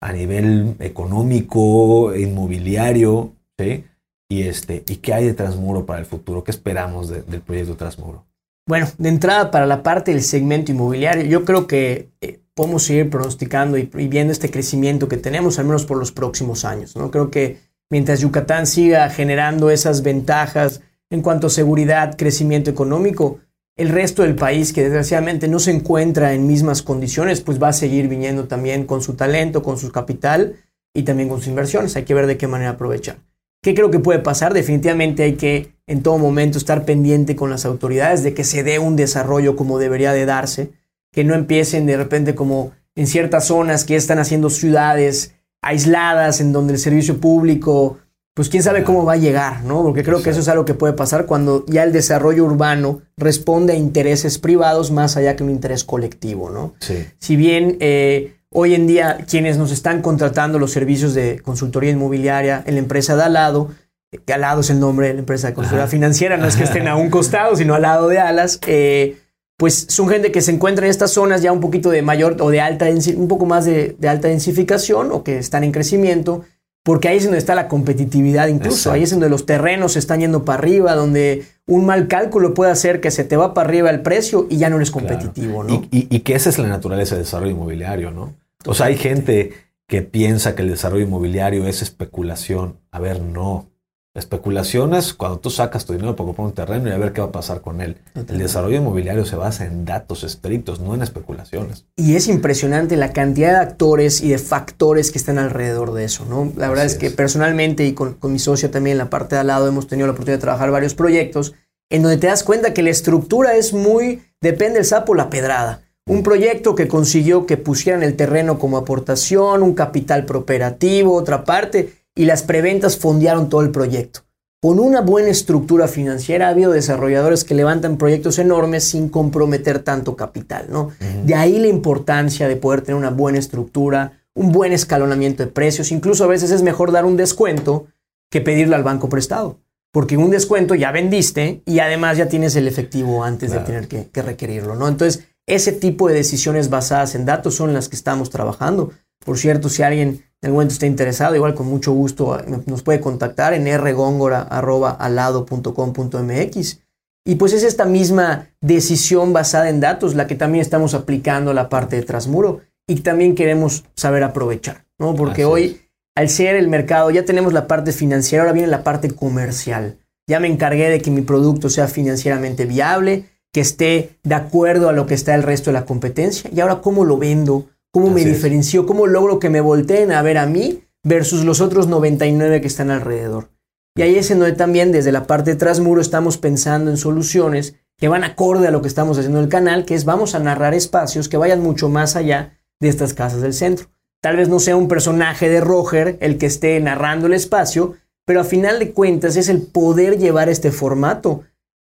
a 0.00 0.12
nivel 0.12 0.76
económico, 0.78 2.14
inmobiliario? 2.14 3.32
¿sí? 3.58 3.84
Y, 4.30 4.42
este, 4.42 4.84
¿Y 4.86 4.96
qué 4.96 5.14
hay 5.14 5.26
de 5.26 5.34
Transmuro 5.34 5.84
para 5.86 5.98
el 5.98 6.06
futuro? 6.06 6.44
¿Qué 6.44 6.50
esperamos 6.50 7.08
de- 7.08 7.22
del 7.22 7.40
proyecto 7.40 7.76
Transmuro? 7.76 8.24
Bueno, 8.66 8.86
de 8.98 9.08
entrada 9.08 9.50
para 9.50 9.66
la 9.66 9.82
parte 9.82 10.12
del 10.12 10.22
segmento 10.22 10.70
inmobiliario, 10.72 11.24
yo 11.24 11.44
creo 11.44 11.66
que 11.66 12.10
eh, 12.20 12.40
podemos 12.54 12.82
seguir 12.84 13.08
pronosticando 13.10 13.78
y, 13.78 13.90
y 13.96 14.08
viendo 14.08 14.32
este 14.32 14.50
crecimiento 14.50 15.08
que 15.08 15.16
tenemos, 15.16 15.58
al 15.58 15.64
menos 15.64 15.86
por 15.86 15.96
los 15.96 16.12
próximos 16.12 16.64
años. 16.64 16.94
¿no? 16.94 17.10
Creo 17.10 17.30
que 17.30 17.58
mientras 17.90 18.20
Yucatán 18.20 18.66
siga 18.66 19.08
generando 19.08 19.70
esas 19.70 20.02
ventajas 20.02 20.82
en 21.10 21.22
cuanto 21.22 21.46
a 21.46 21.50
seguridad, 21.50 22.16
crecimiento 22.18 22.70
económico, 22.70 23.38
el 23.78 23.88
resto 23.90 24.22
del 24.22 24.34
país 24.34 24.72
que 24.72 24.82
desgraciadamente 24.82 25.46
no 25.46 25.60
se 25.60 25.70
encuentra 25.70 26.34
en 26.34 26.48
mismas 26.48 26.82
condiciones, 26.82 27.40
pues 27.40 27.62
va 27.62 27.68
a 27.68 27.72
seguir 27.72 28.08
viniendo 28.08 28.48
también 28.48 28.84
con 28.84 29.00
su 29.02 29.14
talento, 29.14 29.62
con 29.62 29.78
su 29.78 29.90
capital 29.92 30.56
y 30.92 31.04
también 31.04 31.28
con 31.28 31.38
sus 31.38 31.46
inversiones. 31.46 31.94
Hay 31.94 32.02
que 32.02 32.12
ver 32.12 32.26
de 32.26 32.36
qué 32.36 32.48
manera 32.48 32.72
aprovechar. 32.72 33.18
¿Qué 33.62 33.74
creo 33.74 33.90
que 33.90 34.00
puede 34.00 34.18
pasar? 34.18 34.52
Definitivamente 34.52 35.22
hay 35.22 35.34
que 35.34 35.72
en 35.86 36.02
todo 36.02 36.18
momento 36.18 36.58
estar 36.58 36.84
pendiente 36.84 37.36
con 37.36 37.50
las 37.50 37.64
autoridades 37.64 38.24
de 38.24 38.34
que 38.34 38.42
se 38.42 38.64
dé 38.64 38.80
un 38.80 38.96
desarrollo 38.96 39.54
como 39.54 39.78
debería 39.78 40.12
de 40.12 40.26
darse, 40.26 40.72
que 41.12 41.22
no 41.22 41.34
empiecen 41.34 41.86
de 41.86 41.96
repente 41.96 42.34
como 42.34 42.72
en 42.96 43.06
ciertas 43.06 43.46
zonas 43.46 43.84
que 43.84 43.94
están 43.94 44.18
haciendo 44.18 44.50
ciudades 44.50 45.34
aisladas 45.62 46.40
en 46.40 46.52
donde 46.52 46.72
el 46.72 46.78
servicio 46.80 47.20
público, 47.20 47.98
pues 48.38 48.50
quién 48.50 48.62
sabe 48.62 48.84
cómo 48.84 49.04
va 49.04 49.14
a 49.14 49.16
llegar, 49.16 49.64
¿no? 49.64 49.82
Porque 49.82 50.04
creo 50.04 50.22
que 50.22 50.30
eso 50.30 50.38
es 50.38 50.46
algo 50.46 50.64
que 50.64 50.72
puede 50.72 50.92
pasar 50.92 51.26
cuando 51.26 51.64
ya 51.66 51.82
el 51.82 51.92
desarrollo 51.92 52.44
urbano 52.44 53.00
responde 53.16 53.72
a 53.72 53.76
intereses 53.76 54.38
privados 54.38 54.92
más 54.92 55.16
allá 55.16 55.34
que 55.34 55.42
un 55.42 55.50
interés 55.50 55.82
colectivo, 55.82 56.48
¿no? 56.48 56.72
Sí. 56.78 57.04
Si 57.18 57.34
bien 57.34 57.78
eh, 57.80 58.36
hoy 58.50 58.76
en 58.76 58.86
día 58.86 59.24
quienes 59.28 59.58
nos 59.58 59.72
están 59.72 60.02
contratando 60.02 60.60
los 60.60 60.70
servicios 60.70 61.14
de 61.14 61.40
consultoría 61.40 61.90
inmobiliaria 61.90 62.62
en 62.64 62.74
la 62.74 62.78
empresa 62.78 63.16
de 63.16 63.24
al 63.24 63.32
lado, 63.32 63.70
eh, 64.12 64.18
que 64.24 64.34
al 64.34 64.42
lado 64.42 64.60
es 64.60 64.70
el 64.70 64.78
nombre 64.78 65.08
de 65.08 65.14
la 65.14 65.18
empresa 65.18 65.48
de 65.48 65.54
consultoría 65.54 65.86
Ajá. 65.86 65.90
financiera, 65.90 66.36
no 66.36 66.46
es 66.46 66.54
que 66.54 66.62
estén 66.62 66.86
a 66.86 66.94
un 66.94 67.10
costado, 67.10 67.56
sino 67.56 67.74
al 67.74 67.82
lado 67.82 68.06
de 68.06 68.20
alas, 68.20 68.60
eh, 68.68 69.16
pues 69.56 69.86
son 69.88 70.08
gente 70.08 70.30
que 70.30 70.42
se 70.42 70.52
encuentra 70.52 70.86
en 70.86 70.90
estas 70.90 71.10
zonas 71.10 71.42
ya 71.42 71.50
un 71.50 71.58
poquito 71.58 71.90
de 71.90 72.02
mayor 72.02 72.36
o 72.38 72.50
de 72.50 72.60
alta, 72.60 72.86
un 73.16 73.26
poco 73.26 73.46
más 73.46 73.64
de, 73.64 73.96
de 73.98 74.08
alta 74.08 74.28
densificación 74.28 75.10
o 75.10 75.24
que 75.24 75.38
están 75.38 75.64
en 75.64 75.72
crecimiento, 75.72 76.44
porque 76.88 77.08
ahí 77.08 77.18
es 77.18 77.24
donde 77.24 77.36
está 77.36 77.54
la 77.54 77.68
competitividad 77.68 78.48
incluso, 78.48 78.76
Exacto. 78.76 78.94
ahí 78.94 79.02
es 79.02 79.10
donde 79.10 79.28
los 79.28 79.44
terrenos 79.44 79.92
se 79.92 79.98
están 79.98 80.20
yendo 80.20 80.46
para 80.46 80.58
arriba, 80.60 80.94
donde 80.94 81.44
un 81.66 81.84
mal 81.84 82.08
cálculo 82.08 82.54
puede 82.54 82.70
hacer 82.70 83.02
que 83.02 83.10
se 83.10 83.24
te 83.24 83.36
va 83.36 83.52
para 83.52 83.68
arriba 83.68 83.90
el 83.90 84.00
precio 84.00 84.46
y 84.48 84.56
ya 84.56 84.70
no 84.70 84.76
eres 84.76 84.90
Claro. 84.90 85.06
competitivo, 85.06 85.64
¿no? 85.64 85.74
Y, 85.90 85.98
y- 85.98 86.08
y 86.16 86.20
que 86.20 86.34
esa 86.34 86.48
es 86.48 86.58
la 86.58 86.66
naturaleza 86.66 87.14
del 87.14 87.24
desarrollo 87.24 87.52
inmobiliario, 87.52 88.10
¿no? 88.10 88.32
O 88.64 88.72
sea, 88.72 88.86
hay 88.86 88.96
gente 88.96 89.52
que 89.86 90.00
piensa 90.00 90.54
que 90.54 90.62
el 90.62 90.70
desarrollo 90.70 91.04
inmobiliario 91.04 91.66
es 91.68 91.82
especulación. 91.82 92.76
A 92.90 93.00
ver, 93.00 93.20
no. 93.22 93.68
La 94.14 94.20
especulación 94.20 94.94
es 94.94 95.12
cuando 95.14 95.38
tú 95.38 95.50
sacas 95.50 95.84
tu 95.84 95.92
dinero 95.92 96.16
para 96.16 96.26
comprar 96.26 96.46
un 96.46 96.52
terreno 96.54 96.88
y 96.88 96.92
a 96.92 96.98
ver 96.98 97.12
qué 97.12 97.20
va 97.20 97.28
a 97.28 97.32
pasar 97.32 97.60
con 97.60 97.80
él. 97.80 97.98
El 98.14 98.38
desarrollo 98.38 98.76
inmobiliario 98.76 99.24
se 99.24 99.36
basa 99.36 99.66
en 99.66 99.84
datos 99.84 100.24
estrictos, 100.24 100.80
no 100.80 100.94
en 100.94 101.02
especulaciones. 101.02 101.84
Y 101.94 102.16
es 102.16 102.26
impresionante 102.26 102.96
la 102.96 103.12
cantidad 103.12 103.50
de 103.52 103.58
actores 103.58 104.20
y 104.22 104.30
de 104.30 104.38
factores 104.38 105.12
que 105.12 105.18
están 105.18 105.38
alrededor 105.38 105.92
de 105.92 106.04
eso, 106.04 106.24
¿no? 106.24 106.50
La 106.56 106.68
verdad 106.68 106.86
Así 106.86 106.94
es 106.94 106.98
que 106.98 107.06
es. 107.08 107.12
personalmente 107.12 107.84
y 107.86 107.92
con, 107.92 108.14
con 108.14 108.32
mi 108.32 108.38
socia 108.38 108.70
también 108.70 108.92
en 108.94 108.98
la 108.98 109.10
parte 109.10 109.36
de 109.36 109.42
al 109.42 109.46
lado 109.48 109.68
hemos 109.68 109.86
tenido 109.86 110.06
la 110.06 110.12
oportunidad 110.14 110.38
de 110.38 110.42
trabajar 110.42 110.70
varios 110.70 110.94
proyectos 110.94 111.54
en 111.90 112.02
donde 112.02 112.16
te 112.18 112.26
das 112.26 112.42
cuenta 112.42 112.74
que 112.74 112.82
la 112.82 112.90
estructura 112.90 113.56
es 113.56 113.72
muy, 113.72 114.22
depende 114.40 114.74
del 114.78 114.84
sapo, 114.84 115.14
la 115.14 115.30
pedrada. 115.30 115.82
Un 116.06 116.22
proyecto 116.22 116.74
que 116.74 116.88
consiguió 116.88 117.46
que 117.46 117.56
pusieran 117.58 118.02
el 118.02 118.16
terreno 118.16 118.58
como 118.58 118.78
aportación, 118.78 119.62
un 119.62 119.74
capital 119.74 120.24
prooperativo, 120.24 121.14
otra 121.14 121.44
parte, 121.44 121.92
y 122.18 122.24
las 122.26 122.42
preventas 122.42 122.98
fondearon 122.98 123.48
todo 123.48 123.62
el 123.62 123.70
proyecto. 123.70 124.20
Con 124.60 124.80
una 124.80 125.00
buena 125.00 125.28
estructura 125.28 125.86
financiera 125.86 126.48
ha 126.48 126.50
habido 126.50 126.72
desarrolladores 126.72 127.44
que 127.44 127.54
levantan 127.54 127.96
proyectos 127.96 128.40
enormes 128.40 128.82
sin 128.82 129.08
comprometer 129.08 129.78
tanto 129.78 130.16
capital, 130.16 130.66
¿no? 130.68 130.90
De 131.24 131.34
ahí 131.36 131.60
la 131.60 131.68
importancia 131.68 132.48
de 132.48 132.56
poder 132.56 132.82
tener 132.82 132.98
una 132.98 133.10
buena 133.10 133.38
estructura, 133.38 134.20
un 134.34 134.50
buen 134.50 134.72
escalonamiento 134.72 135.44
de 135.44 135.50
precios. 135.52 135.92
Incluso 135.92 136.24
a 136.24 136.26
veces 136.26 136.50
es 136.50 136.62
mejor 136.62 136.90
dar 136.90 137.04
un 137.04 137.16
descuento 137.16 137.86
que 138.30 138.40
pedirle 138.40 138.74
al 138.74 138.82
banco 138.82 139.08
prestado. 139.08 139.58
Porque 139.92 140.16
un 140.16 140.30
descuento 140.30 140.74
ya 140.74 140.90
vendiste 140.90 141.62
y 141.64 141.78
además 141.78 142.16
ya 142.18 142.28
tienes 142.28 142.56
el 142.56 142.66
efectivo 142.66 143.22
antes 143.22 143.50
Claro. 143.52 143.64
de 143.64 143.72
tener 143.72 143.88
que, 143.88 144.10
que 144.10 144.22
requerirlo, 144.22 144.74
¿no? 144.74 144.88
Entonces, 144.88 145.22
ese 145.46 145.72
tipo 145.72 146.08
de 146.08 146.14
decisiones 146.16 146.68
basadas 146.68 147.14
en 147.14 147.24
datos 147.24 147.54
son 147.54 147.72
las 147.72 147.88
que 147.88 147.96
estamos 147.96 148.28
trabajando. 148.28 148.90
Por 149.28 149.36
cierto, 149.36 149.68
si 149.68 149.82
alguien 149.82 150.08
en 150.08 150.46
algún 150.46 150.56
momento 150.56 150.72
está 150.72 150.86
interesado, 150.86 151.36
igual 151.36 151.54
con 151.54 151.66
mucho 151.66 151.92
gusto 151.92 152.40
eh, 152.40 152.44
nos 152.64 152.82
puede 152.82 152.98
contactar 152.98 153.52
en 153.52 153.66
rgongora.alado.com.mx. 153.78 156.78
Y 157.26 157.34
pues 157.34 157.52
es 157.52 157.62
esta 157.62 157.84
misma 157.84 158.48
decisión 158.62 159.34
basada 159.34 159.68
en 159.68 159.80
datos 159.80 160.14
la 160.14 160.26
que 160.26 160.34
también 160.34 160.62
estamos 160.62 160.94
aplicando 160.94 161.50
a 161.50 161.54
la 161.54 161.68
parte 161.68 161.96
de 161.96 162.04
Transmuro 162.04 162.62
y 162.86 163.00
también 163.00 163.34
queremos 163.34 163.84
saber 163.94 164.22
aprovechar, 164.22 164.86
¿no? 164.98 165.14
Porque 165.14 165.42
Así 165.42 165.52
hoy, 165.52 165.64
es. 165.64 165.76
al 166.16 166.30
ser 166.30 166.56
el 166.56 166.68
mercado, 166.68 167.10
ya 167.10 167.26
tenemos 167.26 167.52
la 167.52 167.66
parte 167.66 167.92
financiera, 167.92 168.44
ahora 168.44 168.54
viene 168.54 168.68
la 168.68 168.82
parte 168.82 169.10
comercial. 169.10 169.98
Ya 170.26 170.40
me 170.40 170.48
encargué 170.48 170.88
de 170.88 171.02
que 171.02 171.10
mi 171.10 171.20
producto 171.20 171.68
sea 171.68 171.86
financieramente 171.86 172.64
viable, 172.64 173.26
que 173.52 173.60
esté 173.60 174.16
de 174.22 174.36
acuerdo 174.36 174.88
a 174.88 174.94
lo 174.94 175.06
que 175.06 175.12
está 175.12 175.34
el 175.34 175.42
resto 175.42 175.68
de 175.68 175.74
la 175.74 175.84
competencia. 175.84 176.48
Y 176.50 176.60
ahora, 176.60 176.80
¿cómo 176.80 177.04
lo 177.04 177.18
vendo? 177.18 177.66
¿Cómo 177.92 178.10
me 178.10 178.20
Así 178.20 178.30
diferencio? 178.30 178.86
¿Cómo 178.86 179.06
logro 179.06 179.38
que 179.38 179.50
me 179.50 179.60
volteen 179.60 180.12
a 180.12 180.22
ver 180.22 180.38
a 180.38 180.46
mí 180.46 180.84
versus 181.02 181.44
los 181.44 181.60
otros 181.60 181.88
99 181.88 182.60
que 182.60 182.66
están 182.66 182.90
alrededor? 182.90 183.50
Y 183.96 184.02
ahí 184.02 184.16
es 184.16 184.30
en 184.30 184.38
donde 184.38 184.54
también 184.54 184.92
desde 184.92 185.10
la 185.10 185.26
parte 185.26 185.50
de 185.50 185.56
Transmuro 185.56 186.00
estamos 186.00 186.38
pensando 186.38 186.90
en 186.90 186.96
soluciones 186.96 187.74
que 187.96 188.08
van 188.08 188.22
acorde 188.22 188.68
a 188.68 188.70
lo 188.70 188.80
que 188.80 188.88
estamos 188.88 189.18
haciendo 189.18 189.38
en 189.38 189.44
el 189.44 189.50
canal, 189.50 189.84
que 189.84 189.94
es 189.94 190.04
vamos 190.04 190.34
a 190.34 190.38
narrar 190.38 190.72
espacios 190.72 191.28
que 191.28 191.36
vayan 191.36 191.60
mucho 191.60 191.88
más 191.88 192.14
allá 192.14 192.58
de 192.78 192.88
estas 192.88 193.12
casas 193.12 193.40
del 193.40 193.54
centro. 193.54 193.88
Tal 194.20 194.36
vez 194.36 194.48
no 194.48 194.60
sea 194.60 194.76
un 194.76 194.88
personaje 194.88 195.48
de 195.48 195.60
Roger 195.60 196.16
el 196.20 196.38
que 196.38 196.46
esté 196.46 196.78
narrando 196.80 197.26
el 197.26 197.34
espacio, 197.34 197.94
pero 198.24 198.40
a 198.40 198.44
final 198.44 198.78
de 198.78 198.92
cuentas 198.92 199.36
es 199.36 199.48
el 199.48 199.62
poder 199.62 200.18
llevar 200.18 200.48
este 200.48 200.70
formato 200.70 201.42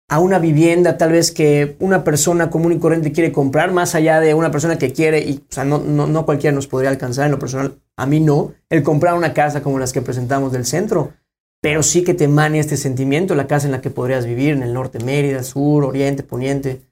a 0.08 0.20
una 0.20 0.38
vivienda 0.38 0.98
tal 0.98 1.12
vez 1.12 1.32
que 1.32 1.76
una 1.80 2.04
persona 2.04 2.48
común 2.48 2.72
y 2.72 2.78
corriente 2.78 3.12
quiere 3.12 3.32
comprar, 3.32 3.72
más 3.72 3.94
allá 3.94 4.20
de 4.20 4.34
una 4.34 4.50
persona 4.50 4.78
que 4.78 4.92
quiere, 4.92 5.20
y 5.20 5.38
o 5.38 5.52
sea, 5.52 5.64
no, 5.64 5.78
no, 5.78 6.06
no 6.06 6.24
cualquiera 6.24 6.54
nos 6.54 6.68
podría 6.68 6.90
alcanzar 6.90 7.26
en 7.26 7.32
lo 7.32 7.38
personal, 7.38 7.80
a 7.96 8.06
mí 8.06 8.20
no, 8.20 8.52
el 8.70 8.82
comprar 8.82 9.14
una 9.14 9.34
casa 9.34 9.62
como 9.62 9.78
las 9.78 9.92
que 9.92 10.02
presentamos 10.02 10.52
del 10.52 10.64
centro, 10.64 11.12
pero 11.60 11.82
sí 11.82 12.04
que 12.04 12.14
te 12.14 12.24
emane 12.24 12.60
este 12.60 12.76
sentimiento, 12.76 13.34
la 13.34 13.48
casa 13.48 13.66
en 13.66 13.72
la 13.72 13.80
que 13.80 13.90
podrías 13.90 14.26
vivir, 14.26 14.50
en 14.50 14.62
el 14.62 14.72
norte, 14.72 15.00
Mérida, 15.00 15.42
sur, 15.42 15.84
oriente, 15.84 16.22
poniente. 16.22 16.82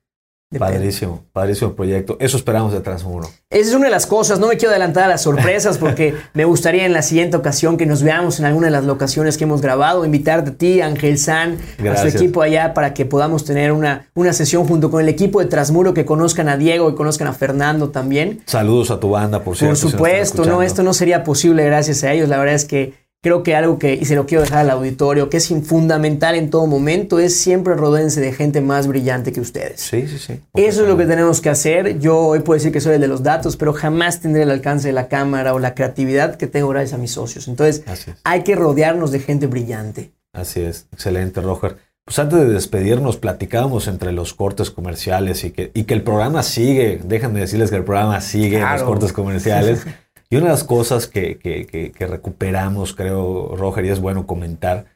Padrísimo, 0.59 1.25
padrísimo 1.33 1.75
proyecto. 1.75 2.17
Eso 2.21 2.37
esperamos 2.37 2.73
de 2.73 2.81
Transmuro. 2.81 3.29
Esa 3.51 3.71
es 3.71 3.75
una 3.75 3.87
de 3.87 3.91
las 3.91 4.07
cosas. 4.07 4.39
No 4.39 4.49
me 4.49 4.57
quiero 4.57 4.71
adelantar 4.71 5.05
a 5.05 5.09
las 5.09 5.23
sorpresas 5.23 5.79
porque 5.79 6.15
me 6.35 6.45
gustaría 6.45 6.87
en 6.87 6.93
la 6.93 7.03
siguiente 7.03 7.37
ocasión 7.37 7.77
que 7.77 7.87
nos 7.87 8.03
veamos 8.03 8.39
en 8.39 8.47
alguna 8.47 8.67
de 8.67 8.73
las 8.73 8.85
locaciones 8.85 9.37
que 9.37 9.45
hemos 9.45 9.61
grabado, 9.61 10.05
invitarte 10.05 10.51
a 10.51 10.55
ti, 10.55 10.81
Ángel 10.81 11.19
San, 11.19 11.59
a 11.91 11.97
su 11.97 12.09
equipo 12.09 12.43
allá 12.43 12.75
para 12.75 12.95
que 12.95 13.05
podamos 13.05 13.45
tener 13.45 13.73
una, 13.73 14.09
una 14.15 14.33
sesión 14.33 14.67
junto 14.67 14.91
con 14.91 15.01
el 15.01 15.09
equipo 15.09 15.41
de 15.41 15.47
Transmuro, 15.47 15.95
que 15.95 16.05
conozcan 16.05 16.49
a 16.49 16.57
Diego 16.57 16.91
y 16.91 16.95
conozcan 16.95 17.29
a 17.29 17.33
Fernando 17.33 17.91
también. 17.91 18.43
Saludos 18.47 18.91
a 18.91 19.01
tu 19.01 19.11
banda, 19.11 19.43
por 19.43 19.57
cierto. 19.57 19.81
Por 19.81 19.91
supuesto, 19.91 20.45
no, 20.45 20.63
esto 20.63 20.83
no 20.83 20.95
sería 20.95 21.25
posible 21.25 21.65
gracias 21.65 22.05
a 22.05 22.13
ellos. 22.13 22.29
La 22.29 22.39
verdad 22.39 22.55
es 22.55 22.65
que 22.65 23.04
Creo 23.25 23.43
que 23.43 23.57
algo 23.57 23.79
que, 23.79 23.95
y 23.95 24.05
se 24.05 24.17
lo 24.17 24.27
quiero 24.27 24.43
dejar 24.43 24.59
al 24.59 24.69
auditorio, 24.69 25.31
que 25.31 25.39
es 25.39 25.49
fundamental 25.65 26.35
en 26.35 26.51
todo 26.51 26.67
momento, 26.67 27.19
es 27.19 27.35
siempre 27.35 27.73
rodense 27.73 28.21
de 28.21 28.35
gente 28.35 28.61
más 28.61 28.87
brillante 28.87 29.33
que 29.33 29.41
ustedes. 29.41 29.81
Sí, 29.81 30.07
sí, 30.07 30.19
sí. 30.19 30.41
Eso 30.53 30.83
es 30.83 30.89
lo 30.91 30.99
que 30.99 31.07
tenemos 31.07 31.41
que 31.41 31.49
hacer. 31.49 31.99
Yo 31.99 32.19
hoy 32.19 32.41
puedo 32.41 32.59
decir 32.59 32.71
que 32.71 32.83
soy 32.83 32.97
el 32.97 33.01
de 33.01 33.09
los 33.09 33.23
datos, 33.23 33.57
pero 33.57 33.73
jamás 33.73 34.21
tendré 34.21 34.43
el 34.43 34.51
alcance 34.51 34.89
de 34.89 34.93
la 34.93 35.09
cámara 35.09 35.55
o 35.55 35.59
la 35.59 35.75
creatividad 35.75 36.37
que 36.37 36.47
tengo 36.47 36.69
gracias 36.69 36.93
a 36.93 36.99
mis 36.99 37.13
socios. 37.13 37.49
Entonces, 37.49 37.83
hay 38.25 38.43
que 38.43 38.57
rodearnos 38.57 39.11
de 39.11 39.21
gente 39.21 39.47
brillante. 39.47 40.13
Así 40.35 40.61
es. 40.61 40.87
Excelente, 40.93 41.41
Roger. 41.41 41.79
Pues 42.05 42.19
antes 42.19 42.39
de 42.41 42.53
despedirnos, 42.53 43.17
platicábamos 43.17 43.89
entre 43.89 44.13
los 44.13 44.35
cortes 44.35 44.71
comerciales 44.71 45.45
y 45.45 45.51
que, 45.51 45.71
y 45.73 45.85
que 45.85 45.95
el 45.95 46.03
programa 46.03 46.43
sigue. 46.43 47.01
Déjenme 47.03 47.41
decirles 47.41 47.71
que 47.71 47.77
el 47.77 47.85
programa 47.85 48.21
sigue 48.21 48.59
en 48.59 48.71
los 48.71 48.83
cortes 48.83 49.15
comerciales. 49.15 49.87
Y 50.35 50.37
una 50.37 50.47
de 50.47 50.51
las 50.51 50.65
cosas 50.65 51.07
que, 51.07 51.93
recuperamos, 51.97 52.93
creo, 52.93 53.55
Roger, 53.55 53.85
y 53.85 53.91
es 53.91 54.01
bueno 54.01 54.27
comentar, 54.27 54.87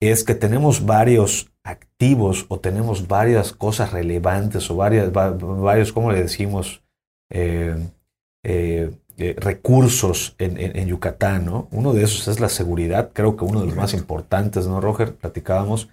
es 0.00 0.24
que 0.24 0.34
tenemos 0.34 0.84
varios 0.84 1.52
activos 1.62 2.46
o 2.48 2.58
tenemos 2.58 3.06
varias 3.06 3.52
cosas 3.52 3.92
relevantes 3.92 4.68
o 4.68 4.74
varias, 4.74 5.12
varios, 5.12 5.92
¿cómo 5.92 6.10
le 6.10 6.20
decimos? 6.20 6.82
Eh, 7.30 7.76
eh, 8.42 8.90
eh, 9.16 9.36
recursos 9.38 10.34
en, 10.38 10.88
Yucatán, 10.88 11.44
¿no? 11.46 11.68
Uno 11.70 11.92
de 11.92 12.02
esos 12.02 12.26
es 12.26 12.40
la 12.40 12.48
seguridad, 12.48 13.10
creo 13.12 13.36
que 13.36 13.44
uno 13.44 13.60
de 13.60 13.66
los 13.66 13.76
más 13.76 13.94
importantes, 13.94 14.66
¿no, 14.66 14.80
Roger? 14.80 15.14
Platicábamos. 15.14 15.88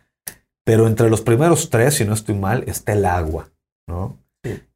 Pero 0.63 0.87
entre 0.87 1.11
los 1.11 1.21
primeros 1.21 1.69
tres, 1.69 1.93
si 1.93 2.03
no 2.03 2.15
estoy 2.15 2.33
mal, 2.33 2.63
está 2.65 2.93
el 2.93 3.05
agua, 3.05 3.51
¿no? 3.85 4.17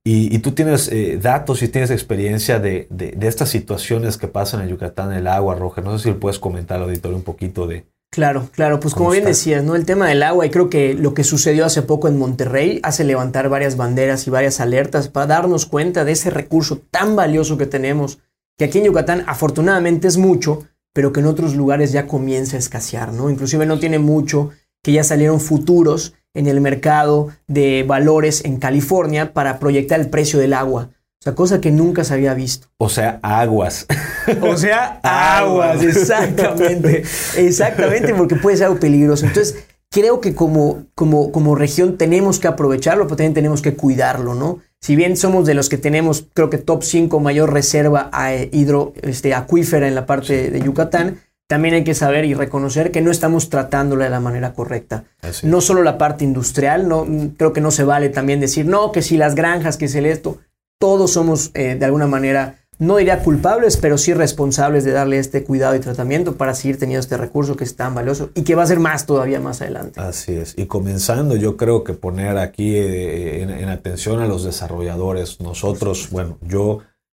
Y, 0.03 0.39
tú 0.39 0.53
tienes 0.53 0.87
eh, 0.91 1.19
datos 1.21 1.61
y 1.61 1.67
tienes 1.67 1.91
experiencia 1.91 2.59
de, 2.59 2.87
estas 3.21 3.49
situaciones 3.49 4.17
que 4.17 4.27
pasan 4.27 4.61
en 4.61 4.69
Yucatán, 4.69 5.13
el 5.13 5.27
agua, 5.27 5.55
Roger. 5.55 5.83
No 5.83 5.97
sé 5.97 6.03
si 6.03 6.09
le 6.09 6.15
puedes 6.15 6.39
comentar 6.39 6.77
al 6.77 6.85
auditorio 6.85 7.17
un 7.17 7.23
poquito 7.23 7.67
de... 7.67 7.85
Claro, 8.11 8.49
claro, 8.51 8.79
pues 8.79 8.93
como 8.93 9.11
bien 9.11 9.23
decías, 9.23 9.63
¿no? 9.63 9.75
El 9.75 9.85
tema 9.85 10.09
del 10.09 10.23
agua 10.23 10.45
y 10.45 10.49
creo 10.49 10.69
que 10.69 10.95
lo 10.95 11.13
que 11.13 11.23
sucedió 11.23 11.65
hace 11.65 11.81
poco 11.81 12.09
en 12.09 12.17
Monterrey 12.17 12.81
hace 12.83 13.05
levantar 13.05 13.47
varias 13.47 13.77
banderas 13.77 14.27
y 14.27 14.29
varias 14.29 14.59
alertas 14.59 15.07
para 15.07 15.27
darnos 15.27 15.65
cuenta 15.65 16.03
de 16.03 16.11
ese 16.11 16.29
recurso 16.29 16.81
tan 16.91 17.15
valioso 17.15 17.57
que 17.57 17.67
tenemos, 17.67 18.19
que 18.57 18.65
aquí 18.65 18.79
en 18.79 18.85
Yucatán 18.85 19.23
afortunadamente 19.27 20.09
es 20.09 20.17
mucho, 20.17 20.67
pero 20.93 21.13
que 21.13 21.21
en 21.21 21.27
otros 21.27 21.55
lugares 21.55 21.93
ya 21.93 22.05
comienza 22.05 22.57
a 22.57 22.59
escasear, 22.59 23.13
¿no? 23.13 23.29
Inclusive 23.29 23.65
no 23.65 23.79
tiene 23.79 23.97
mucho, 23.97 24.49
que 24.83 24.91
ya 24.91 25.05
salieron 25.05 25.39
futuros 25.39 26.13
en 26.33 26.47
el 26.47 26.61
mercado 26.61 27.29
de 27.47 27.83
valores 27.87 28.45
en 28.45 28.57
California 28.57 29.33
para 29.33 29.59
proyectar 29.59 29.99
el 29.99 30.09
precio 30.09 30.39
del 30.39 30.53
agua. 30.53 30.89
O 31.19 31.23
sea, 31.23 31.35
cosa 31.35 31.61
que 31.61 31.71
nunca 31.71 32.03
se 32.03 32.15
había 32.15 32.33
visto. 32.33 32.67
O 32.77 32.89
sea, 32.89 33.19
aguas. 33.21 33.85
O 34.41 34.55
sea, 34.55 34.99
aguas, 35.03 35.83
exactamente. 35.83 37.03
Exactamente, 37.37 38.13
porque 38.13 38.35
puede 38.35 38.57
ser 38.57 38.67
algo 38.67 38.79
peligroso. 38.79 39.25
Entonces, 39.25 39.65
creo 39.91 40.21
que 40.21 40.33
como, 40.33 40.85
como, 40.95 41.31
como 41.31 41.55
región 41.55 41.97
tenemos 41.97 42.39
que 42.39 42.47
aprovecharlo, 42.47 43.05
pero 43.05 43.17
también 43.17 43.33
tenemos 43.33 43.61
que 43.61 43.75
cuidarlo, 43.75 44.33
¿no? 44.35 44.59
Si 44.79 44.95
bien 44.95 45.17
somos 45.17 45.45
de 45.45 45.53
los 45.53 45.69
que 45.69 45.77
tenemos, 45.77 46.25
creo 46.33 46.49
que 46.49 46.57
top 46.57 46.83
5 46.83 47.19
mayor 47.19 47.53
reserva 47.53 48.09
a 48.11 48.33
hidro, 48.33 48.93
este, 49.01 49.33
acuífera 49.33 49.87
en 49.87 49.95
la 49.95 50.05
parte 50.05 50.49
de 50.49 50.59
Yucatán, 50.61 51.19
también 51.51 51.73
hay 51.75 51.83
que 51.83 51.95
saber 51.95 52.23
y 52.23 52.33
reconocer 52.33 52.91
que 52.91 53.01
no 53.01 53.11
estamos 53.11 53.49
tratándola 53.49 54.05
de 54.05 54.09
la 54.09 54.21
manera 54.21 54.53
correcta. 54.53 55.03
No 55.43 55.59
solo 55.59 55.83
la 55.83 55.97
parte 55.97 56.23
industrial, 56.23 56.87
no, 56.87 57.05
creo 57.35 57.51
que 57.51 57.59
no 57.59 57.71
se 57.71 57.83
vale 57.83 58.07
también 58.07 58.39
decir, 58.39 58.65
no, 58.65 58.93
que 58.93 59.01
si 59.01 59.17
las 59.17 59.35
granjas, 59.35 59.75
que 59.75 59.83
es 59.83 59.95
el 59.95 60.05
esto, 60.05 60.37
todos 60.79 61.11
somos 61.11 61.51
eh, 61.53 61.75
de 61.75 61.83
alguna 61.83 62.07
manera, 62.07 62.55
no 62.79 62.95
diría 62.95 63.21
culpables, 63.21 63.75
pero 63.75 63.97
sí 63.97 64.13
responsables 64.13 64.85
de 64.85 64.93
darle 64.93 65.19
este 65.19 65.43
cuidado 65.43 65.75
y 65.75 65.81
tratamiento 65.81 66.37
para 66.37 66.55
seguir 66.55 66.79
teniendo 66.79 67.01
este 67.01 67.17
recurso 67.17 67.57
que 67.57 67.65
es 67.65 67.75
tan 67.75 67.93
valioso 67.93 68.29
y 68.33 68.43
que 68.43 68.55
va 68.55 68.63
a 68.63 68.67
ser 68.67 68.79
más 68.79 69.05
todavía 69.05 69.41
más 69.41 69.61
adelante. 69.61 69.99
Así 69.99 70.31
es. 70.31 70.57
Y 70.57 70.67
comenzando, 70.67 71.35
yo 71.35 71.57
creo 71.57 71.83
que 71.83 71.91
poner 71.91 72.37
aquí 72.37 72.77
eh, 72.77 73.41
en 73.41 73.67
atención 73.67 74.21
a 74.21 74.25
los 74.25 74.45
desarrolladores, 74.45 75.41
nosotros, 75.41 76.11
bueno, 76.11 76.37
yo 76.39 76.79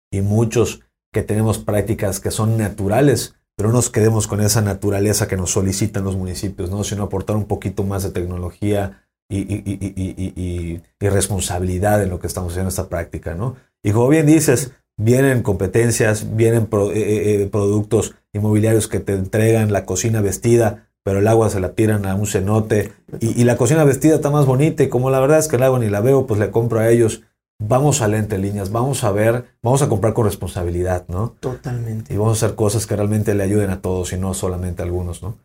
y 0.09 0.21
muchos 0.21 0.79
que 1.11 1.21
tenemos 1.21 1.59
prácticas 1.59 2.21
que 2.21 2.31
son 2.31 2.57
naturales, 2.57 3.35
pero 3.55 3.69
no 3.69 3.75
nos 3.75 3.89
quedemos 3.89 4.27
con 4.27 4.41
esa 4.41 4.61
naturaleza 4.61 5.27
que 5.27 5.37
nos 5.37 5.51
solicitan 5.51 6.03
los 6.03 6.15
municipios, 6.15 6.69
¿no? 6.69 6.83
sino 6.83 7.03
aportar 7.03 7.35
un 7.35 7.45
poquito 7.45 7.83
más 7.83 8.03
de 8.03 8.11
tecnología 8.11 9.05
y, 9.29 10.81
responsabilidad 10.99 12.03
en 12.03 12.09
lo 12.09 12.19
que 12.19 12.27
estamos 12.27 12.53
haciendo 12.53 12.67
en 12.67 12.73
esta 12.73 12.89
práctica. 12.89 13.35
¿no? 13.35 13.55
Y 13.83 13.91
como 13.91 14.07
bien 14.07 14.25
dices, 14.25 14.71
vienen 14.97 15.41
competencias, 15.41 16.35
vienen 16.35 16.63
eh, 16.71 16.91
eh, 16.93 17.41
eh, 17.43 17.49
productos 17.51 18.15
inmobiliarios 18.33 18.87
que 18.87 18.99
te 18.99 19.13
entregan 19.13 19.71
la 19.71 19.85
cocina 19.85 20.21
vestida, 20.21 20.89
pero 21.03 21.19
el 21.19 21.27
agua 21.27 21.49
se 21.49 21.59
la 21.59 21.73
tiran 21.73 22.05
a 22.05 22.15
un 22.15 22.27
cenote 22.27 22.93
y, 23.19 23.43
la 23.43 23.57
cocina 23.57 23.83
vestida 23.83 24.15
está 24.15 24.29
más 24.29 24.45
bonita 24.45 24.83
y 24.83 24.89
como 24.89 25.09
la 25.09 25.19
verdad 25.19 25.39
es 25.39 25.47
que 25.47 25.55
el 25.55 25.63
agua 25.63 25.79
ni 25.79 25.89
la 25.89 26.01
veo, 26.01 26.27
pues 26.27 26.39
le 26.39 26.51
compro 26.51 26.79
a 26.79 26.89
ellos 26.89 27.23
vamos 27.61 28.01
a 28.01 28.07
leer 28.07 28.23
entre 28.23 28.39
líneas, 28.39 28.71
vamos 28.71 29.03
a 29.03 29.11
ver, 29.11 29.45
vamos 29.61 29.81
a 29.81 29.89
comprar 29.89 30.13
con 30.13 30.25
responsabilidad, 30.25 31.05
¿no? 31.07 31.35
Totalmente. 31.39 32.13
Y 32.13 32.17
vamos 32.17 32.41
a 32.41 32.45
hacer 32.45 32.55
cosas 32.55 32.87
que 32.87 32.95
realmente 32.95 33.33
le 33.35 33.43
ayuden 33.43 33.69
a 33.69 33.81
todos 33.81 34.11
y 34.13 34.17
no 34.17 34.33
solamente 34.33 34.81
a 34.81 34.85
algunos, 34.85 35.21
¿no? 35.21 35.37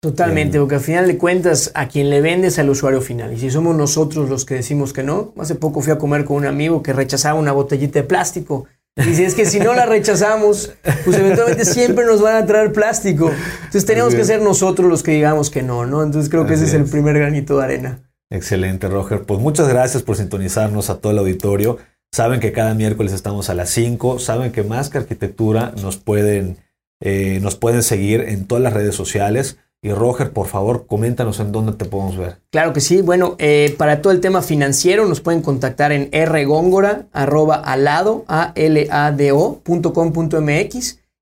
Totalmente, 0.00 0.58
porque 0.58 0.74
al 0.74 0.80
final 0.80 1.06
de 1.06 1.16
cuentas 1.16 1.70
a 1.74 1.86
quien 1.86 2.10
le 2.10 2.20
vendes 2.20 2.58
al 2.58 2.68
usuario 2.68 3.00
final. 3.00 3.32
Y 3.32 3.38
si 3.38 3.50
somos 3.50 3.76
nosotros 3.76 4.28
los 4.28 4.44
que 4.44 4.54
decimos 4.54 4.92
que 4.92 5.04
no, 5.04 5.32
hace 5.38 5.54
poco 5.54 5.80
fui 5.80 5.92
a 5.92 5.98
comer 5.98 6.24
con 6.24 6.38
un 6.38 6.46
amigo 6.46 6.82
que 6.82 6.92
rechazaba 6.92 7.38
una 7.38 7.52
botellita 7.52 8.00
de 8.00 8.04
plástico. 8.04 8.66
Y 8.96 9.14
si 9.14 9.22
es 9.22 9.34
que 9.34 9.46
si 9.46 9.60
no 9.60 9.74
la 9.74 9.86
rechazamos, 9.86 10.72
pues 11.04 11.16
eventualmente 11.16 11.64
siempre 11.64 12.04
nos 12.04 12.20
van 12.20 12.34
a 12.34 12.46
traer 12.46 12.72
plástico. 12.72 13.30
Entonces 13.58 13.86
tenemos 13.86 14.14
que 14.14 14.24
ser 14.24 14.42
nosotros 14.42 14.88
los 14.88 15.04
que 15.04 15.12
digamos 15.12 15.50
que 15.50 15.62
no, 15.62 15.86
¿no? 15.86 16.02
Entonces 16.02 16.28
creo 16.28 16.46
que 16.46 16.54
ese 16.54 16.64
es 16.64 16.74
el 16.74 16.84
primer 16.84 17.16
granito 17.16 17.58
de 17.58 17.64
arena. 17.64 18.11
Excelente, 18.32 18.88
Roger. 18.88 19.24
Pues 19.24 19.40
muchas 19.40 19.68
gracias 19.68 20.02
por 20.02 20.16
sintonizarnos 20.16 20.88
a 20.88 20.98
todo 20.98 21.12
el 21.12 21.18
auditorio. 21.18 21.76
Saben 22.10 22.40
que 22.40 22.52
cada 22.52 22.72
miércoles 22.72 23.12
estamos 23.12 23.50
a 23.50 23.54
las 23.54 23.68
5. 23.70 24.18
Saben 24.18 24.52
que 24.52 24.62
más 24.62 24.88
que 24.88 24.96
arquitectura 24.96 25.74
nos 25.82 25.98
pueden, 25.98 26.56
eh, 27.00 27.40
nos 27.42 27.56
pueden 27.56 27.82
seguir 27.82 28.22
en 28.22 28.46
todas 28.46 28.64
las 28.64 28.72
redes 28.72 28.94
sociales. 28.94 29.58
Y 29.82 29.92
Roger, 29.92 30.32
por 30.32 30.46
favor, 30.46 30.86
coméntanos 30.86 31.40
en 31.40 31.52
dónde 31.52 31.72
te 31.72 31.84
podemos 31.84 32.16
ver. 32.16 32.38
Claro 32.50 32.72
que 32.72 32.80
sí. 32.80 33.02
Bueno, 33.02 33.36
eh, 33.38 33.74
para 33.76 34.00
todo 34.00 34.14
el 34.14 34.20
tema 34.20 34.40
financiero 34.40 35.06
nos 35.06 35.20
pueden 35.20 35.42
contactar 35.42 35.92
en 35.92 36.08
rgóngora, 36.10 37.08
arroba 37.12 37.56
alado, 37.56 38.24
a 38.28 38.52
l 38.54 38.88
a 38.90 39.10
d 39.12 39.32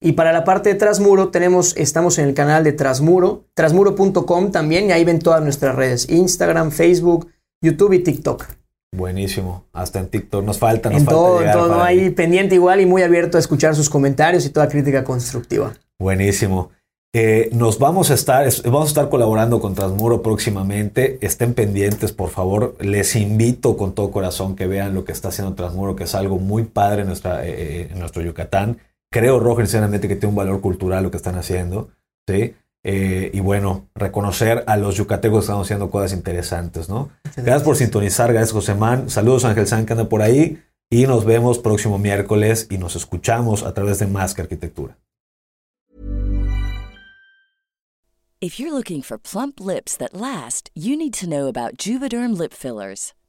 y 0.01 0.12
para 0.12 0.32
la 0.32 0.44
parte 0.44 0.70
de 0.70 0.74
Trasmuro 0.76 1.28
tenemos, 1.28 1.76
estamos 1.76 2.18
en 2.18 2.28
el 2.28 2.34
canal 2.34 2.64
de 2.64 2.72
Trasmuro, 2.72 3.44
trasmuro.com 3.55 4.51
también, 4.51 4.88
y 4.88 4.92
ahí 4.92 5.05
ven 5.05 5.18
todas 5.18 5.42
nuestras 5.42 5.76
redes, 5.76 6.09
Instagram, 6.09 6.70
Facebook, 6.70 7.28
YouTube 7.61 7.92
y 7.92 7.98
TikTok. 7.98 8.46
Buenísimo, 8.96 9.66
hasta 9.72 10.01
en 10.01 10.09
TikTok 10.09 10.44
nos 10.44 10.59
falta, 10.59 10.88
nos 10.88 11.01
en 11.01 11.05
falta 11.05 11.20
todo, 11.20 11.53
todo 11.53 11.82
ahí 11.82 12.11
pendiente 12.11 12.55
igual 12.55 12.80
y 12.80 12.86
muy 12.86 13.03
abierto 13.03 13.36
a 13.36 13.40
escuchar 13.40 13.76
sus 13.76 13.90
comentarios 13.90 14.46
y 14.46 14.51
toda 14.51 14.68
crítica 14.68 15.05
constructiva. 15.05 15.74
Buenísimo. 15.98 16.70
Eh, 17.12 17.51
nos 17.53 17.78
vamos 17.78 18.11
a 18.11 18.14
estar, 18.14 18.48
vamos 18.64 18.84
a 18.84 18.88
estar 18.88 19.09
colaborando 19.09 19.61
con 19.61 19.74
Trasmuro 19.74 20.22
próximamente. 20.22 21.18
Estén 21.20 21.55
pendientes, 21.55 22.12
por 22.12 22.30
favor. 22.30 22.76
Les 22.80 23.16
invito 23.16 23.76
con 23.76 23.94
todo 23.94 24.11
corazón 24.12 24.57
que 24.57 24.66
vean 24.66 24.94
lo 24.94 25.05
que 25.05 25.12
está 25.12 25.28
haciendo 25.28 25.55
Trasmuro, 25.55 25.96
que 25.96 26.05
es 26.05 26.14
algo 26.14 26.38
muy 26.38 26.64
padre 26.64 27.03
en, 27.03 27.09
nuestra, 27.09 27.44
eh, 27.44 27.51
eh, 27.51 27.88
en 27.92 27.98
nuestro 27.98 28.22
Yucatán 28.22 28.78
creo, 29.11 29.40
Roger, 29.40 29.66
sinceramente, 29.66 30.08
que 30.08 30.16
tiene 30.16 30.28
un 30.28 30.36
valor 30.36 30.61
cultural 30.61 31.02
lo 31.02 31.11
que 31.11 31.16
están 31.16 31.36
haciendo, 31.36 31.90
¿sí? 32.26 32.54
Eh, 32.82 33.30
y 33.34 33.40
bueno, 33.40 33.88
reconocer 33.94 34.64
a 34.66 34.76
los 34.78 34.96
yucatecos 34.96 35.40
que 35.40 35.44
están 35.44 35.61
haciendo 35.61 35.90
cosas 35.90 36.14
interesantes, 36.14 36.88
¿no? 36.88 37.11
Gracias 37.36 37.62
por 37.62 37.76
sintonizar, 37.76 38.32
gracias 38.32 38.52
José 38.52 38.74
Man. 38.74 39.11
Saludos 39.11 39.44
Ángel 39.44 39.66
San 39.66 39.84
que 39.84 39.92
anda 39.92 40.08
por 40.08 40.22
ahí 40.22 40.62
y 40.88 41.06
nos 41.06 41.26
vemos 41.26 41.58
próximo 41.58 41.98
miércoles 41.98 42.68
y 42.70 42.78
nos 42.78 42.96
escuchamos 42.96 43.64
a 43.64 43.74
través 43.74 43.98
de 43.98 44.06
Más 44.06 44.34
que 44.34 44.42
Arquitectura. 44.42 44.96
If 48.40 48.58
you're 48.58 48.72
looking 48.72 49.02
for 49.02 49.18
plump 49.18 49.61
lips 49.61 49.98
that 49.98 50.14
last, 50.14 50.70
you 50.74 50.96
need 50.96 51.12
to 51.20 51.26
know 51.26 51.46
about 51.46 51.76
Juvederm 51.76 52.38
lip 52.38 52.54
fillers. 52.54 53.12